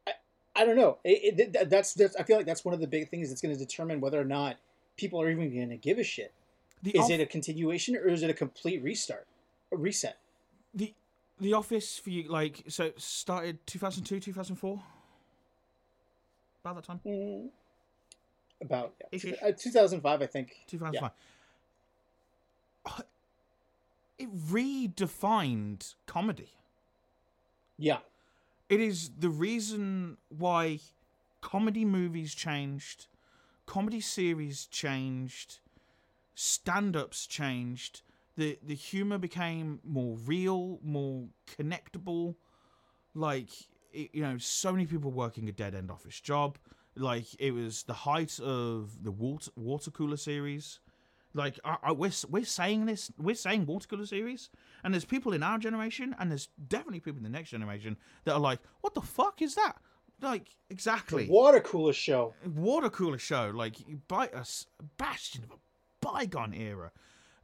I, 0.06 0.12
I 0.54 0.64
don't 0.64 0.76
know. 0.76 0.98
It, 1.04 1.54
it, 1.54 1.70
that's, 1.70 1.94
that's 1.94 2.16
I 2.16 2.22
feel 2.22 2.36
like 2.36 2.46
that's 2.46 2.64
one 2.64 2.74
of 2.74 2.80
the 2.80 2.86
big 2.86 3.08
things 3.08 3.28
that's 3.28 3.40
going 3.40 3.54
to 3.54 3.58
determine 3.58 4.00
whether 4.00 4.20
or 4.20 4.24
not 4.24 4.56
people 4.96 5.20
are 5.20 5.30
even 5.30 5.54
going 5.54 5.68
to 5.70 5.76
give 5.76 5.98
a 5.98 6.04
shit. 6.04 6.32
The 6.82 6.90
Is 6.90 7.04
off- 7.04 7.10
it 7.10 7.20
a 7.20 7.26
continuation 7.26 7.96
or 7.96 8.08
is 8.08 8.22
it 8.22 8.30
a 8.30 8.34
complete 8.34 8.82
restart, 8.82 9.26
a 9.72 9.76
reset? 9.76 10.18
the 10.76 10.94
the 11.40 11.52
office 11.52 11.98
for 11.98 12.10
you? 12.10 12.28
Like, 12.28 12.64
so 12.68 12.92
started 12.96 13.58
2002, 13.66 14.20
2004. 14.20 14.82
About 16.64 16.76
that 16.76 16.84
time. 16.84 17.00
Mm, 17.06 17.48
about 18.60 18.94
yeah. 19.12 19.34
Uh, 19.42 19.52
2005, 19.52 20.22
I 20.22 20.26
think. 20.26 20.56
2005. 20.66 21.10
Uh, 21.10 21.12
It 24.18 24.34
redefined 24.34 25.94
comedy. 26.06 26.52
Yeah. 27.78 27.98
It 28.68 28.80
is 28.80 29.10
the 29.18 29.28
reason 29.28 30.16
why 30.28 30.80
comedy 31.40 31.84
movies 31.84 32.34
changed, 32.34 33.06
comedy 33.66 34.00
series 34.00 34.66
changed, 34.66 35.60
stand-ups 36.34 37.26
changed. 37.26 38.02
The 38.36 38.58
the 38.62 38.74
humor 38.74 39.18
became 39.18 39.80
more 39.84 40.16
real, 40.16 40.80
more 40.82 41.26
connectable. 41.58 42.36
Like 43.14 43.50
it, 43.92 44.10
you 44.12 44.22
know, 44.22 44.38
so 44.38 44.72
many 44.72 44.86
people 44.86 45.10
working 45.10 45.48
a 45.48 45.52
dead 45.52 45.74
end 45.74 45.90
office 45.90 46.20
job. 46.20 46.58
Like 46.96 47.26
it 47.38 47.52
was 47.52 47.84
the 47.84 47.94
height 47.94 48.40
of 48.40 49.02
the 49.04 49.12
water 49.12 49.50
water 49.56 49.90
cooler 49.90 50.16
series. 50.16 50.80
Like 51.36 51.60
I, 51.64 51.76
I, 51.82 51.92
we're 51.92 52.10
we're 52.28 52.44
saying 52.44 52.86
this, 52.86 53.12
we're 53.18 53.34
saying 53.34 53.66
water 53.66 53.86
cooler 53.86 54.06
series, 54.06 54.48
and 54.82 54.94
there's 54.94 55.04
people 55.04 55.32
in 55.34 55.42
our 55.42 55.58
generation, 55.58 56.16
and 56.18 56.30
there's 56.30 56.48
definitely 56.68 57.00
people 57.00 57.18
in 57.18 57.24
the 57.24 57.28
next 57.28 57.50
generation 57.50 57.96
that 58.24 58.32
are 58.34 58.40
like, 58.40 58.60
"What 58.80 58.94
the 58.94 59.02
fuck 59.02 59.42
is 59.42 59.54
that?" 59.54 59.76
Like 60.22 60.48
exactly 60.70 61.28
Water 61.28 61.60
cooler 61.60 61.92
show. 61.92 62.32
water 62.46 62.88
cooler 62.88 63.18
show. 63.18 63.52
Like 63.54 63.86
you 63.86 64.00
by 64.08 64.28
a 64.28 64.44
bastion 64.96 65.44
of 65.44 65.50
a 65.50 65.58
bygone 66.00 66.54
era, 66.54 66.90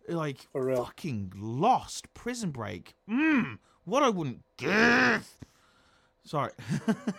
like 0.08 0.48
fucking 0.54 1.34
Lost, 1.36 2.12
Prison 2.14 2.50
Break. 2.50 2.94
Mmm, 3.08 3.58
what 3.84 4.02
I 4.02 4.08
wouldn't 4.08 4.42
give. 4.56 5.36
Sorry. 6.24 6.52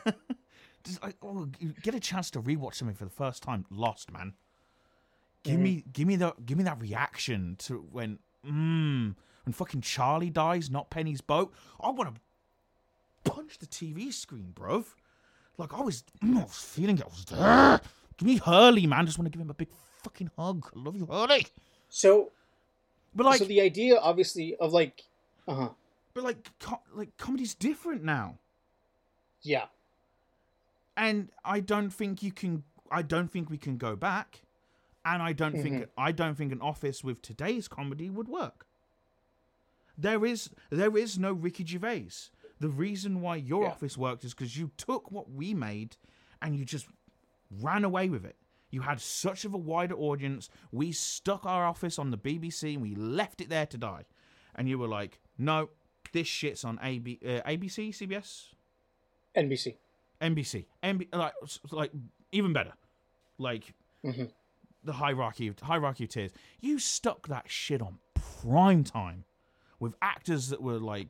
Just, 0.84 1.02
like, 1.02 1.16
oh, 1.22 1.48
get 1.82 1.96
a 1.96 2.00
chance 2.00 2.30
to 2.32 2.42
rewatch 2.42 2.76
something 2.76 2.96
for 2.96 3.06
the 3.06 3.12
first 3.12 3.42
time. 3.42 3.66
Lost, 3.70 4.12
man. 4.12 4.34
Give 5.44 5.60
me, 5.60 5.84
give 5.92 6.08
me 6.08 6.16
that, 6.18 6.46
give 6.46 6.58
me 6.58 6.64
that 6.64 6.80
reaction 6.82 7.56
to 7.60 7.86
when, 7.92 8.20
mmm, 8.46 9.16
when 9.46 9.54
fucking 9.54 9.82
Charlie 9.82 10.30
dies, 10.30 10.70
not 10.70 10.90
Penny's 10.90 11.22
boat. 11.22 11.54
I 11.82 11.90
want 11.92 12.16
to 12.16 13.30
punch 13.30 13.60
the 13.60 13.68
TV 13.68 14.12
screen, 14.14 14.54
bruv. 14.54 14.86
Like 15.58 15.74
I 15.74 15.82
was, 15.82 16.04
mm, 16.24 16.38
I 16.38 16.44
was 16.44 16.56
feeling 16.58 16.98
it. 16.98 17.04
I 17.04 17.08
was 17.08 17.26
there. 17.26 17.82
Give 18.18 18.28
me 18.28 18.38
Hurley, 18.38 18.88
man. 18.88 19.06
Just 19.06 19.18
want 19.20 19.26
to 19.26 19.32
give 19.38 19.42
him 19.42 19.50
a 19.50 19.54
big 19.54 19.70
fucking 20.04 20.32
hug. 20.38 20.66
I 20.76 20.80
love 20.80 20.96
you, 20.96 21.06
Hurley. 21.06 21.46
So, 21.90 22.32
But 23.14 23.26
like, 23.26 23.40
so 23.40 23.46
the 23.46 23.62
idea, 23.62 23.98
obviously, 23.98 24.56
of 24.56 24.72
like, 24.72 25.04
uh 25.48 25.54
huh, 25.56 25.70
but 26.14 26.24
like, 26.24 26.38
co- 26.60 26.82
like 26.94 27.16
comedy's 27.18 27.54
different 27.54 28.04
now. 28.04 28.38
yeah, 29.42 29.66
and 30.96 31.30
I 31.44 31.60
don't 31.60 31.90
think 31.92 32.24
you 32.24 32.32
can. 32.32 32.64
I 32.92 33.02
don't 33.02 33.28
think 33.32 33.50
we 33.50 33.58
can 33.58 33.78
go 33.78 33.96
back, 33.96 34.42
and 35.06 35.22
I 35.22 35.34
don't 35.34 35.54
think 35.62 35.88
I 35.98 36.12
don't 36.12 36.36
think 36.36 36.52
an 36.52 36.62
office 36.62 37.04
with 37.04 37.22
today's 37.22 37.68
comedy 37.68 38.10
would 38.10 38.28
work. 38.28 38.66
There 39.98 40.26
is 40.26 40.50
there 40.70 40.98
is 40.98 41.20
no 41.20 41.34
Ricky 41.34 41.66
Gervais. 41.66 42.10
The 42.60 42.70
reason 42.70 43.22
why 43.22 43.36
your 43.38 43.64
Yeah. 43.64 43.70
office 43.72 43.98
worked 43.98 44.24
is 44.24 44.34
because 44.34 44.58
you 44.58 44.72
took 44.78 45.12
what 45.12 45.30
we 45.30 45.54
made, 45.54 45.98
and 46.42 46.56
you 46.56 46.66
just 46.66 46.88
ran 47.52 47.84
away 47.84 48.10
with 48.10 48.26
it. 48.26 48.38
You 48.72 48.82
had 48.82 49.00
such 49.00 49.46
of 49.46 49.54
a 49.54 49.58
wider 49.58 49.96
audience. 49.96 50.50
We 50.72 50.92
stuck 50.94 51.46
our 51.46 51.66
office 51.66 52.00
on 52.00 52.10
the 52.10 52.18
BBC 52.18 52.74
and 52.74 52.82
we 52.82 52.96
left 52.96 53.42
it 53.42 53.50
there 53.50 53.68
to 53.68 53.78
die. 53.78 54.06
And 54.56 54.68
you 54.68 54.80
were 54.80 54.88
like, 54.88 55.20
no, 55.38 55.70
this 56.12 56.28
shit's 56.28 56.64
on 56.64 56.80
AB, 56.82 57.20
uh, 57.24 57.42
ABC, 57.48 57.90
CBS, 57.92 58.54
NBC. 59.36 59.78
NBC, 60.22 60.66
NB, 60.82 61.14
like 61.14 61.34
like 61.72 61.92
even 62.32 62.54
better, 62.54 62.74
like 63.38 63.74
Mhm. 64.04 64.32
The 64.84 64.94
hierarchy 64.94 65.48
of 65.48 65.60
hierarchy 65.60 66.06
of 66.06 66.10
tiers. 66.10 66.32
You 66.60 66.80
stuck 66.80 67.28
that 67.28 67.50
shit 67.50 67.82
on 67.82 68.00
prime 68.42 68.84
time 68.84 69.26
with 69.80 69.96
actors 70.02 70.50
that 70.50 70.62
were 70.62 70.80
like, 70.80 71.10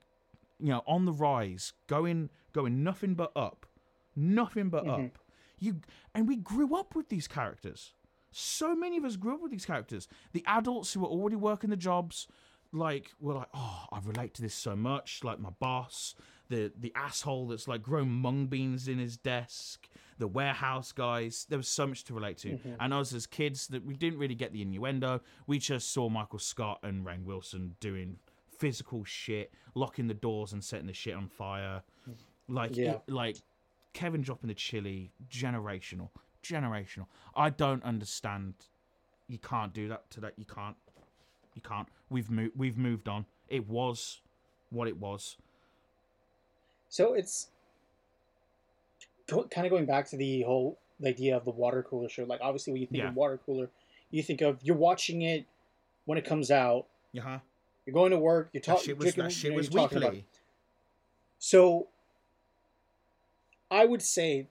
you 0.59 0.69
know, 0.69 0.83
on 0.87 1.05
the 1.05 1.11
rise, 1.11 1.73
going 1.87 2.29
going 2.53 2.83
nothing 2.83 3.13
but 3.15 3.31
up, 3.35 3.65
nothing 4.15 4.69
but 4.69 4.85
mm-hmm. 4.85 5.05
up. 5.05 5.19
You 5.59 5.81
and 6.13 6.27
we 6.27 6.35
grew 6.35 6.75
up 6.75 6.95
with 6.95 7.09
these 7.09 7.27
characters. 7.27 7.93
So 8.31 8.75
many 8.75 8.97
of 8.97 9.05
us 9.05 9.15
grew 9.15 9.35
up 9.35 9.41
with 9.41 9.51
these 9.51 9.65
characters. 9.65 10.07
The 10.31 10.43
adults 10.47 10.93
who 10.93 11.01
were 11.01 11.07
already 11.07 11.35
working 11.35 11.69
the 11.69 11.77
jobs, 11.77 12.27
like 12.71 13.11
were 13.19 13.35
like, 13.35 13.49
oh, 13.53 13.85
I 13.91 13.99
relate 14.03 14.33
to 14.35 14.41
this 14.41 14.55
so 14.55 14.75
much. 14.75 15.23
Like 15.23 15.39
my 15.39 15.51
boss, 15.59 16.15
the 16.49 16.71
the 16.79 16.91
asshole 16.95 17.47
that's 17.47 17.67
like 17.67 17.81
grown 17.81 18.09
mung 18.09 18.47
beans 18.47 18.87
in 18.87 18.97
his 18.99 19.17
desk, 19.17 19.87
the 20.17 20.27
warehouse 20.27 20.91
guys. 20.91 21.45
There 21.49 21.57
was 21.57 21.67
so 21.67 21.87
much 21.87 22.03
to 22.05 22.13
relate 22.13 22.37
to. 22.39 22.49
Mm-hmm. 22.49 22.73
And 22.79 22.93
us 22.93 23.13
as 23.13 23.25
kids, 23.25 23.67
that 23.67 23.85
we 23.85 23.95
didn't 23.95 24.19
really 24.19 24.35
get 24.35 24.51
the 24.53 24.61
innuendo. 24.61 25.21
We 25.47 25.59
just 25.59 25.91
saw 25.91 26.09
Michael 26.09 26.39
Scott 26.39 26.79
and 26.83 27.05
Rainn 27.05 27.23
Wilson 27.23 27.75
doing 27.79 28.17
physical 28.57 29.03
shit, 29.03 29.51
locking 29.75 30.07
the 30.07 30.13
doors 30.13 30.53
and 30.53 30.63
setting 30.63 30.87
the 30.87 30.93
shit 30.93 31.15
on 31.15 31.27
fire. 31.27 31.81
Mm. 32.09 32.13
Like, 32.47 32.75
Yeah. 32.77 32.91
it- 32.93 33.09
like 33.11 33.37
Kevin 33.93 34.21
dropping 34.21 34.47
the 34.47 34.53
chili, 34.53 35.11
generational, 35.29 36.09
generational. 36.43 37.07
I 37.35 37.49
don't 37.49 37.83
understand. 37.83 38.53
You 39.27 39.37
can't 39.39 39.73
do 39.73 39.87
that 39.89 40.09
to 40.11 40.21
that. 40.21 40.33
You 40.37 40.45
can't. 40.45 40.75
You 41.55 41.61
can't. 41.61 41.87
We've 42.09 42.29
moved. 42.29 42.53
We've 42.57 42.77
moved 42.77 43.07
on. 43.07 43.25
It 43.47 43.67
was 43.67 44.21
what 44.69 44.87
it 44.87 44.97
was. 44.97 45.37
So 46.93 47.15
it's 47.15 47.47
kind 49.27 49.65
of 49.65 49.71
going 49.71 49.87
back 49.87 50.07
to 50.09 50.15
the 50.15 50.43
whole 50.43 50.77
idea 51.03 51.35
of 51.35 51.43
the 51.43 51.49
water 51.49 51.81
cooler 51.81 52.07
show. 52.07 52.23
Like, 52.23 52.39
obviously, 52.39 52.71
when 52.71 52.81
you 52.83 52.87
think 52.87 53.01
Yeah. 53.01 53.09
of 53.09 53.15
water 53.15 53.39
cooler, 53.43 53.71
you 54.11 54.21
think 54.21 54.41
of 54.41 54.59
you're 54.61 54.75
watching 54.77 55.23
it 55.23 55.47
when 56.05 56.19
it 56.19 56.23
comes 56.23 56.51
out. 56.51 56.85
Yeah. 57.11 57.23
huh 57.23 57.39
You're 57.87 57.95
going 57.95 58.11
to 58.11 58.19
work. 58.19 58.49
You're 58.53 58.61
talking. 58.61 58.83
shit 58.85 58.97
was. 58.99 59.15
That 59.15 59.43
you 59.43 59.49
know, 59.49 59.55
was 59.55 59.69
you're 59.71 59.81
talking 59.81 59.97
about 59.97 60.09
it. 60.09 60.17
weekly. 60.17 60.25
So, 61.39 61.87
I 63.71 63.85
would 63.85 64.03
say 64.03 64.45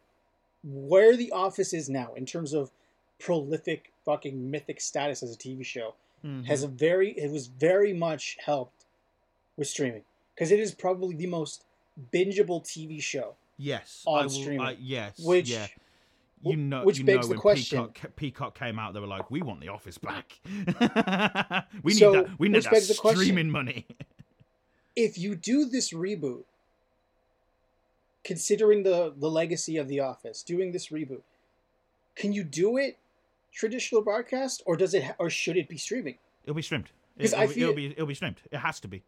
where 0.65 1.17
The 1.17 1.31
Office 1.31 1.73
is 1.73 1.89
now 1.89 2.13
in 2.15 2.27
terms 2.27 2.53
of 2.53 2.73
prolific 3.21 3.93
fucking 4.05 4.51
mythic 4.51 4.81
status 4.81 5.23
as 5.23 5.33
a 5.33 5.39
TV 5.39 5.63
show 5.65 5.95
Mhm. 6.25 6.47
has 6.47 6.65
a 6.65 6.69
very 6.69 7.13
it 7.13 7.31
was 7.31 7.47
very 7.47 7.93
much 7.93 8.37
helped 8.45 8.85
with 9.57 9.69
streaming 9.69 10.05
because 10.35 10.51
it 10.51 10.59
is 10.59 10.75
probably 10.75 11.15
the 11.15 11.27
most 11.29 11.65
bingeable 12.13 12.63
TV 12.65 13.03
show. 13.03 13.35
Yes. 13.59 14.03
on 14.07 14.21
I 14.21 14.23
will, 14.25 14.31
streaming, 14.31 14.61
I, 14.61 14.77
yes. 14.81 15.19
Which 15.19 15.49
yeah. 15.51 15.67
You 16.45 16.57
know, 16.57 16.83
which 16.85 16.99
you 16.99 17.05
begs 17.05 17.19
know 17.19 17.23
the 17.23 17.29
when 17.35 17.39
question- 17.39 17.87
Peacock, 17.89 18.17
Peacock 18.17 18.59
came 18.59 18.77
out, 18.79 18.95
they 18.95 19.01
were 19.01 19.07
like, 19.07 19.31
"We 19.31 19.43
want 19.43 19.61
the 19.61 19.69
Office 19.69 19.97
back. 19.97 20.41
we 21.85 21.93
need 21.93 21.99
So, 22.01 22.13
that. 22.13 22.39
We 22.41 22.49
need 22.49 22.65
that 22.65 22.83
streaming 22.83 23.49
money." 23.49 23.87
if 24.97 25.17
you 25.17 25.37
do 25.37 25.67
this 25.67 25.93
reboot, 25.93 26.43
considering 28.25 28.83
the 28.83 29.13
the 29.17 29.31
legacy 29.31 29.77
of 29.77 29.87
The 29.87 30.01
Office, 30.01 30.43
doing 30.43 30.73
this 30.73 30.89
reboot, 30.89 31.23
can 32.17 32.33
you 32.33 32.43
do 32.43 32.77
it 32.77 32.99
traditional 33.53 34.03
broadcast 34.03 34.63
or 34.67 34.77
does 34.77 34.95
it 34.95 35.05
ha- 35.05 35.15
or 35.21 35.31
should 35.31 35.57
it 35.57 35.69
be 35.69 35.77
streaming? 35.79 36.17
it'll 36.45 36.55
be 36.57 36.63
streamed. 36.63 36.91
'Cause 37.19 37.33
It'll, 37.35 37.41
I 37.41 37.47
be- 37.47 37.53
feel- 37.53 37.63
it'll 37.69 37.77
be. 37.77 37.87
It'll 37.93 38.07
be 38.07 38.15
streamed. 38.15 38.41
It 38.51 38.59
has 38.59 38.81
to 38.81 38.89
be. 38.89 39.03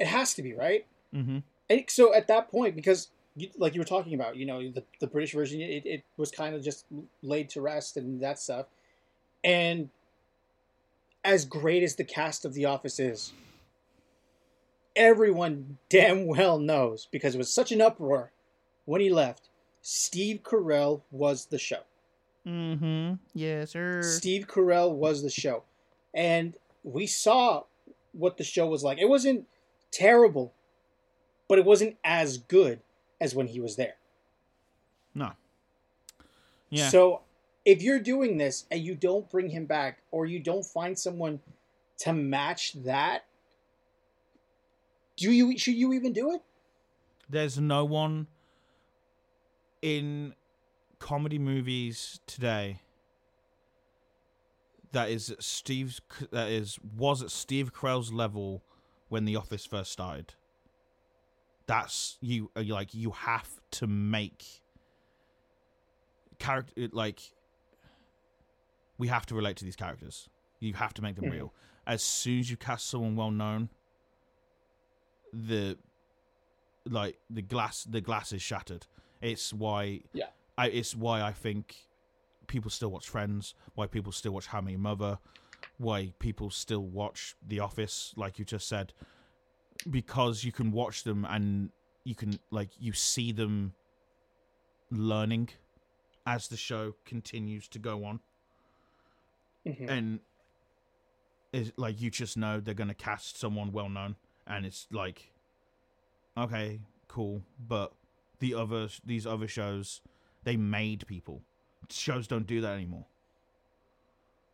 It 0.00 0.06
has 0.08 0.34
to 0.34 0.42
be 0.42 0.54
right. 0.54 0.86
Mm-hmm. 1.14 1.38
And 1.70 1.84
so 1.88 2.14
at 2.14 2.28
that 2.28 2.50
point, 2.50 2.76
because 2.76 3.08
you, 3.36 3.48
like 3.56 3.74
you 3.74 3.80
were 3.80 3.86
talking 3.86 4.14
about, 4.14 4.36
you 4.36 4.46
know, 4.46 4.70
the, 4.70 4.84
the 5.00 5.06
British 5.06 5.32
version, 5.32 5.60
it, 5.60 5.86
it 5.86 6.04
was 6.16 6.30
kind 6.30 6.54
of 6.54 6.62
just 6.62 6.84
laid 7.22 7.48
to 7.50 7.60
rest 7.60 7.96
and 7.96 8.22
that 8.22 8.38
stuff. 8.38 8.66
And 9.42 9.88
as 11.24 11.44
great 11.44 11.82
as 11.82 11.96
the 11.96 12.04
cast 12.04 12.44
of 12.44 12.54
The 12.54 12.64
Office 12.64 12.98
is, 12.98 13.32
everyone 14.94 15.78
damn 15.88 16.26
well 16.26 16.58
knows 16.58 17.08
because 17.10 17.34
it 17.34 17.38
was 17.38 17.52
such 17.52 17.72
an 17.72 17.80
uproar 17.80 18.32
when 18.84 19.00
he 19.00 19.10
left. 19.10 19.48
Steve 19.80 20.42
Carell 20.42 21.02
was 21.10 21.46
the 21.46 21.58
show. 21.58 21.80
Mm-hmm. 22.46 23.14
Yes, 23.34 23.70
sir. 23.70 24.02
Steve 24.02 24.46
Carell 24.46 24.92
was 24.92 25.22
the 25.22 25.30
show. 25.30 25.64
And 26.14 26.54
we 26.84 27.06
saw 27.06 27.64
what 28.12 28.36
the 28.36 28.44
show 28.44 28.66
was 28.66 28.84
like. 28.84 28.98
It 28.98 29.08
wasn't 29.08 29.46
terrible, 29.90 30.52
but 31.52 31.58
it 31.58 31.66
wasn't 31.66 31.94
as 32.02 32.38
good 32.38 32.80
as 33.20 33.34
when 33.34 33.46
he 33.46 33.60
was 33.60 33.76
there. 33.76 33.96
No. 35.14 35.32
Yeah. 36.70 36.88
So 36.88 37.20
if 37.66 37.82
you're 37.82 38.00
doing 38.00 38.38
this 38.38 38.64
and 38.70 38.80
you 38.80 38.94
don't 38.94 39.30
bring 39.30 39.50
him 39.50 39.66
back 39.66 39.98
or 40.12 40.24
you 40.24 40.38
don't 40.38 40.64
find 40.64 40.98
someone 40.98 41.40
to 41.98 42.14
match 42.14 42.72
that, 42.84 43.26
do 45.18 45.30
you 45.30 45.58
should 45.58 45.74
you 45.74 45.92
even 45.92 46.14
do 46.14 46.32
it? 46.32 46.40
There's 47.28 47.58
no 47.58 47.84
one 47.84 48.28
in 49.82 50.32
comedy 51.00 51.38
movies 51.38 52.18
today 52.26 52.80
that 54.92 55.10
is 55.10 55.36
Steve's 55.38 56.00
that 56.30 56.48
is 56.48 56.78
was 56.96 57.22
at 57.22 57.30
Steve 57.30 57.74
Carell's 57.74 58.10
level 58.10 58.62
when 59.10 59.26
The 59.26 59.36
Office 59.36 59.66
first 59.66 59.92
started. 59.92 60.32
That's 61.66 62.18
you 62.20 62.50
uh, 62.56 62.62
like 62.66 62.94
you 62.94 63.10
have 63.12 63.48
to 63.72 63.86
make 63.86 64.44
character 66.38 66.88
like 66.92 67.20
we 68.98 69.08
have 69.08 69.26
to 69.26 69.34
relate 69.34 69.56
to 69.58 69.64
these 69.64 69.76
characters. 69.76 70.28
You 70.60 70.74
have 70.74 70.94
to 70.94 71.02
make 71.02 71.16
them 71.16 71.24
Mhm. 71.26 71.32
real. 71.32 71.54
As 71.86 72.02
soon 72.02 72.40
as 72.40 72.50
you 72.50 72.56
cast 72.56 72.86
someone 72.86 73.16
well 73.16 73.30
known, 73.30 73.68
the 75.32 75.78
like 76.84 77.18
the 77.30 77.42
glass 77.42 77.84
the 77.84 78.00
glass 78.00 78.32
is 78.32 78.42
shattered. 78.42 78.86
It's 79.20 79.52
why 79.52 80.02
Yeah. 80.12 80.30
I 80.58 80.68
it's 80.68 80.94
why 80.96 81.22
I 81.22 81.32
think 81.32 81.88
people 82.48 82.70
still 82.70 82.90
watch 82.90 83.08
Friends, 83.08 83.54
why 83.74 83.86
people 83.86 84.12
still 84.12 84.32
watch 84.32 84.48
How 84.48 84.60
Mother, 84.60 85.18
why 85.78 86.12
people 86.18 86.50
still 86.50 86.82
watch 86.84 87.34
The 87.46 87.60
Office, 87.60 88.12
like 88.16 88.38
you 88.38 88.44
just 88.44 88.68
said, 88.68 88.92
because 89.90 90.44
you 90.44 90.52
can 90.52 90.70
watch 90.72 91.04
them 91.04 91.24
and 91.28 91.70
you 92.04 92.14
can 92.14 92.38
like 92.50 92.70
you 92.78 92.92
see 92.92 93.32
them 93.32 93.74
learning 94.90 95.48
as 96.26 96.48
the 96.48 96.56
show 96.56 96.94
continues 97.04 97.68
to 97.68 97.78
go 97.78 98.04
on 98.04 98.20
Mhm. 99.66 99.88
and 99.88 100.20
is 101.52 101.72
like 101.76 102.00
you 102.00 102.10
just 102.10 102.36
know 102.36 102.60
they're 102.60 102.74
gonna 102.74 102.94
cast 102.94 103.38
someone 103.38 103.72
well 103.72 103.88
known, 103.88 104.16
and 104.46 104.64
it's 104.66 104.86
like, 104.90 105.32
okay, 106.36 106.80
cool, 107.08 107.42
but 107.58 107.92
the 108.38 108.54
other 108.54 108.88
these 109.04 109.26
other 109.26 109.46
shows, 109.46 110.00
they 110.44 110.56
made 110.56 111.06
people. 111.06 111.42
Shows 111.90 112.26
don't 112.26 112.46
do 112.46 112.60
that 112.62 112.74
anymore 112.74 113.06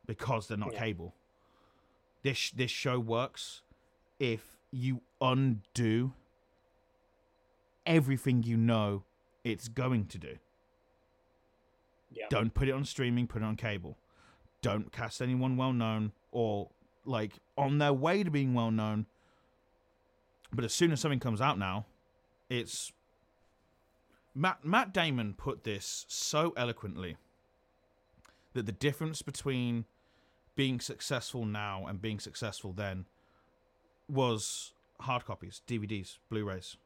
because 0.06 0.48
they're 0.48 0.56
not 0.58 0.72
Yeah. 0.72 0.80
cable. 0.80 1.14
This 2.22 2.50
this 2.50 2.70
show 2.70 2.98
works 2.98 3.62
if 4.18 4.58
you 4.70 5.02
undo 5.20 6.12
everything 7.86 8.42
you 8.42 8.56
know 8.56 9.04
it's 9.44 9.68
going 9.68 10.06
to 10.06 10.18
do. 10.18 10.36
Yeah. 12.10 12.26
Don't 12.30 12.52
put 12.54 12.68
it 12.68 12.72
on 12.72 12.84
streaming, 12.84 13.26
put 13.26 13.42
it 13.42 13.44
on 13.44 13.56
cable. 13.56 13.98
Don't 14.62 14.92
cast 14.92 15.22
anyone 15.22 15.56
well 15.56 15.72
known 15.72 16.12
or 16.32 16.70
like 17.04 17.34
on 17.56 17.78
their 17.78 17.92
way 17.92 18.22
to 18.22 18.30
being 18.30 18.54
well 18.54 18.70
known. 18.70 19.06
But 20.52 20.64
as 20.64 20.72
soon 20.72 20.92
as 20.92 21.00
something 21.00 21.20
comes 21.20 21.40
out 21.40 21.58
now, 21.58 21.86
it's 22.48 22.92
Matt 24.34 24.64
Matt 24.64 24.92
Damon 24.92 25.34
put 25.34 25.64
this 25.64 26.06
so 26.08 26.52
eloquently 26.56 27.16
that 28.54 28.66
the 28.66 28.72
difference 28.72 29.22
between 29.22 29.84
being 30.56 30.80
successful 30.80 31.44
now 31.44 31.86
and 31.86 32.00
being 32.00 32.18
successful 32.18 32.72
then 32.72 33.04
was 34.08 34.72
hard 35.00 35.24
copies, 35.24 35.62
DVDs, 35.66 36.18
Blu-rays. 36.28 36.76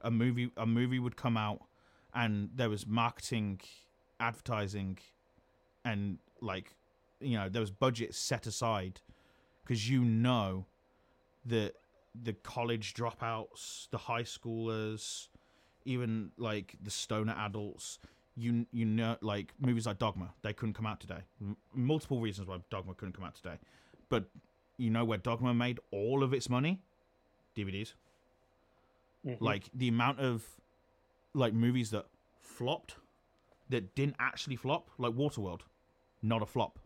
A 0.00 0.10
movie 0.10 0.50
a 0.56 0.66
movie 0.66 0.98
would 0.98 1.16
come 1.16 1.36
out 1.36 1.62
and 2.14 2.50
there 2.54 2.68
was 2.68 2.86
marketing, 2.86 3.60
advertising 4.20 4.98
and 5.84 6.18
like 6.40 6.74
you 7.20 7.38
know, 7.38 7.48
there 7.48 7.60
was 7.60 7.70
budget 7.70 8.14
set 8.14 8.46
aside 8.46 9.00
because 9.62 9.88
you 9.88 10.04
know 10.04 10.66
that 11.46 11.74
the 12.20 12.32
college 12.32 12.94
dropouts, 12.94 13.88
the 13.90 13.98
high 13.98 14.22
schoolers, 14.22 15.28
even 15.84 16.30
like 16.36 16.76
the 16.82 16.90
stoner 16.90 17.34
adults, 17.38 17.98
you 18.36 18.66
you 18.72 18.84
know, 18.84 19.16
like 19.20 19.52
movies 19.58 19.86
like 19.86 19.98
Dogma, 19.98 20.34
they 20.42 20.52
couldn't 20.52 20.74
come 20.74 20.86
out 20.86 21.00
today. 21.00 21.22
M- 21.40 21.56
multiple 21.74 22.20
reasons 22.20 22.48
why 22.48 22.58
Dogma 22.70 22.94
couldn't 22.94 23.14
come 23.14 23.24
out 23.24 23.34
today, 23.34 23.58
but 24.08 24.24
you 24.76 24.90
know 24.90 25.04
where 25.04 25.18
Dogma 25.18 25.54
made 25.54 25.80
all 25.90 26.22
of 26.22 26.32
its 26.34 26.48
money, 26.48 26.80
DVDs. 27.56 27.94
Mhm. 29.26 29.40
Like 29.40 29.64
the 29.74 29.88
amount 29.88 30.20
of 30.20 30.44
like 31.32 31.52
movies 31.54 31.90
that 31.90 32.06
flopped, 32.40 32.96
that 33.70 33.94
didn't 33.94 34.16
actually 34.18 34.56
flop, 34.56 34.90
like 34.98 35.12
Waterworld, 35.14 35.62
not 36.22 36.42
a 36.42 36.46
flop 36.46 36.78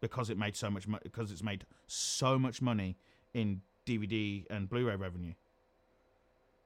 because 0.00 0.28
it 0.30 0.36
made 0.38 0.54
so 0.56 0.70
much 0.70 0.86
money 0.86 1.00
because 1.02 1.32
it's 1.32 1.42
made 1.42 1.64
so 1.86 2.38
much 2.38 2.60
money 2.60 2.96
in 3.34 3.62
DVD 3.86 4.44
and 4.50 4.68
Blu-ray 4.68 4.96
revenue 4.96 5.32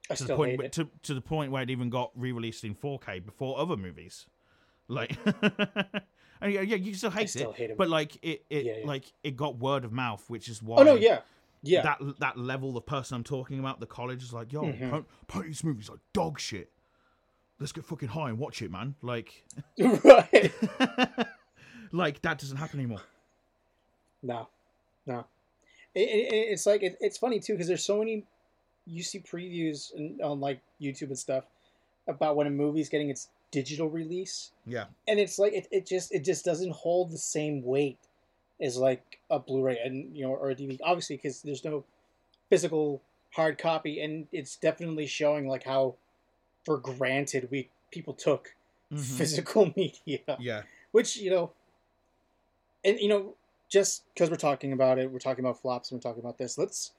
I 0.09 0.15
to 0.15 0.23
the 0.25 0.35
point 0.35 0.51
hate 0.51 0.57
where- 0.59 0.65
it. 0.67 0.73
to 0.73 0.89
to 1.03 1.13
the 1.13 1.21
point 1.21 1.51
where 1.51 1.63
it 1.63 1.69
even 1.69 1.89
got 1.89 2.11
re-released 2.15 2.63
in 2.65 2.75
4K 2.75 3.19
before 3.25 3.57
other 3.59 3.77
movies. 3.77 4.25
Like, 4.87 5.17
yeah, 6.41 6.61
yeah, 6.61 6.75
you 6.75 6.93
still 6.93 7.11
hate 7.11 7.29
still 7.29 7.51
it, 7.51 7.57
hate 7.57 7.77
but 7.77 7.87
like 7.89 8.17
it, 8.21 8.43
it 8.49 8.65
Yeah, 8.65 8.73
yeah. 8.79 8.85
like 8.87 9.13
it 9.23 9.37
got 9.37 9.57
word 9.57 9.85
of 9.85 9.93
mouth, 9.93 10.23
which 10.29 10.49
is 10.49 10.61
why. 10.61 10.77
Oh 10.79 10.83
no, 10.83 10.95
yeah, 10.95 11.21
yeah. 11.63 11.81
That 11.83 11.99
that 12.19 12.37
level, 12.37 12.71
the 12.71 12.81
person 12.81 13.15
I'm 13.15 13.23
talking 13.23 13.59
about, 13.59 13.79
the 13.79 13.85
college 13.85 14.23
is 14.23 14.33
like, 14.33 14.51
yo, 14.51 14.63
mm-hmm. 14.63 15.41
this 15.47 15.63
movie's 15.63 15.89
like 15.89 15.99
dog 16.13 16.39
shit. 16.39 16.71
Let's 17.59 17.71
get 17.71 17.85
fucking 17.85 18.09
high 18.09 18.29
and 18.29 18.39
watch 18.39 18.61
it, 18.61 18.71
man. 18.71 18.95
Like, 19.01 19.45
right. 19.79 20.51
like 21.91 22.21
that 22.23 22.39
doesn't 22.39 22.57
happen 22.57 22.79
anymore. 22.79 23.01
No, 24.23 24.47
no. 25.05 25.25
It, 25.93 26.01
it, 26.01 26.33
it- 26.33 26.47
it's 26.51 26.65
like 26.65 26.83
it, 26.83 26.97
it's 26.99 27.17
funny 27.17 27.39
too 27.39 27.53
because 27.53 27.67
there's 27.67 27.85
so 27.85 27.99
many 27.99 28.23
you 28.85 29.03
see 29.03 29.19
previews 29.19 29.93
and, 29.95 30.19
on 30.21 30.39
like 30.39 30.59
YouTube 30.81 31.07
and 31.07 31.19
stuff 31.19 31.43
about 32.07 32.35
when 32.35 32.47
a 32.47 32.49
movie's 32.49 32.89
getting 32.89 33.09
its 33.09 33.29
digital 33.51 33.89
release, 33.89 34.51
Yeah, 34.65 34.85
and 35.07 35.19
it's 35.19 35.37
like 35.37 35.53
it, 35.53 35.67
it 35.71 35.85
just 35.85 36.11
it 36.13 36.23
just 36.23 36.43
doesn't 36.45 36.71
hold 36.71 37.11
the 37.11 37.17
same 37.17 37.63
weight 37.63 37.99
as 38.61 38.77
like 38.77 39.19
a 39.29 39.39
Blu-ray 39.39 39.79
and 39.83 40.15
you 40.15 40.23
know 40.23 40.31
or 40.31 40.51
a 40.51 40.55
DVD. 40.55 40.79
Obviously, 40.83 41.15
because 41.17 41.41
there's 41.41 41.65
no 41.65 41.83
physical 42.49 43.01
hard 43.31 43.57
copy, 43.57 44.01
and 44.01 44.27
it's 44.31 44.55
definitely 44.55 45.07
showing 45.07 45.47
like 45.47 45.63
how 45.63 45.95
for 46.65 46.77
granted 46.77 47.49
we 47.51 47.69
people 47.91 48.13
took 48.13 48.55
Mhm. 48.91 48.99
physical 49.17 49.73
media 49.77 50.37
yeah, 50.39 50.63
which 50.91 51.15
you 51.15 51.31
know 51.31 51.51
and 52.83 52.99
you 52.99 53.07
know 53.07 53.35
just 53.69 54.03
because 54.13 54.29
we're 54.29 54.35
talking 54.35 54.73
about 54.73 54.99
it 54.99 55.09
we're 55.09 55.17
talking 55.17 55.45
about 55.45 55.61
flops 55.61 55.89
and 55.89 55.97
we're 55.97 56.01
talking 56.09 56.19
about 56.21 56.37
this 56.37 56.57
let's 56.57 56.91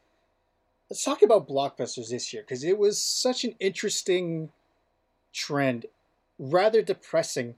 let's 0.89 1.05
talk 1.05 1.21
about 1.23 1.47
blockbusters 1.47 2.09
this 2.09 2.33
year 2.33 2.43
because 2.43 2.65
it 2.65 2.79
was 2.79 3.01
such 3.01 3.45
an 3.45 3.55
interesting 3.61 4.51
trend 5.35 5.85
rather 6.39 6.81
depressing 6.81 7.57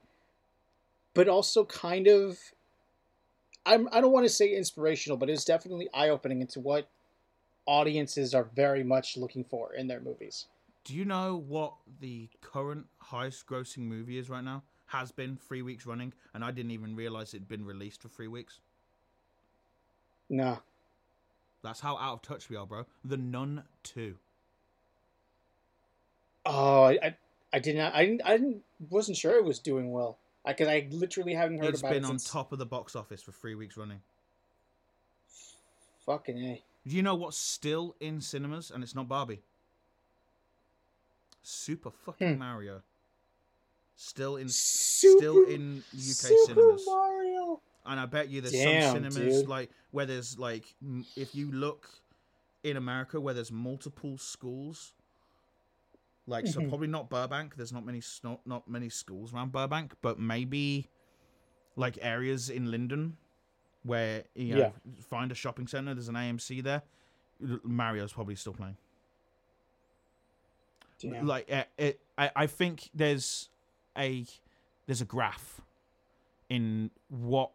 but 1.15 1.29
also 1.29 1.65
kind 1.65 2.09
of 2.09 2.39
I'm, 3.67 3.89
i 3.93 4.01
don't 4.01 4.13
want 4.13 4.27
to 4.27 4.33
say 4.33 4.55
inspirational 4.55 5.17
but 5.17 5.31
it's 5.31 5.45
definitely 5.45 5.89
eye-opening 5.95 6.41
into 6.41 6.61
what 6.61 6.89
audiences 7.67 8.35
are 8.35 8.45
very 8.55 8.85
much 8.85 9.17
looking 9.17 9.45
for 9.45 9.73
in 9.75 9.87
their 9.87 10.01
movies 10.01 10.47
Do 10.85 10.95
you 10.95 11.05
know 11.07 11.43
what 11.49 11.75
the 12.01 12.29
current 12.43 12.87
highest 12.99 13.47
grossing 13.47 13.89
movie 13.89 14.19
is 14.19 14.29
right 14.29 14.45
now? 14.45 14.63
Has 14.87 15.11
been 15.11 15.37
three 15.37 15.63
weeks 15.63 15.87
running, 15.87 16.13
and 16.35 16.45
I 16.45 16.51
didn't 16.51 16.73
even 16.73 16.95
realize 16.95 17.33
it'd 17.33 17.49
been 17.49 17.65
released 17.65 18.03
for 18.03 18.09
three 18.09 18.29
weeks. 18.29 18.61
nah 20.29 20.59
That's 21.63 21.81
how 21.81 21.97
out 21.97 22.13
of 22.15 22.23
touch 22.23 22.51
we 22.51 22.57
are, 22.57 22.67
bro. 22.67 22.85
The 23.03 23.17
Nun 23.17 23.65
2. 23.85 24.15
Oh, 26.47 26.83
I, 26.85 26.99
I, 27.03 27.17
I 27.55 27.59
did 27.59 27.77
not. 27.77 27.95
I 27.95 28.05
didn't. 28.05 28.23
I 28.25 28.37
didn't. 28.37 28.63
Wasn't 28.91 29.17
sure 29.17 29.35
it 29.37 29.45
was 29.45 29.59
doing 29.59 29.91
well. 29.91 30.19
Because 30.47 30.69
I 30.69 30.87
literally 30.91 31.33
haven't 31.35 31.59
heard 31.59 31.71
It's 31.71 31.81
about 31.81 31.91
been 31.93 31.99
It's 32.05 32.07
been 32.09 32.15
on 32.15 32.19
top 32.19 32.53
of 32.53 32.59
the 32.59 32.67
box 32.67 32.95
office 32.95 33.23
for 33.23 33.33
three 33.33 33.55
weeks 33.55 33.77
running. 33.77 34.01
Fucking 36.05 36.39
a. 36.39 36.63
Do 36.87 36.95
you 36.95 37.03
know 37.03 37.15
what's 37.15 37.39
still 37.39 37.97
in 37.99 38.21
cinemas 38.21 38.71
and 38.71 38.83
it's 38.85 38.95
not 38.95 39.09
Barbie? 39.09 39.41
Super 41.43 41.91
fucking 41.91 42.35
Hmm. 42.35 42.39
Mario. 42.39 42.83
Still 43.97 44.37
in 44.37 44.49
Super, 44.49 45.19
still 45.19 45.45
in 45.47 45.79
UK 45.93 46.01
Super 46.01 46.37
cinemas. 46.47 46.85
Mario. 46.87 47.61
And 47.87 48.01
I 48.01 48.07
bet 48.07 48.29
you 48.29 48.41
there's 48.41 48.53
Damn, 48.53 48.83
some 48.95 48.97
cinemas 49.11 49.41
dude. 49.41 49.49
like 49.49 49.71
where 49.93 50.07
there's 50.07 50.39
like 50.39 50.75
if 51.17 51.35
you 51.35 51.53
look 51.53 51.89
in 52.65 52.77
America 52.77 53.21
where 53.21 53.35
there's 53.35 53.53
multiple 53.53 54.19
schools. 54.19 54.93
Like 56.27 56.47
so 56.47 56.61
Mhm. 56.61 56.69
probably 56.71 56.87
not 56.89 57.11
Burbank. 57.11 57.55
There's 57.57 57.73
not 57.73 57.85
many 57.85 58.01
not, 58.23 58.47
not 58.47 58.67
many 58.69 58.89
schools 58.89 59.35
around 59.35 59.53
Burbank, 59.53 59.95
but 60.01 60.19
maybe 60.19 60.89
like 61.77 61.99
areas 62.01 62.49
in 62.51 62.71
Linden 62.71 63.17
where 63.83 64.25
you 64.35 64.55
know 64.55 64.73
Yeah. 64.87 65.03
find 65.03 65.31
a 65.31 65.35
shopping 65.35 65.67
center. 65.67 65.93
There's 65.95 66.09
an 66.09 66.15
AMC 66.17 66.63
there. 66.63 66.83
Mario's 67.63 68.13
probably 68.13 68.37
still 68.37 68.55
playing. 68.55 68.77
Damn. 70.99 71.27
Like 71.27 71.51
uh, 71.53 71.65
it, 71.77 72.01
I, 72.17 72.31
I 72.35 72.47
think 72.47 72.89
there's 72.95 73.51
a 73.99 74.25
there's 74.87 75.01
a 75.01 75.05
graph 75.05 75.61
in 76.49 76.91
what 77.09 77.51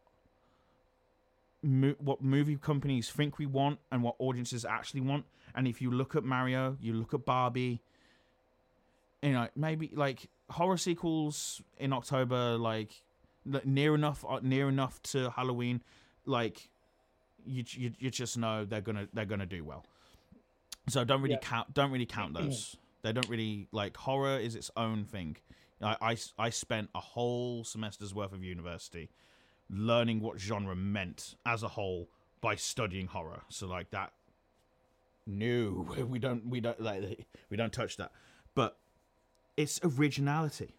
mo- 1.64 1.96
what 2.00 2.22
movie 2.22 2.58
companies 2.58 3.10
think 3.10 3.40
we 3.40 3.46
want 3.46 3.80
and 3.92 4.04
what 4.04 4.16
audiences 4.20 4.66
actually 4.66 5.02
want. 5.02 5.26
And 5.56 5.68
if 5.68 5.82
you 5.82 5.90
look 5.90 6.16
at 6.16 6.24
Mario, 6.24 6.78
you 6.80 6.94
look 6.94 7.14
at 7.14 7.26
Barbie, 7.26 7.82
you 9.22 9.32
know, 9.34 9.48
maybe 9.56 9.92
like 9.94 10.30
horror 10.50 10.78
sequels 10.78 11.62
in 11.78 11.94
October, 11.94 12.58
like 12.58 12.92
near 13.66 13.96
enough, 13.96 14.24
uh, 14.28 14.40
near 14.42 14.70
enough 14.70 15.02
to 15.04 15.30
Halloween, 15.32 15.82
like 16.26 16.70
you, 17.46 17.64
you, 17.72 17.92
you 18.00 18.10
just 18.10 18.38
know 18.38 18.66
they're 18.66 18.82
gonna 18.82 19.08
they're 19.14 19.26
gonna 19.26 19.46
do 19.46 19.64
well. 19.64 19.86
So 20.88 21.04
don't 21.04 21.22
really 21.22 21.36
Yeah. 21.36 21.40
count 21.42 21.74
don't 21.74 21.92
really 21.92 22.06
count 22.06 22.34
those. 22.34 22.76
they 23.02 23.14
don't 23.14 23.30
really 23.30 23.68
like 23.72 23.96
horror 23.98 24.38
is 24.38 24.56
its 24.56 24.72
own 24.76 25.06
thing. 25.06 25.38
I, 25.82 25.96
I, 26.02 26.18
I 26.38 26.50
spent 26.50 26.90
a 26.94 27.00
whole 27.00 27.64
semester's 27.64 28.14
worth 28.14 28.34
of 28.34 28.44
university 28.44 29.10
learning 29.70 30.20
what 30.20 30.38
genre 30.40 30.76
meant 30.76 31.36
as 31.46 31.64
a 31.64 31.70
whole 31.70 32.10
by 32.42 32.56
studying 32.56 33.08
horror. 33.08 33.42
So 33.50 33.68
like 33.68 33.92
that, 33.92 34.12
no, 35.26 35.88
we 36.10 36.20
don't 36.20 36.46
we 36.48 36.60
don't 36.60 36.80
like 36.82 37.28
we 37.50 37.58
don't 37.58 37.72
touch 37.74 37.98
that. 37.98 38.12
But 38.56 38.78
it's 39.60 39.78
originality, 39.84 40.74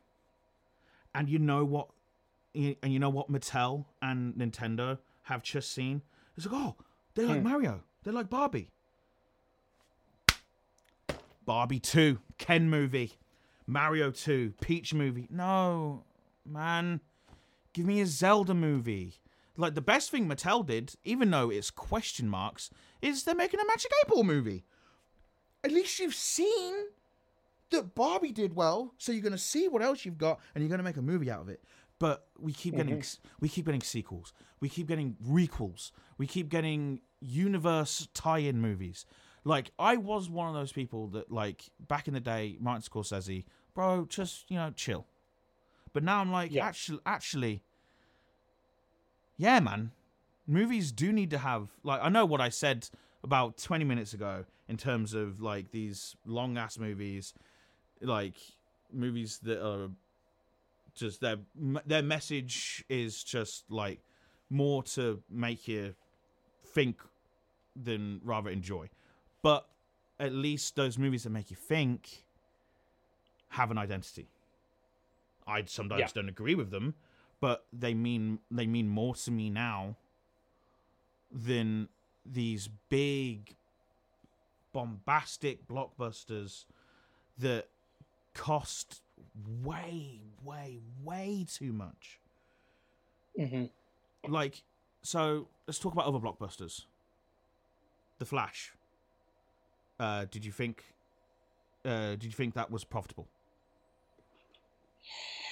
and 1.15 1.29
you 1.29 1.39
know 1.39 1.65
what, 1.67 1.89
and 2.55 2.77
you 2.93 2.99
know 2.99 3.11
what 3.11 3.31
Mattel 3.31 3.85
and 4.01 4.35
Nintendo 4.35 4.99
have 5.25 5.43
just 5.43 5.71
seen. 5.73 6.01
It's 6.37 6.47
like 6.47 6.55
oh, 6.55 6.77
they 7.15 7.25
like 7.27 7.39
Hmm. 7.43 7.49
Mario, 7.49 7.83
they 8.05 8.11
like 8.11 8.31
Barbie. 8.31 8.71
Barbie 11.45 11.81
2, 11.81 12.19
Ken 12.39 12.71
movie, 12.71 13.19
Mario 13.67 14.11
2, 14.11 14.55
Peach 14.61 14.95
movie. 14.95 15.27
No, 15.31 16.05
man. 16.47 17.01
Give 17.73 17.87
me 17.87 18.01
a 18.01 18.07
Zelda 18.07 18.55
movie. 18.55 19.15
Like 19.57 19.75
the 19.75 19.81
best 19.81 20.11
thing 20.11 20.29
Mattel 20.29 20.65
did, 20.65 20.95
even 21.05 21.31
though 21.31 21.51
it's 21.51 21.71
question 21.71 22.29
marks, 22.29 22.71
is 23.03 23.25
they're 23.25 23.35
making 23.35 23.61
a 23.61 23.67
Magic 23.67 23.91
Eight 24.01 24.09
Ball 24.09 24.23
movie. 24.25 24.65
At 25.65 25.73
least 25.73 25.99
you've 25.99 26.15
seen 26.15 26.75
that 27.71 27.95
Barbie 27.95 28.33
did 28.33 28.55
well, 28.55 28.95
so 28.99 29.13
you're 29.13 29.23
gonna 29.23 29.39
see 29.39 29.69
what 29.69 29.83
else 29.83 30.05
you've 30.05 30.19
got, 30.19 30.41
and 30.55 30.63
you're 30.63 30.71
gonna 30.71 30.83
make 30.83 30.97
a 30.97 31.03
movie 31.03 31.31
out 31.31 31.41
of 31.41 31.49
it. 31.49 31.63
But 31.99 32.27
we 32.39 32.53
keep 32.53 32.77
getting 32.77 32.99
mm-hmm. 32.99 33.29
we 33.41 33.49
keep 33.49 33.67
getting 33.67 33.83
sequels, 33.83 34.33
we 34.61 34.69
keep 34.69 34.89
getting 34.89 35.17
requels, 35.27 35.91
we 36.19 36.27
keep 36.27 36.49
getting 36.49 37.01
universe 37.21 38.09
tie-in 38.15 38.61
movies. 38.61 39.07
Like 39.45 39.71
I 39.79 39.97
was 39.97 40.29
one 40.29 40.49
of 40.49 40.55
those 40.55 40.73
people 40.73 41.09
that 41.09 41.31
like 41.31 41.71
back 41.89 42.09
in 42.09 42.15
the 42.15 42.21
day, 42.21 42.57
Martin 42.61 42.83
Scorsese, 42.83 43.45
bro, 43.75 44.07
just 44.09 44.51
you 44.51 44.57
know 44.57 44.71
chill. 44.75 45.07
But 45.93 46.05
now 46.05 46.21
I'm 46.21 46.31
like, 46.31 46.53
Yeah. 46.53 46.67
actually, 46.67 47.01
actually, 47.05 47.63
yeah, 49.37 49.59
man, 49.61 49.93
movies 50.47 50.93
do 50.93 51.13
need 51.13 51.31
to 51.31 51.39
have 51.39 51.71
like 51.83 52.01
I 52.03 52.09
know 52.09 52.27
what 52.27 52.41
I 52.41 52.49
said 52.49 52.89
about 53.23 53.59
20 53.59 53.85
minutes 53.85 54.15
ago 54.15 54.45
in 54.69 54.77
terms 54.77 55.15
of 55.15 55.41
like 55.41 55.71
these 55.71 56.17
long 56.25 56.57
ass 56.57 56.79
movies, 56.79 57.35
like 58.01 58.37
movies 58.93 59.39
that 59.43 59.65
are 59.65 59.91
just 60.95 61.21
their 61.21 61.37
their 61.87 62.03
message 62.03 62.85
is 62.89 63.23
just 63.23 63.65
like 63.71 64.01
more 64.49 64.83
to 64.83 65.23
make 65.31 65.69
you 65.69 65.95
think 66.65 67.01
than 67.77 68.21
rather 68.25 68.51
enjoy. 68.51 68.89
But 69.43 69.67
at 70.19 70.33
least 70.33 70.77
those 70.77 70.99
movies 70.99 71.23
that 71.25 71.31
make 71.31 71.51
you 71.51 71.57
think 71.57 72.25
have 73.51 73.71
an 73.71 73.79
identity. 73.79 74.29
I 75.47 75.65
sometimes 75.65 76.01
Yeah. 76.01 76.09
don't 76.15 76.29
agree 76.29 76.55
with 76.55 76.71
them, 76.71 76.95
but 77.41 77.67
they 77.73 77.95
mean 77.95 78.41
they 78.51 78.67
mean 78.67 78.89
more 78.89 79.15
to 79.15 79.31
me 79.31 79.51
now 79.51 79.97
than 81.33 81.89
these 82.25 82.69
big 82.89 83.57
bombastic 84.73 85.67
blockbusters 85.67 86.65
that 87.39 87.69
cost 88.35 89.03
way 89.63 90.21
way 90.45 90.79
way 91.03 91.45
too 91.49 91.73
much. 91.73 92.19
Hmm 93.37 93.65
like 94.29 94.63
so 95.03 95.49
let's 95.67 95.79
talk 95.79 95.93
about 95.95 96.05
other 96.05 96.19
blockbusters. 96.19 96.85
The 98.19 98.27
flash. 98.27 98.75
Uh 99.99 100.27
did 100.31 100.45
you 100.45 100.53
think 100.53 100.85
uh 101.85 102.11
did 102.11 102.25
you 102.25 102.33
think 102.33 102.55
that 102.55 102.71
was 102.71 102.85
profitable? 102.85 103.27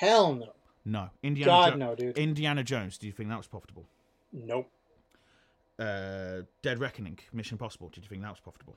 Hell 0.01 0.35
no. 0.35 0.53
no. 0.85 1.11
Indiana 1.23 1.51
God 1.51 1.71
Jo- 1.71 1.77
no, 1.77 1.95
dude. 1.95 2.19
indiana 2.19 2.63
jones 2.63 2.99
do 2.99 3.07
you 3.07 3.13
think 3.13 3.31
that 3.31 3.39
was 3.39 3.47
profitable? 3.47 3.87
Nope. 4.33 4.71
uh 5.79 6.43
dead 6.63 6.79
reckoning 6.79 7.19
mission 7.33 7.55
impossible 7.55 7.89
did 7.89 8.05
you 8.05 8.09
think 8.09 8.23
that 8.23 8.31
was 8.31 8.41
profitable? 8.41 8.77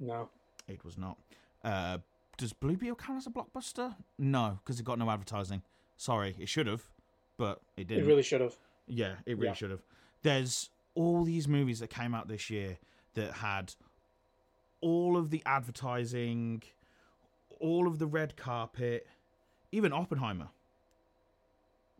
No. 0.00 0.28
it 0.66 0.84
was 0.84 0.98
not. 0.98 1.16
Uh 1.64 1.98
does 2.38 2.52
blue 2.54 2.76
beetle 2.76 2.96
count 2.96 3.18
as 3.18 3.26
a 3.26 3.30
blockbuster 3.30 3.94
no 4.18 4.58
because 4.64 4.80
it 4.80 4.84
got 4.84 4.98
no 4.98 5.10
advertising 5.10 5.60
sorry 5.96 6.34
it 6.38 6.48
should 6.48 6.66
have 6.66 6.82
but 7.36 7.60
it 7.76 7.82
It 7.82 7.88
didn't 7.88 8.04
It 8.04 8.06
really 8.08 8.22
should 8.22 8.40
have. 8.40 8.56
Yeah, 8.86 9.16
it 9.26 9.34
really 9.36 9.48
Yeah. 9.48 9.52
should 9.52 9.70
have. 9.70 9.82
There's 10.22 10.70
all 10.94 11.22
these 11.24 11.46
movies 11.46 11.78
that 11.80 11.88
came 11.88 12.14
out 12.14 12.26
this 12.26 12.48
year 12.50 12.78
that 13.14 13.34
had 13.34 13.74
all 14.80 15.16
of 15.16 15.30
the 15.30 15.42
advertising, 15.46 16.62
all 17.60 17.86
of 17.86 17.98
the 17.98 18.06
red 18.06 18.36
carpet, 18.36 19.06
even 19.70 19.92
Oppenheimer, 19.92 20.48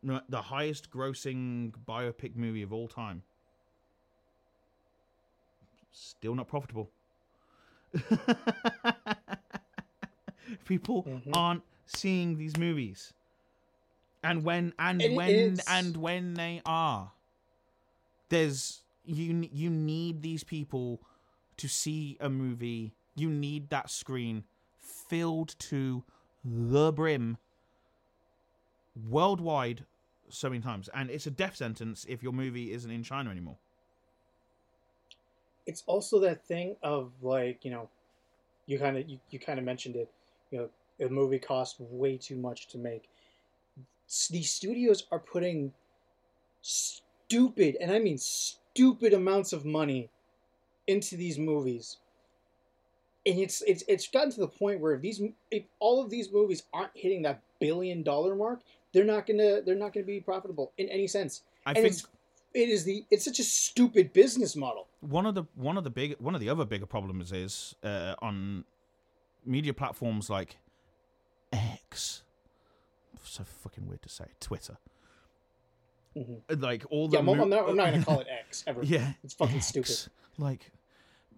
the 0.03 0.43
highest 0.43 0.91
grossing 0.91 1.73
biopic 1.87 2.35
movie 2.35 2.63
of 2.63 2.73
all 2.73 2.89
time. 2.89 3.23
Still 5.93 6.35
not 6.35 6.49
profitable. 6.49 6.91
People 10.65 11.05
Mhm. 11.05 11.31
aren't 11.37 11.63
seeing 11.87 12.37
these 12.39 12.57
movies. 12.57 13.13
And 14.23 14.43
when 14.45 14.75
and 14.79 15.01
And 15.01 15.13
it 15.13 15.17
when 15.17 15.31
is- 15.31 15.65
and 15.69 15.97
when 15.97 16.35
they 16.35 16.61
are, 16.67 17.13
there's 18.29 18.83
you 19.05 19.49
you 19.53 19.71
need 19.71 20.23
these 20.23 20.45
people 20.45 21.01
to 21.57 21.69
see 21.69 22.17
a 22.21 22.29
movie. 22.29 22.93
You 23.15 23.31
need 23.31 23.71
that 23.71 23.91
screen 23.91 24.45
filled 24.77 25.59
to 25.61 26.05
the 26.45 26.93
brim 26.93 27.39
worldwide 29.09 29.87
so 30.29 30.51
many 30.51 30.61
times, 30.63 30.89
and 30.89 31.11
it's 31.11 31.27
a 31.27 31.31
death 31.31 31.57
sentence 31.57 32.05
if 32.09 32.23
your 32.23 32.33
movie 32.33 32.73
isn't 32.73 32.91
in 32.91 33.03
China 33.03 33.31
anymore. 33.31 33.57
It's 35.67 35.83
also 35.87 36.19
that 36.21 36.45
thing 36.45 36.77
of 36.83 37.13
like 37.23 37.65
you 37.65 37.71
know, 37.71 37.89
you 38.67 38.79
kind 38.79 38.97
of 38.99 39.09
you, 39.09 39.19
you 39.31 39.39
kind 39.39 39.59
of 39.59 39.65
mentioned 39.65 39.97
it. 39.97 40.11
You 40.51 40.59
know, 40.59 41.07
a 41.07 41.09
movie 41.09 41.39
cost 41.39 41.77
way 41.79 42.17
too 42.17 42.37
much 42.37 42.69
to 42.69 42.79
make. 42.79 43.09
These 44.31 44.51
studios 44.51 45.07
are 45.13 45.19
putting 45.19 45.73
stupid, 46.63 47.77
and 47.81 47.93
I 47.93 47.99
mean 47.99 48.19
stupid 48.19 49.13
amounts 49.13 49.53
of 49.53 49.65
money 49.65 50.09
into 50.87 51.17
these 51.17 51.39
movies. 51.39 51.99
And 53.27 53.39
it's 53.39 53.63
it's 53.63 53.85
it's 53.89 54.09
gotten 54.09 54.31
to 54.33 54.41
the 54.41 54.49
point 54.49 54.81
where 54.81 54.95
if 54.95 55.03
these 55.03 55.21
if 55.51 55.65
all 55.81 56.03
of 56.03 56.09
these 56.09 56.33
movies 56.33 56.63
aren't 56.73 56.93
hitting 56.95 57.23
that 57.23 57.43
billion 57.61 58.03
dollar 58.03 58.35
mark, 58.35 58.61
they're 58.93 59.05
not 59.05 59.27
gonna 59.27 59.61
they're 59.61 59.75
not 59.75 59.93
gonna 59.93 60.07
be 60.07 60.21
profitable 60.21 60.73
in 60.79 60.89
any 60.89 61.07
sense. 61.07 61.43
I 61.67 61.73
and 61.73 61.77
think 61.83 61.93
it's 61.93 62.07
it 62.55 62.69
is 62.71 62.85
the 62.85 63.05
it's 63.11 63.25
such 63.25 63.39
a 63.39 63.45
stupid 63.45 64.13
business 64.15 64.57
model. 64.57 64.87
one 65.01 65.27
of 65.27 65.35
the 65.35 65.45
one 65.55 65.77
of 65.77 65.85
the 65.85 65.91
big 65.91 66.17
one 66.19 66.35
of 66.35 66.41
the 66.41 66.49
other 66.49 66.65
bigger 66.65 66.87
problems 66.87 67.33
is 67.33 67.75
uh, 67.83 68.15
on 68.23 68.65
media 69.49 69.73
platforms 69.75 70.29
like 70.31 70.59
X. 71.53 72.23
So 73.25 73.45
fucking 73.45 73.87
weird 73.89 74.03
to 74.03 74.09
say. 74.09 74.27
Twitter. 74.41 74.77
Mhm. 76.17 76.41
Like 76.61 76.85
all 76.91 77.09
the 77.09 77.15
Yeah, 77.17 77.21
I'm, 77.21 77.29
I'm 77.29 77.49
not, 77.51 77.69
I'm 77.69 77.77
not 77.77 77.91
gonna 77.93 78.05
call 78.05 78.21
it 78.21 78.27
X 78.47 78.65
ever. 78.67 78.83
Yeah, 78.83 79.13
it's 79.25 79.35
fucking 79.35 79.57
X. 79.57 79.67
stupid. 79.67 79.97
Like, 80.39 80.71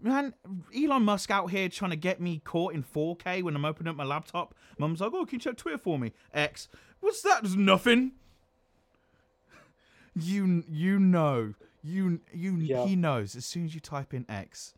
man, 0.01 0.35
Elon 0.77 1.03
Musk 1.05 1.31
out 1.31 1.51
here 1.51 1.69
trying 1.69 1.91
to 1.91 1.97
get 1.97 2.21
me 2.21 2.41
caught 2.45 2.75
in 2.75 2.83
4K 2.83 3.43
when 3.43 3.57
I'm 3.57 3.65
opening 3.65 3.91
up 3.91 3.97
my 3.97 4.05
laptop. 4.05 4.55
Mum's 4.79 5.01
like, 5.01 5.13
"Oh, 5.15 5.25
can 5.25 5.37
you 5.37 5.41
check 5.41 5.57
Twitter 5.57 5.79
for 5.79 5.99
me?" 5.99 6.13
X, 6.33 6.69
what's 7.01 7.23
that? 7.23 7.43
There's 7.43 7.57
nothing. 7.57 8.13
You 10.17 10.65
you 10.69 10.99
know 10.99 11.55
you 11.85 12.21
you 12.33 12.57
Yeah. 12.57 12.85
he 12.85 12.97
knows 12.97 13.37
as 13.37 13.45
soon 13.47 13.65
as 13.65 13.75
you 13.75 13.81
type 13.81 14.13
in 14.13 14.27
X. 14.29 14.75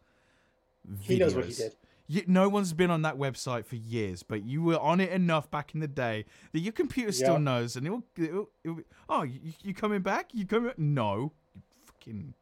He 1.00 1.16
knows 1.18 1.34
what 1.34 1.46
he 1.46 1.54
did. 1.54 1.74
You, 2.12 2.22
no 2.26 2.46
one's 2.48 2.74
been 2.74 2.90
on 2.90 3.00
that 3.02 3.16
website 3.16 3.64
for 3.64 3.76
years, 3.76 4.22
but 4.22 4.44
you 4.44 4.62
were 4.62 4.78
on 4.78 5.00
it 5.00 5.10
enough 5.10 5.50
back 5.50 5.72
in 5.72 5.80
the 5.80 5.88
day 5.88 6.26
that 6.52 6.60
your 6.60 6.72
computer 6.72 7.10
still 7.10 7.34
Yeah. 7.34 7.38
knows, 7.38 7.74
and 7.76 7.86
it'll, 7.86 8.02
it'll, 8.18 8.50
it'll 8.62 8.76
be, 8.76 8.84
oh, 9.08 9.22
you, 9.22 9.40
you 9.62 9.72
coming 9.72 10.02
back? 10.02 10.28
You 10.34 10.44
coming? 10.44 10.72
No, 10.76 11.32
you 11.54 11.62
fucking 11.86 12.34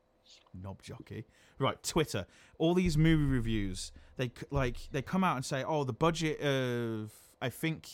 knob 0.60 0.82
jockey. 0.82 1.24
Right, 1.60 1.80
Twitter. 1.84 2.26
All 2.58 2.74
these 2.74 2.98
movie 2.98 3.22
reviews, 3.24 3.92
they 4.16 4.32
like 4.50 4.76
they 4.90 5.02
come 5.02 5.22
out 5.22 5.36
and 5.36 5.44
say, 5.44 5.62
oh, 5.62 5.84
the 5.84 5.92
budget 5.92 6.40
of 6.40 7.12
I 7.40 7.48
think 7.48 7.88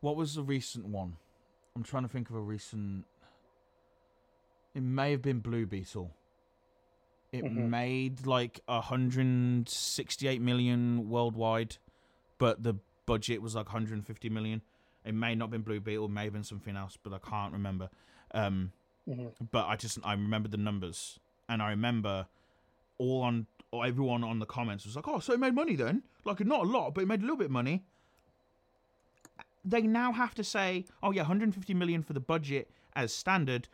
what 0.00 0.16
was 0.16 0.34
the 0.34 0.42
recent 0.42 0.84
one? 0.86 1.16
I'm 1.74 1.82
trying 1.82 2.02
to 2.02 2.08
think 2.10 2.28
of 2.28 2.36
a 2.36 2.40
recent. 2.40 3.06
It 4.74 4.82
may 4.82 5.12
have 5.12 5.22
been 5.22 5.38
Blue 5.38 5.64
Beetle. 5.66 6.10
It 7.34 7.44
Mhm. 7.44 7.68
made 7.68 8.26
like 8.26 8.60
168 8.68 10.40
million 10.40 11.08
worldwide, 11.08 11.78
but 12.38 12.62
the 12.62 12.74
budget 13.06 13.42
was 13.42 13.56
like 13.56 13.66
150 13.66 14.28
million. 14.30 14.62
It 15.04 15.14
may 15.14 15.34
not 15.34 15.46
have 15.46 15.50
been 15.50 15.62
Blue 15.62 15.80
Beetle, 15.80 16.04
it 16.06 16.10
may 16.10 16.24
have 16.24 16.32
been 16.32 16.44
something 16.44 16.76
else, 16.76 16.96
but 16.96 17.12
I 17.12 17.18
can't 17.18 17.52
remember. 17.52 17.90
Um, 18.32 18.72
Mhm. 19.08 19.34
But 19.50 19.66
I 19.66 19.76
just 19.76 19.98
I 20.02 20.12
remember 20.12 20.48
the 20.48 20.56
numbers, 20.56 21.18
and 21.48 21.60
I 21.60 21.68
remember 21.70 22.26
all 22.98 23.20
on 23.22 23.46
or 23.70 23.84
everyone 23.84 24.22
on 24.24 24.38
the 24.38 24.46
comments 24.46 24.86
was 24.86 24.94
like, 24.96 25.06
"Oh, 25.08 25.18
so 25.18 25.32
it 25.34 25.40
made 25.40 25.54
money 25.54 25.74
then? 25.76 26.04
Like 26.24 26.40
not 26.46 26.60
a 26.60 26.68
lot, 26.68 26.94
but 26.94 27.02
it 27.02 27.06
made 27.06 27.18
a 27.20 27.22
little 27.22 27.36
bit 27.36 27.46
of 27.46 27.50
money." 27.50 27.84
They 29.64 29.82
now 29.82 30.12
have 30.12 30.34
to 30.36 30.44
say, 30.44 30.86
"Oh 31.02 31.10
yeah, 31.10 31.22
150 31.22 31.74
million 31.74 32.02
for 32.02 32.12
the 32.14 32.20
budget 32.20 32.70
as 32.94 33.12
standard," 33.12 33.68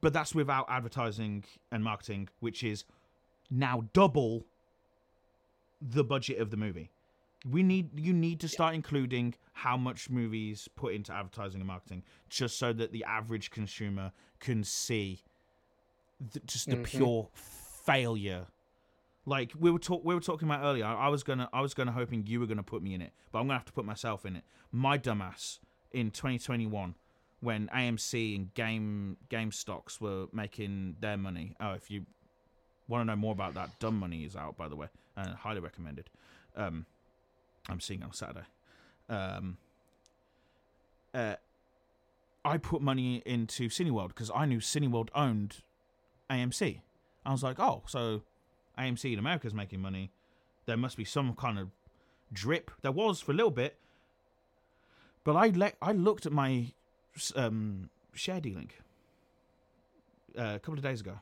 but 0.00 0.12
that's 0.12 0.34
without 0.34 0.66
advertising 0.68 1.44
and 1.70 1.82
marketing, 1.84 2.28
which 2.40 2.62
is 2.62 2.84
now 3.50 3.84
double 3.92 4.44
the 5.80 6.04
budget 6.04 6.38
of 6.38 6.50
the 6.50 6.56
movie. 6.56 6.90
We 7.50 7.62
need 7.64 7.98
you 7.98 8.12
need 8.12 8.38
to 8.40 8.48
start 8.48 8.74
including 8.74 9.34
how 9.52 9.76
much 9.76 10.08
movies 10.08 10.68
put 10.76 10.94
into 10.94 11.12
advertising 11.12 11.60
and 11.60 11.66
marketing, 11.66 12.04
just 12.28 12.56
so 12.58 12.72
that 12.74 12.92
the 12.92 13.02
average 13.04 13.50
consumer 13.50 14.12
can 14.38 14.62
see 14.62 15.22
the, 16.32 16.38
just 16.40 16.70
the 16.70 16.76
Mhm. 16.76 16.84
pure 16.84 17.28
failure. 17.34 18.46
Like 19.26 19.52
we 19.58 19.70
were 19.72 19.80
talk 19.80 20.04
we 20.04 20.14
were 20.14 20.20
talking 20.20 20.46
about 20.48 20.62
earlier. 20.64 20.84
I, 20.84 21.06
I 21.06 21.08
was 21.08 21.24
gonna 21.24 21.48
I 21.52 21.60
was 21.60 21.74
gonna 21.74 21.90
hoping 21.92 22.26
you 22.28 22.38
were 22.38 22.46
gonna 22.46 22.62
put 22.62 22.80
me 22.82 22.94
in 22.94 23.02
it, 23.02 23.12
but 23.32 23.40
I'm 23.40 23.46
gonna 23.46 23.58
have 23.58 23.64
to 23.66 23.72
put 23.72 23.84
myself 23.84 24.24
in 24.24 24.36
it. 24.36 24.44
My 24.70 24.96
dumbass 24.96 25.58
in 25.90 26.10
2021 26.12 26.94
when 27.42 27.68
AMC 27.74 28.36
and 28.36 28.54
Game 28.54 29.16
Game 29.28 29.52
Stocks 29.52 30.00
were 30.00 30.26
making 30.32 30.96
their 31.00 31.16
money. 31.16 31.54
Oh, 31.60 31.72
if 31.72 31.90
you 31.90 32.06
want 32.88 33.02
to 33.02 33.04
know 33.04 33.16
more 33.16 33.32
about 33.32 33.54
that, 33.54 33.78
Dumb 33.80 33.98
Money 33.98 34.24
is 34.24 34.36
out 34.36 34.56
by 34.56 34.68
the 34.68 34.76
way, 34.76 34.86
and 35.16 35.34
highly 35.34 35.60
recommended. 35.60 36.08
Um, 36.56 36.86
I'm 37.68 37.80
seeing 37.80 38.02
on 38.02 38.12
Saturday. 38.12 38.46
Um, 39.08 39.58
uh, 41.12 41.34
I 42.44 42.58
put 42.58 42.80
money 42.80 43.22
into 43.26 43.68
Cineworld 43.68 44.08
because 44.08 44.30
I 44.34 44.46
knew 44.46 44.58
Cineworld 44.58 45.08
owned 45.14 45.62
AMC. 46.30 46.80
I 47.24 47.32
was 47.32 47.42
like, 47.42 47.60
oh, 47.60 47.82
so 47.86 48.22
AMC 48.78 49.12
in 49.12 49.18
America 49.18 49.46
is 49.46 49.54
making 49.54 49.80
money. 49.80 50.12
There 50.66 50.76
must 50.76 50.96
be 50.96 51.04
some 51.04 51.34
kind 51.34 51.58
of 51.58 51.70
drip. 52.32 52.70
There 52.82 52.92
was 52.92 53.20
for 53.20 53.32
a 53.32 53.34
little 53.34 53.50
bit, 53.50 53.78
but 55.24 55.36
I 55.36 55.48
le- 55.48 55.72
I 55.82 55.92
looked 55.92 56.24
at 56.24 56.32
my 56.32 56.72
um, 57.34 57.90
share 58.14 58.40
dealing 58.40 58.70
uh, 60.38 60.54
a 60.56 60.58
couple 60.58 60.74
of 60.74 60.82
days 60.82 61.00
ago, 61.00 61.18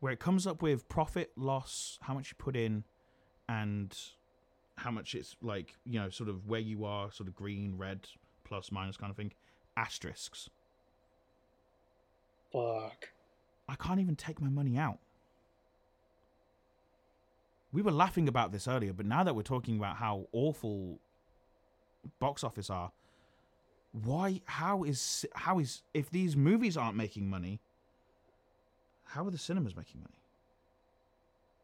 where 0.00 0.12
it 0.12 0.20
comes 0.20 0.46
up 0.46 0.62
with 0.62 0.88
profit, 0.88 1.32
loss, 1.36 1.98
how 2.02 2.14
much 2.14 2.30
you 2.30 2.36
put 2.38 2.56
in, 2.56 2.84
and 3.48 3.96
how 4.76 4.90
much 4.90 5.14
it's 5.14 5.36
like 5.42 5.74
you 5.84 5.98
know 5.98 6.10
sort 6.10 6.28
of 6.28 6.46
where 6.46 6.60
you 6.60 6.84
are, 6.84 7.10
sort 7.12 7.28
of 7.28 7.34
green, 7.34 7.76
red, 7.76 8.06
plus, 8.44 8.70
minus 8.70 8.96
kind 8.96 9.10
of 9.10 9.16
thing, 9.16 9.32
asterisks. 9.76 10.48
Fuck. 12.52 13.10
I 13.68 13.74
can't 13.74 14.00
even 14.00 14.16
take 14.16 14.40
my 14.40 14.48
money 14.48 14.78
out. 14.78 14.98
We 17.72 17.82
were 17.82 17.92
laughing 17.92 18.28
about 18.28 18.52
this 18.52 18.68
earlier, 18.68 18.92
but 18.92 19.06
now 19.06 19.24
that 19.24 19.34
we're 19.34 19.42
talking 19.42 19.76
about 19.76 19.96
how 19.96 20.28
awful 20.32 20.98
box 22.20 22.44
office 22.44 22.70
are, 22.70 22.92
why? 24.04 24.40
How 24.44 24.82
is 24.84 25.24
how 25.34 25.58
is 25.58 25.82
if 25.94 26.10
these 26.10 26.36
movies 26.36 26.76
aren't 26.76 26.96
making 26.96 27.28
money? 27.30 27.60
How 29.04 29.26
are 29.26 29.30
the 29.30 29.38
cinemas 29.38 29.76
making 29.76 30.00
money? 30.00 30.18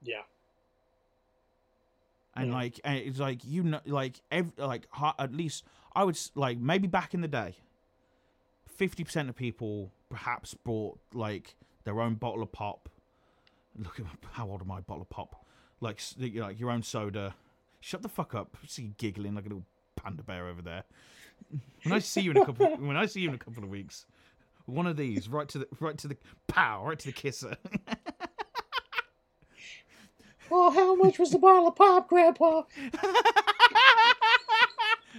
Yeah. 0.03 0.23
And 2.35 2.49
Yeah. 2.49 2.55
like, 2.55 2.81
and 2.85 2.99
it's 2.99 3.19
like 3.19 3.41
you 3.45 3.63
know, 3.63 3.81
like 3.85 4.21
ev- 4.31 4.53
like 4.57 4.87
at 5.19 5.33
least 5.35 5.65
I 5.95 6.05
would 6.05 6.19
like 6.35 6.59
maybe 6.59 6.87
back 6.87 7.13
in 7.15 7.21
the 7.21 7.29
day, 7.29 7.57
fifty 8.67 9.05
percent 9.05 9.29
of 9.29 9.37
people 9.37 9.93
perhaps 10.09 10.55
bought 10.55 10.99
like 11.13 11.55
their 11.85 12.01
own 12.01 12.15
bottle 12.15 12.43
of 12.43 12.53
pop. 12.53 12.89
Look 13.79 14.01
at 14.01 14.07
how 14.33 14.49
old 14.49 14.63
am 14.63 14.71
I? 14.71 14.81
Bottle 14.81 15.03
of 15.03 15.11
pop, 15.11 15.45
like 15.81 16.01
like 16.19 16.59
your 16.59 16.71
own 16.71 16.83
soda. 16.83 17.35
Shut 17.81 18.01
the 18.03 18.09
fuck 18.09 18.35
up! 18.35 18.57
See 18.67 18.93
giggling 18.97 19.35
like 19.35 19.45
a 19.45 19.49
little 19.49 19.65
panda 19.97 20.23
bear 20.23 20.47
over 20.47 20.63
there. 20.63 20.85
When 21.85 21.93
I 21.93 21.99
see 21.99 22.21
you 22.21 22.31
in 22.31 22.37
a 22.37 22.47
couple, 22.47 22.77
when 22.77 22.97
I 22.97 23.07
see 23.07 23.21
you 23.21 23.29
in 23.29 23.35
a 23.35 23.39
couple 23.39 23.65
of 23.65 23.71
weeks, 23.71 24.07
one 24.67 24.87
of 24.87 24.97
these 24.97 25.29
right 25.29 25.49
to 25.49 25.59
the 25.59 25.69
right 25.81 25.99
to 25.99 26.09
the 26.09 26.17
pow, 26.47 26.85
right 26.85 26.99
to 26.99 27.07
the 27.07 27.13
kisser. 27.13 27.57
Oh, 30.55 30.71
how 30.71 30.95
much 30.95 31.19
was 31.19 31.31
the 31.31 31.39
bottle 31.39 31.69
of 31.69 31.77
pop, 31.77 32.09
Grandpa? 32.11 32.65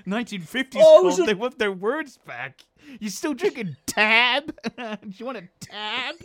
1950s 0.07 0.75
Oh, 0.75 1.01
called, 1.01 1.13
so- 1.13 1.25
they 1.25 1.33
want 1.33 1.57
their 1.57 1.71
words 1.71 2.17
back. 2.17 2.61
You 2.99 3.09
still 3.09 3.33
drinking 3.33 3.75
tab? 3.87 4.55
Do 4.77 4.97
you 5.09 5.25
want 5.25 5.37
a 5.39 5.47
tab? 5.59 6.15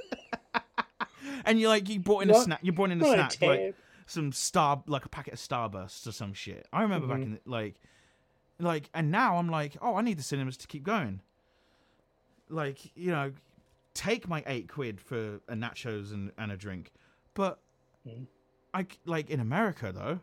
and 1.46 1.59
you're 1.59 1.70
like, 1.70 1.88
you 1.88 2.01
brought 2.01 2.24
in 2.24 2.30
a 2.30 2.34
snack. 2.34 2.59
You 2.62 2.72
brought 2.72 2.90
in 2.90 3.01
a 3.01 3.05
Not 3.05 3.32
a 3.32 3.36
snack, 3.36 3.49
like 3.49 3.74
some 4.07 4.32
star, 4.32 4.82
like 4.86 5.05
a 5.05 5.09
packet 5.09 5.34
of 5.34 5.38
Starburst 5.38 6.07
or 6.07 6.12
some 6.12 6.34
shit. 6.34 6.66
I 6.72 6.82
remember 6.82 7.07
back 7.07 7.18
mm-hmm. 7.18 7.34
in 7.34 7.40
the, 7.44 7.51
like, 7.51 7.76
like, 8.59 8.90
and 8.94 9.11
now 9.11 9.36
I'm 9.36 9.48
like, 9.48 9.76
oh, 9.80 9.96
I 9.96 10.02
need 10.02 10.18
the 10.18 10.22
cinemas 10.22 10.56
to 10.59 10.66
keep 10.66 10.84
going. 10.84 11.20
Like, 12.48 12.96
you 12.96 13.11
know, 13.11 13.32
take 13.94 14.28
my 14.28 14.42
eight 14.46 14.68
quid 14.68 15.00
for 15.00 15.40
a 15.48 15.54
nachos 15.54 16.12
and, 16.12 16.30
and 16.38 16.52
a 16.52 16.56
drink, 16.56 16.92
but 17.34 17.59
I 18.74 18.82
c- 18.82 18.98
like 19.06 19.28
in 19.30 19.40
America 19.40 19.92
though. 19.92 20.20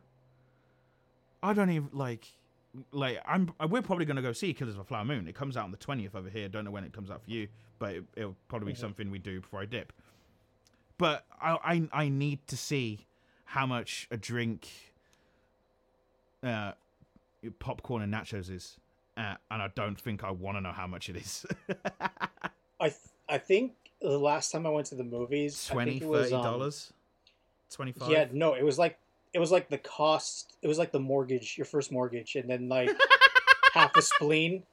I 1.44 1.54
don't 1.54 1.70
even 1.70 1.90
like 1.94 2.26
like 2.92 3.22
I'm 3.26 3.54
we're 3.70 3.82
probably 3.82 4.06
gonna 4.06 4.22
go 4.22 4.34
see 4.34 4.54
Killers 4.54 4.76
of 4.76 4.82
a 4.82 4.84
Flower 4.84 5.06
Moon. 5.06 5.28
It 5.28 5.36
comes 5.36 5.58
out 5.58 5.66
on 5.66 5.72
the 5.72 5.78
twentieth 5.78 6.16
over 6.16 6.30
here. 6.30 6.48
Don't 6.48 6.66
know 6.66 6.72
when 6.72 6.84
it 6.84 6.94
comes 6.94 7.12
out 7.12 7.24
for 7.24 7.30
you, 7.30 7.48
but 7.80 7.96
it, 7.96 8.04
it'll 8.16 8.36
probably 8.48 8.72
be 8.72 8.78
something 8.78 9.12
we 9.12 9.20
do 9.20 9.42
before 9.42 9.62
I 9.62 9.66
dip. 9.66 9.94
But 10.98 11.26
I 11.42 11.58
I, 11.94 12.04
I 12.06 12.10
need 12.10 12.46
to 12.48 12.58
see 12.58 13.06
how 13.46 13.66
much 13.66 14.08
a 14.10 14.18
drink, 14.18 14.68
uh, 16.44 16.72
popcorn 17.52 18.02
and 18.02 18.14
nachos 18.14 18.50
is, 18.50 18.78
uh, 19.18 19.36
and 19.52 19.62
I 19.62 19.70
don't 19.76 20.00
think 20.00 20.24
I 20.24 20.32
want 20.32 20.58
to 20.58 20.62
know 20.62 20.72
how 20.72 20.88
much 20.88 21.10
it 21.10 21.16
is. 21.18 21.46
I 22.80 22.90
th- 22.90 22.96
I 23.28 23.38
think 23.38 23.74
the 24.02 24.18
last 24.18 24.52
time 24.52 24.66
I 24.66 24.70
went 24.70 24.88
to 24.88 24.96
the 24.96 25.04
movies, 25.04 25.68
I 25.72 25.74
20 25.74 26.00
think 26.00 26.12
30 26.12 26.34
um, 26.34 26.44
dollars, 26.44 26.94
twenty 27.70 27.92
five. 27.92 28.10
Yeah, 28.10 28.28
no, 28.32 28.54
it 28.54 28.64
was 28.64 28.78
like 28.78 28.98
it 29.34 29.40
was 29.40 29.52
like 29.52 29.70
the 29.70 29.78
cost. 29.78 30.56
It 30.62 30.68
was 30.68 30.78
like 30.78 30.92
the 30.92 31.00
mortgage, 31.00 31.58
your 31.58 31.66
first 31.66 31.92
mortgage, 31.92 32.36
and 32.36 32.50
then 32.50 32.70
like 32.70 32.90
half 33.74 33.96
a 33.98 34.02
spleen. 34.02 34.64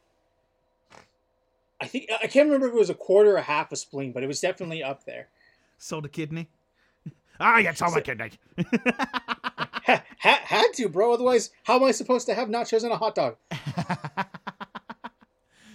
I 1.80 1.86
think 1.86 2.08
I 2.22 2.28
can't 2.28 2.46
remember 2.46 2.68
if 2.68 2.74
it 2.74 2.78
was 2.78 2.90
a 2.90 2.94
quarter 2.94 3.36
or 3.36 3.40
half 3.40 3.72
a 3.72 3.76
spleen, 3.76 4.12
but 4.12 4.22
it 4.22 4.28
was 4.28 4.40
definitely 4.40 4.82
up 4.82 5.04
there. 5.04 5.28
sold 5.78 6.04
a 6.04 6.08
kidney. 6.08 6.48
ah, 7.40 7.58
you 7.58 7.72
sold 7.74 7.94
my 7.94 8.00
kidney. 8.00 8.30
Ha- 9.86 10.02
ha- 10.20 10.40
had 10.44 10.72
to, 10.74 10.88
bro. 10.88 11.12
Otherwise, 11.12 11.50
how 11.64 11.76
am 11.76 11.84
I 11.84 11.90
supposed 11.90 12.26
to 12.26 12.34
have 12.34 12.48
nachos 12.48 12.84
and 12.84 12.92
a 12.92 12.96
hot 12.96 13.14
dog? 13.14 13.36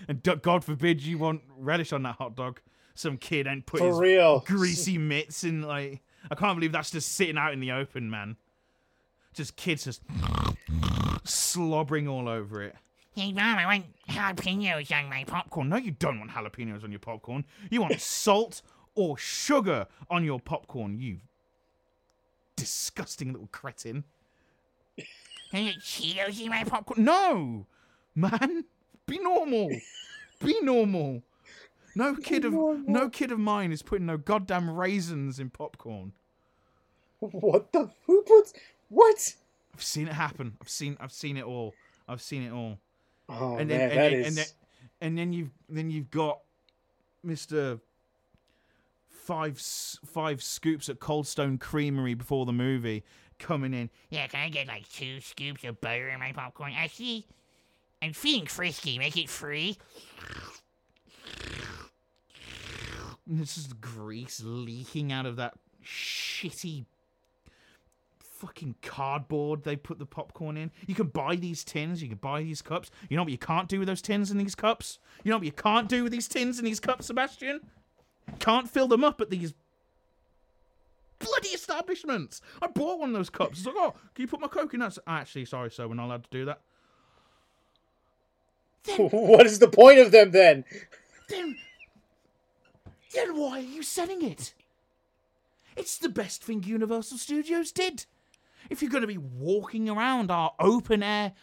And 0.10 0.24
God 0.42 0.64
forbid 0.64 1.04
you 1.04 1.18
want 1.18 1.42
relish 1.58 1.92
on 1.92 2.04
that 2.04 2.16
hot 2.16 2.34
dog. 2.36 2.62
Some 2.96 3.18
kid 3.18 3.46
ain't 3.46 3.66
put 3.66 3.80
For 3.80 3.88
his 3.88 3.98
real. 3.98 4.40
greasy 4.40 4.98
mitts 4.98 5.44
in 5.44 5.64
like. 5.64 6.02
I 6.32 6.36
can't 6.36 6.56
believe 6.58 6.72
that's 6.72 6.92
just 6.92 7.12
sitting 7.14 7.38
out 7.38 7.52
in 7.52 7.60
the 7.60 7.72
open, 7.74 8.10
man. 8.10 8.38
Just 9.34 9.56
kids 9.58 9.84
just 9.84 10.02
slobbering 11.26 12.08
all 12.08 12.28
over 12.30 12.62
it. 12.64 12.76
Hey, 13.16 13.34
Mom, 13.34 13.58
I 13.58 13.66
want 13.66 13.86
jalapenos 14.10 14.92
on 14.96 15.10
my 15.10 15.24
popcorn. 15.26 15.70
Popcorn? 15.70 15.70
No, 15.70 15.76
you 15.78 15.92
don't 15.92 16.20
want 16.20 16.32
jalapenos 16.32 16.84
on 16.84 16.92
your 16.92 17.00
popcorn. 17.00 17.46
You 17.70 17.82
want 17.82 18.00
salt 18.02 18.62
or 18.96 19.18
sugar 19.18 19.88
on 20.10 20.24
your 20.24 20.40
popcorn. 20.40 21.00
You 21.00 21.18
disgusting 22.58 23.32
little 23.32 23.48
cretin. 23.54 24.04
Cheetos 25.54 26.42
in 26.42 26.50
my 26.50 26.66
popcorn. 26.66 27.06
No, 27.06 27.66
man. 28.14 28.66
Be 29.06 29.20
normal. 29.20 29.70
Be 30.44 30.60
normal. 30.62 31.24
No 31.96 32.16
kid 32.16 32.46
of 32.46 32.54
no 32.54 33.10
kid 33.10 33.32
of 33.32 33.40
mine 33.40 33.72
is 33.72 33.82
putting 33.82 34.06
no 34.06 34.18
goddamn 34.18 34.70
raisins 34.70 35.40
in 35.40 35.50
popcorn. 35.50 36.12
What 37.20 37.72
the? 37.72 37.90
Who 38.06 38.22
puts 38.22 38.54
what? 38.90 39.34
I've 39.74 39.82
seen 39.84 40.08
it 40.08 40.14
happen. 40.14 40.58
I've 40.62 40.70
seen 40.70 40.98
I've 41.00 41.12
seen 41.12 41.38
it 41.38 41.46
all. 41.46 41.74
I've 42.08 42.22
seen 42.22 42.44
it 42.44 42.52
all. 42.52 42.78
Oh 43.30 43.58
and 43.58 43.70
then 43.70 43.80
man, 43.80 43.90
and, 43.90 43.98
that 43.98 44.10
then, 44.12 44.14
is. 44.14 44.28
and 44.28 44.38
then 44.38 44.46
and 45.02 45.18
then 45.18 45.34
you've 45.34 45.50
then 45.70 45.90
you've 45.90 46.12
got 46.12 46.40
Mister 47.24 47.80
five 49.28 49.60
five 49.60 50.42
scoops 50.42 50.88
at 50.88 51.00
Cold 51.02 51.28
Stone 51.28 51.58
Creamery 51.58 52.14
before 52.14 52.46
the 52.46 52.54
movie 52.54 53.04
coming 53.40 53.74
in. 53.74 53.90
Yeah, 54.10 54.26
can 54.28 54.40
I 54.40 54.50
get 54.50 54.68
like 54.68 54.88
two 54.88 55.20
scoops 55.20 55.66
of 55.66 55.82
butter 55.82 56.08
in 56.08 56.20
my 56.20 56.32
popcorn? 56.32 56.72
Actually, 56.76 57.28
I'm 58.02 58.14
feeling 58.14 58.48
frisky. 58.48 58.98
Make 58.98 59.18
it 59.18 59.30
free. 59.30 59.78
And 63.28 63.38
This 63.38 63.58
is 63.58 63.68
grease 63.74 64.42
leaking 64.44 65.12
out 65.12 65.26
of 65.26 65.36
that 65.36 65.56
shitty 65.86 66.86
fucking 68.20 68.76
cardboard 68.82 69.64
they 69.64 69.76
put 69.76 70.00
the 70.00 70.06
popcorn 70.06 70.56
in. 70.56 70.72
You 70.86 70.96
can 70.96 71.08
buy 71.08 71.36
these 71.36 71.66
tins, 71.66 72.02
you 72.02 72.08
can 72.08 72.20
buy 72.20 72.44
these 72.44 72.62
cups. 72.62 72.92
You 73.10 73.18
know 73.18 73.24
what 73.24 73.32
you 73.32 73.38
can't 73.38 73.68
do 73.68 73.80
with 73.80 73.88
those 73.88 74.02
tins 74.02 74.32
and 74.32 74.40
these 74.40 74.56
cups? 74.56 75.00
You 75.24 75.32
know 75.32 75.38
what 75.38 75.46
you 75.46 75.52
can't 75.52 75.90
do 75.90 76.04
with 76.04 76.14
these 76.14 76.28
tins 76.30 76.60
and 76.60 76.66
these 76.66 76.80
cups, 76.80 77.08
Sebastian? 77.08 77.62
Can't 78.40 78.70
fill 78.70 78.88
them 78.88 79.04
up 79.04 79.22
at 79.22 79.30
these 79.30 79.54
bloody 81.20 81.50
establishments. 81.50 82.42
I 82.62 82.68
bought 82.68 83.00
one 83.00 83.10
of 83.10 83.16
those 83.16 83.30
cups. 83.30 83.60
It's 83.60 83.68
like, 83.68 83.76
oh, 83.78 83.94
can 84.14 84.24
you 84.24 84.28
put 84.28 84.40
my 84.40 84.48
coke 84.48 84.74
in 84.74 84.80
that? 84.82 84.98
Actually, 85.08 85.46
sorry, 85.46 85.72
sir, 85.72 85.88
we're 85.88 85.96
not 85.96 86.06
allowed 86.06 86.24
to 86.24 86.30
do 86.30 86.46
that. 86.46 86.62
what 88.98 89.46
is 89.46 89.60
the 89.60 89.68
point 89.68 90.00
of 90.00 90.12
them 90.12 90.32
then? 90.32 90.64
Then, 91.30 91.58
then 93.14 93.38
why 93.38 93.60
are 93.60 93.62
you 93.62 93.84
selling 93.84 94.22
it? 94.22 94.54
It's 95.76 95.98
the 95.98 96.10
best 96.10 96.44
thing 96.44 96.64
Universal 96.64 97.18
Studios 97.18 97.72
did. 97.72 98.06
If 98.70 98.82
you're 98.82 98.92
going 98.92 99.02
to 99.02 99.08
be 99.08 99.18
walking 99.18 99.90
around 99.90 100.32
our 100.32 100.54
open 100.60 101.04
air, 101.04 101.34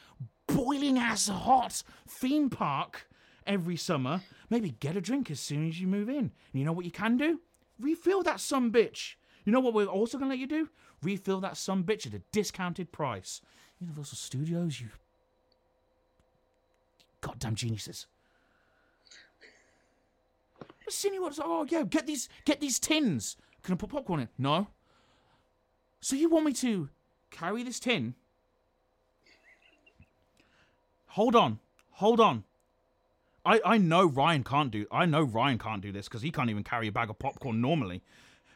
boiling 0.46 0.98
ass 0.98 1.28
hot 1.28 1.82
theme 2.06 2.50
park 2.50 3.08
every 3.46 3.76
summer, 3.76 4.22
maybe 4.50 4.70
get 4.70 4.96
a 4.96 5.00
drink 5.00 5.30
as 5.30 5.40
soon 5.40 5.68
as 5.68 5.80
you 5.80 5.86
move 5.86 6.08
in. 6.08 6.16
And 6.16 6.32
you 6.52 6.64
know 6.64 6.72
what 6.72 6.84
you 6.84 6.90
can 6.90 7.16
do? 7.16 7.40
Refill 7.78 8.22
that 8.22 8.40
some 8.40 8.72
bitch. 8.72 9.14
You 9.44 9.52
know 9.52 9.60
what 9.60 9.74
we're 9.74 9.86
also 9.86 10.18
going 10.18 10.30
to 10.30 10.34
let 10.34 10.40
you 10.40 10.46
do? 10.46 10.68
Refill 11.02 11.40
that 11.40 11.56
some 11.56 11.84
bitch 11.84 12.06
at 12.06 12.14
a 12.14 12.22
discounted 12.32 12.92
price. 12.92 13.40
Universal 13.80 14.16
Studios, 14.16 14.80
you 14.80 14.88
goddamn 17.20 17.54
geniuses. 17.54 18.06
Cineworld's 20.88 21.38
like, 21.38 21.48
oh 21.48 21.66
yeah, 21.68 21.82
get 21.82 22.06
these 22.06 22.28
get 22.44 22.60
these 22.60 22.78
tins. 22.78 23.36
Can 23.62 23.72
I 23.72 23.76
put 23.76 23.88
popcorn 23.88 24.20
in? 24.20 24.28
No. 24.36 24.68
So 26.00 26.14
you 26.14 26.28
want 26.28 26.44
me 26.44 26.52
to 26.54 26.90
carry 27.30 27.62
this 27.62 27.80
tin? 27.80 28.14
Hold 31.08 31.34
on, 31.34 31.58
hold 31.92 32.20
on. 32.20 32.44
I, 33.44 33.60
I 33.64 33.78
know 33.78 34.06
Ryan 34.06 34.42
can't 34.42 34.70
do 34.70 34.86
I 34.90 35.06
know 35.06 35.22
Ryan 35.22 35.58
can't 35.58 35.82
do 35.82 35.92
this 35.92 36.08
because 36.08 36.22
he 36.22 36.30
can't 36.30 36.50
even 36.50 36.64
carry 36.64 36.88
a 36.88 36.92
bag 36.92 37.10
of 37.10 37.18
popcorn 37.18 37.60
normally. 37.60 38.02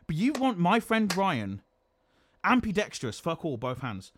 But 0.07 0.17
you 0.17 0.33
want 0.33 0.59
my 0.59 0.81
friend 0.81 1.15
Ryan, 1.15 1.61
ambidextrous, 2.43 3.21
fuck 3.21 3.45
all, 3.45 3.59
both 3.59 3.81
hands, 3.81 4.13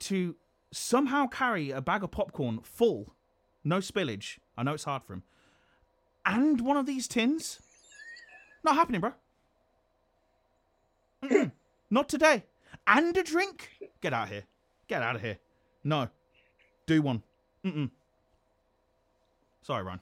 to 0.00 0.34
somehow 0.72 1.26
carry 1.28 1.70
a 1.70 1.80
bag 1.80 2.02
of 2.02 2.10
popcorn 2.10 2.60
full, 2.62 3.14
no 3.62 3.78
spillage. 3.78 4.38
I 4.56 4.64
know 4.64 4.74
it's 4.74 4.84
hard 4.84 5.04
for 5.04 5.12
him. 5.12 5.22
And 6.26 6.60
one 6.60 6.76
of 6.76 6.86
these 6.86 7.06
tins? 7.06 7.60
Not 8.64 8.74
happening, 8.74 9.00
bro. 9.00 9.12
Not 11.90 12.08
today. 12.08 12.44
And 12.86 13.16
a 13.16 13.22
drink? 13.22 13.70
Get 14.00 14.12
out 14.12 14.24
of 14.24 14.30
here. 14.30 14.44
Get 14.88 15.02
out 15.02 15.14
of 15.14 15.22
here. 15.22 15.38
No. 15.84 16.08
Do 16.86 17.02
one. 17.02 17.22
Mm-mm. 17.64 17.90
Sorry, 19.62 19.84
Ron. 19.84 20.00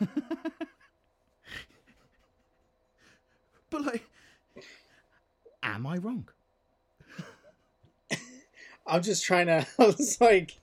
but 3.70 3.84
like, 3.84 4.04
am 5.62 5.86
I 5.86 5.96
wrong? 5.98 6.28
I'm 8.86 9.02
just 9.02 9.24
trying 9.24 9.46
to. 9.46 9.66
I 9.78 9.86
was 9.86 10.20
like, 10.20 10.58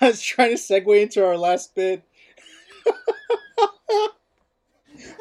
I 0.00 0.08
was 0.08 0.20
trying 0.22 0.50
to 0.56 0.62
segue 0.62 1.00
into 1.02 1.24
our 1.24 1.36
last 1.36 1.74
bit. 1.74 2.02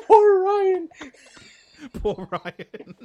Poor 0.07 0.43
Ryan, 0.43 0.89
Poor 2.01 2.27
Ryan. 2.31 2.95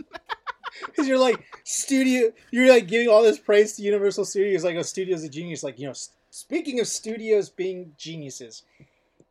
because 0.87 1.09
you're 1.09 1.19
like 1.19 1.43
studio. 1.65 2.31
You're 2.51 2.69
like 2.69 2.87
giving 2.89 3.09
all 3.09 3.23
this 3.23 3.39
praise 3.39 3.75
to 3.77 3.83
Universal 3.83 4.25
Studios, 4.27 4.65
like 4.65 4.77
a 4.77 4.85
studio's 4.85 5.25
a 5.25 5.29
genius. 5.29 5.63
Like 5.63 5.79
you 5.79 5.87
know, 5.87 5.91
s- 5.93 6.11
speaking 6.31 6.81
of 6.81 6.87
studios 6.87 7.49
being 7.51 7.93
geniuses, 7.99 8.63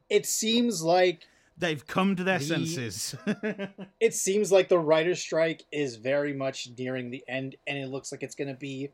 it 0.09 0.25
seems 0.25 0.83
like 0.83 1.27
They've 1.57 1.85
come 1.85 2.15
to 2.15 2.23
their 2.23 2.39
The- 2.39 2.45
senses. 2.45 3.15
it 3.99 4.13
seems 4.13 4.49
like 4.51 4.69
the 4.69 4.79
writer's 4.79 5.19
strike 5.19 5.65
is 5.73 5.97
very 5.97 6.31
much 6.33 6.69
nearing 6.77 7.09
the 7.11 7.21
end, 7.27 7.55
and 7.67 7.77
it 7.77 7.87
looks 7.87 8.11
like 8.13 8.23
it's 8.23 8.35
going 8.35 8.47
to 8.47 8.53
be 8.53 8.91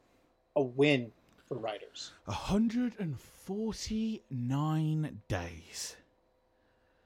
a 0.56 0.62
win 0.64 1.12
for 1.48 1.58
writers. 1.58 2.12
149 2.26 5.22
days. 5.28 5.96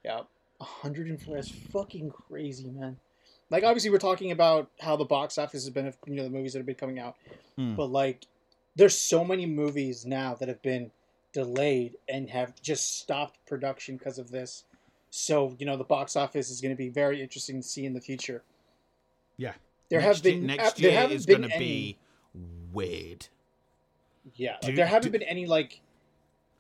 Yeah, 0.06 0.22
104 0.60 1.38
is 1.38 1.50
fucking 1.50 2.12
crazy, 2.12 2.70
man. 2.70 2.98
Like 3.50 3.64
obviously 3.64 3.90
we're 3.90 3.98
talking 3.98 4.32
about 4.32 4.70
how 4.80 4.96
the 4.96 5.06
box 5.06 5.38
office 5.38 5.64
has 5.64 5.70
been, 5.72 5.92
you 6.06 6.16
know, 6.16 6.24
the 6.24 6.30
movies 6.30 6.54
that 6.54 6.60
have 6.60 6.66
been 6.68 6.76
coming 6.76 7.00
out, 7.00 7.16
Hmm. 7.58 7.76
but 7.76 7.88
like 7.92 8.26
there's 8.76 8.98
so 8.98 9.24
many 9.26 9.46
movies 9.46 10.06
now 10.06 10.36
that 10.36 10.48
have 10.48 10.62
been 10.62 10.92
delayed 11.34 11.96
and 12.08 12.30
have 12.30 12.60
just 12.62 13.00
stopped 13.00 13.38
production 13.46 13.98
because 13.98 14.18
of 14.18 14.32
this. 14.32 14.64
So 15.10 15.56
you 15.60 15.66
know 15.66 15.76
the 15.78 15.84
box 15.84 16.16
office 16.16 16.50
is 16.50 16.62
going 16.62 16.74
to 16.74 16.78
be 16.78 16.90
very 16.90 17.22
interesting 17.22 17.62
to 17.62 17.68
see 17.68 17.86
in 17.86 17.94
the 17.94 18.02
future. 18.02 18.44
Yeah. 19.38 19.54
There 19.90 20.02
next 20.02 20.18
have 20.18 20.24
been 20.24 20.38
year, 20.40 20.58
next 20.58 20.80
year 20.80 21.08
is 21.10 21.26
going 21.26 21.42
to 21.42 21.58
be 21.58 21.98
weird. 22.72 23.28
Yeah, 24.36 24.54
like, 24.54 24.62
Do- 24.62 24.76
there 24.76 24.86
haven't 24.86 25.12
do- 25.12 25.18
been 25.18 25.28
any 25.28 25.46
like 25.48 25.82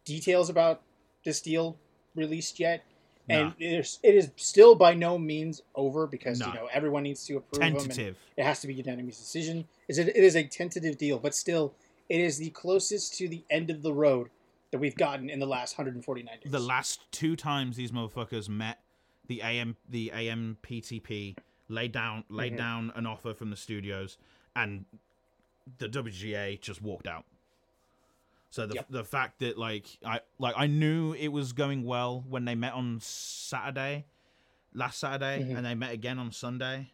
details 0.05 0.49
about 0.49 0.82
this 1.24 1.39
deal 1.41 1.78
released 2.16 2.60
yet, 2.60 2.84
and 3.30 3.49
Nah. 3.49 3.53
it 3.60 4.16
is 4.16 4.32
still 4.38 4.74
by 4.74 4.95
no 4.95 5.20
means 5.20 5.62
over 5.76 6.07
because 6.07 6.39
No. 6.39 6.47
you 6.47 6.53
know 6.55 6.70
everyone 6.72 7.03
needs 7.03 7.24
to 7.28 7.38
approve 7.38 7.60
them. 7.62 7.74
Tentative. 7.76 8.18
It 8.36 8.43
has 8.43 8.62
to 8.62 8.68
be 8.68 8.74
unanimous 8.74 9.20
decision. 9.20 9.68
Is 9.88 9.99
it? 9.99 10.07
It 10.07 10.24
is 10.24 10.36
a 10.36 10.43
tentative 10.43 10.97
deal, 10.97 11.20
but 11.20 11.36
still, 11.36 11.76
it 12.10 12.20
is 12.20 12.38
the 12.38 12.49
closest 12.49 13.16
to 13.20 13.28
the 13.30 13.43
end 13.49 13.70
of 13.70 13.82
the 13.82 13.93
road 13.93 14.30
that 14.72 14.80
we've 14.80 14.95
gotten 14.95 15.30
in 15.30 15.39
the 15.39 15.45
last 15.45 15.78
149 15.78 16.39
days. 16.43 16.51
The 16.51 16.60
last 16.60 17.12
two 17.12 17.36
times 17.36 17.76
these 17.78 17.91
motherfuckers 17.91 18.49
met 18.49 18.80
the 19.28 19.41
AM 19.41 19.78
the 19.88 20.12
AMPTP 20.14 21.36
laid 21.68 21.91
down 21.91 22.24
laid 22.30 22.53
Mhm. 22.53 22.57
down 22.57 22.91
an 22.95 23.05
offer 23.05 23.34
from 23.34 23.49
the 23.51 23.55
studios 23.55 24.18
and 24.55 24.86
the 25.78 25.88
WGA 25.88 26.57
just 26.57 26.82
walked 26.82 27.07
out. 27.07 27.26
So 28.49 28.66
the 28.66 28.76
Yep. 28.76 28.88
the 28.89 29.03
fact 29.03 29.39
that 29.39 29.57
like 29.57 29.86
I 30.03 30.22
like 30.39 30.55
I 30.57 30.66
knew 30.66 31.14
it 31.14 31.28
was 31.28 31.53
going 31.53 31.84
well 31.84 32.22
when 32.22 32.45
they 32.45 32.55
met 32.55 32.74
on 32.74 32.99
Saturday, 33.01 34.05
last 34.74 34.97
Saturday, 34.99 35.43
Mhm. 35.43 35.57
and 35.57 35.66
they 35.66 35.76
met 35.76 35.91
again 35.93 36.18
on 36.18 36.32
Sunday. 36.32 36.91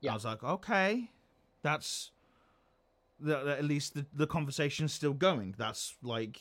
Yeah. 0.00 0.10
I 0.12 0.14
was 0.14 0.24
like, 0.24 0.42
okay, 0.42 1.10
that's 1.62 2.10
that, 3.20 3.44
that 3.44 3.58
at 3.58 3.64
least 3.64 3.94
the, 3.94 4.06
the 4.14 4.26
conversation's 4.26 4.92
still 4.92 5.12
going. 5.14 5.54
That's 5.58 5.94
like 6.02 6.40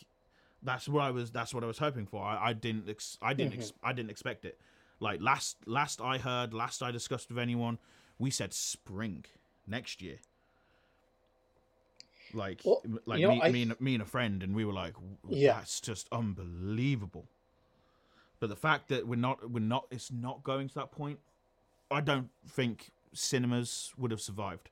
that's 0.63 0.87
what 0.87 1.01
I 1.03 1.11
was 1.11 1.31
that's 1.31 1.53
what 1.53 1.63
I 1.63 1.67
was 1.67 1.77
hoping 1.77 2.05
for. 2.05 2.23
I, 2.23 2.49
I 2.49 2.53
didn't 2.53 2.89
ex- 2.89 3.17
I 3.21 3.33
didn't 3.33 3.53
ex- 3.53 3.73
I 3.83 3.93
didn't 3.93 4.11
expect 4.11 4.45
it. 4.45 4.59
Like 4.99 5.21
last 5.21 5.57
last 5.67 6.01
I 6.01 6.17
heard, 6.17 6.53
last 6.53 6.81
I 6.81 6.91
discussed 6.91 7.29
with 7.29 7.37
anyone, 7.39 7.77
we 8.19 8.29
said 8.31 8.53
spring 8.53 9.25
next 9.67 10.01
year. 10.01 10.17
Like 12.33 12.61
Well, 12.65 12.81
like 13.05 13.19
you 13.19 13.27
know, 13.27 13.35
me, 13.35 13.41
I- 13.41 13.51
me 13.51 13.61
and 13.63 13.81
me 13.81 13.93
and 13.95 14.01
a 14.03 14.05
friend, 14.05 14.43
and 14.43 14.53
we 14.55 14.65
were 14.65 14.73
like, 14.73 14.95
Yeah. 15.29 15.53
that's 15.53 15.79
just 15.79 16.07
unbelievable. 16.11 17.27
But 18.39 18.49
the 18.49 18.55
fact 18.55 18.89
that 18.89 19.07
we're 19.07 19.15
not 19.15 19.49
we're 19.49 19.59
not 19.61 19.85
it's 19.91 20.11
not 20.11 20.43
going 20.43 20.67
to 20.69 20.75
that 20.75 20.91
point, 20.91 21.19
I 21.89 22.01
don't 22.01 22.29
think 22.47 22.89
cinemas 23.13 23.93
would 23.97 24.11
have 24.11 24.21
survived. 24.21 24.69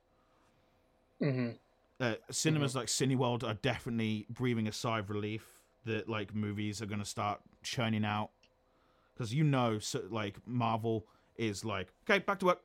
hmm 1.18 1.50
Uh, 1.98 2.14
cinemas 2.30 2.74
like 2.74 2.88
Cineworld 2.88 3.42
are 3.42 3.54
definitely 3.54 4.26
breathing 4.28 4.68
a 4.68 4.72
sigh 4.72 4.98
of 4.98 5.08
relief 5.08 5.46
that 5.86 6.08
like 6.08 6.34
movies 6.34 6.82
are 6.82 6.86
going 6.86 7.00
to 7.00 7.06
start 7.06 7.40
churning 7.62 8.04
out 8.04 8.30
because 9.14 9.32
you 9.32 9.42
know 9.42 9.78
so, 9.78 10.02
like 10.10 10.36
Marvel 10.46 11.06
is 11.36 11.64
like 11.64 11.88
okay 12.04 12.18
back 12.18 12.38
to 12.40 12.46
work. 12.46 12.60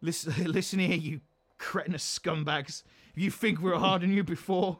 Listen, 0.00 0.32
listen 0.50 0.78
here, 0.78 0.96
you 0.96 1.20
cretinous 1.58 2.18
scumbags. 2.18 2.82
If 3.14 3.22
you 3.22 3.30
think 3.30 3.60
we're 3.60 3.76
harder 3.76 4.06
than 4.06 4.16
you 4.16 4.24
before, 4.24 4.78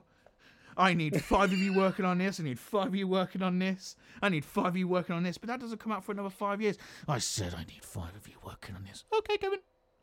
I 0.76 0.94
need 0.94 1.20
five 1.22 1.52
of 1.52 1.58
you 1.58 1.74
working 1.74 2.04
on 2.04 2.18
this. 2.18 2.40
I 2.40 2.44
need 2.44 2.58
five 2.58 2.86
of 2.88 2.94
you 2.94 3.06
working 3.06 3.42
on 3.42 3.58
this. 3.58 3.96
I 4.22 4.30
need 4.30 4.44
five 4.44 4.68
of 4.68 4.76
you 4.76 4.88
working 4.88 5.14
on 5.14 5.22
this. 5.22 5.36
But 5.36 5.48
that 5.48 5.60
doesn't 5.60 5.78
come 5.78 5.92
out 5.92 6.04
for 6.04 6.12
another 6.12 6.30
five 6.30 6.62
years. 6.62 6.78
I 7.06 7.18
said 7.18 7.54
I 7.54 7.64
need 7.64 7.84
five 7.84 8.14
of 8.16 8.26
you 8.26 8.34
working 8.44 8.74
on 8.76 8.84
this. 8.84 9.04
Okay, 9.12 9.36
Kevin. 9.36 9.58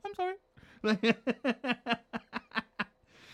I'm 0.05 0.13
sorry. 0.13 0.35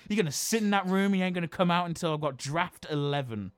You're 0.10 0.18
gonna 0.18 0.32
sit 0.32 0.62
in 0.62 0.72
that 0.72 0.86
room. 0.88 1.16
You 1.16 1.24
ain't 1.24 1.34
gonna 1.34 1.48
come 1.48 1.72
out 1.72 1.88
until 1.88 2.14
I've 2.14 2.22
got 2.22 2.38
draft 2.38 2.86
eleven. 2.90 3.52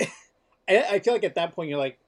I, 0.68 1.00
feel 1.00 1.12
like 1.12 1.24
at 1.24 1.34
that 1.34 1.54
point 1.54 1.68
you're 1.68 1.78
like, 1.78 1.98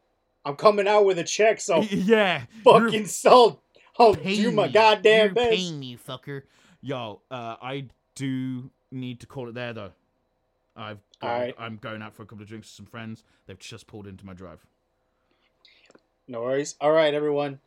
I'm 0.44 0.56
coming 0.56 0.88
out 0.88 1.04
with 1.04 1.18
a 1.18 1.24
check, 1.24 1.60
so 1.60 1.80
yeah, 1.90 2.44
fucking 2.62 3.06
sell. 3.06 3.60
I'll 3.98 4.14
do 4.14 4.50
my 4.50 4.68
goddamn 4.68 5.26
You're 5.26 5.34
best. 5.34 5.50
paying 5.50 5.78
me, 5.78 5.96
fucker. 5.96 6.42
Yo, 6.80 7.20
uh, 7.30 7.56
I 7.62 7.86
do 8.14 8.70
need 8.90 9.20
to 9.20 9.26
call 9.26 9.48
it 9.48 9.54
there 9.54 9.72
though. 9.72 9.92
I've 10.76 10.98
got. 11.20 11.50
I'm 11.58 11.76
going 11.76 12.02
out 12.02 12.14
for 12.14 12.22
a 12.22 12.26
couple 12.26 12.42
of 12.42 12.48
drinks 12.48 12.68
with 12.68 12.76
some 12.76 12.86
friends. 12.86 13.22
They've 13.46 13.58
just 13.58 13.86
pulled 13.86 14.06
into 14.06 14.26
my 14.26 14.32
drive. 14.34 14.64
No 16.26 16.42
worries. 16.42 16.74
All 16.80 16.90
right, 16.90 17.12
everyone. 17.12 17.60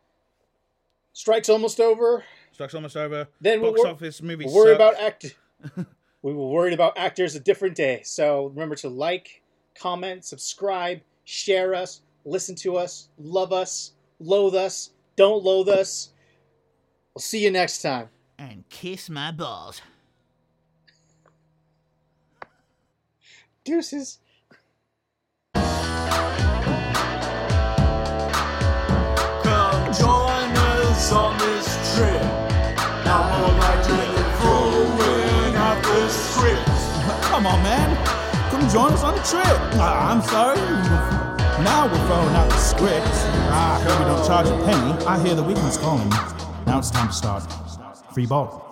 Strike's 1.13 1.49
almost 1.49 1.79
over. 1.79 2.23
Stock's 2.57 2.73
almost 2.73 2.97
over. 2.97 3.27
Then 3.39 3.61
we'll 3.61 3.73
Box 3.73 3.83
wor- 3.83 3.91
office 3.91 4.19
movie. 4.19 4.45
We'll 4.45 4.55
worry 4.55 4.73
about 4.73 4.95
act. 4.95 5.35
we 6.23 6.33
will 6.33 6.49
worry 6.49 6.73
about 6.73 6.97
actors 6.97 7.35
a 7.35 7.39
different 7.39 7.75
day. 7.75 8.01
So 8.03 8.47
remember 8.47 8.73
to 8.77 8.89
like, 8.89 9.43
comment, 9.79 10.25
subscribe, 10.25 11.01
share 11.23 11.75
us, 11.75 12.01
listen 12.25 12.55
to 12.55 12.77
us, 12.77 13.09
love 13.19 13.53
us, 13.53 13.91
loathe 14.19 14.55
us, 14.55 14.89
don't 15.15 15.43
loathe 15.43 15.69
us. 15.69 16.09
We'll 17.13 17.21
see 17.21 17.43
you 17.43 17.51
next 17.51 17.83
time. 17.83 18.09
And 18.39 18.67
kiss 18.69 19.07
my 19.07 19.31
balls. 19.31 19.79
Deuces. 23.65 24.17
Join 38.77 38.93
us 38.93 39.03
on 39.03 39.15
the 39.15 39.21
trip. 39.21 39.57
Ah, 39.81 40.11
I'm 40.11 40.21
sorry. 40.21 40.59
Now 41.63 41.87
we're 41.87 42.05
throwing 42.05 42.35
out 42.35 42.47
the 42.47 42.57
script. 42.57 43.07
Ah, 43.49 43.75
I 43.75 43.83
heard 43.83 43.97
we 43.97 44.05
don't 44.05 44.27
charge 44.27 44.47
a 44.49 44.57
penny. 44.65 45.05
I 45.05 45.19
hear 45.19 45.33
the 45.33 45.41
weekend's 45.41 45.77
calling. 45.77 46.07
Now 46.67 46.77
it's 46.77 46.91
time 46.91 47.07
to 47.07 47.13
start. 47.13 47.41
Free 48.13 48.27
ball. 48.27 48.66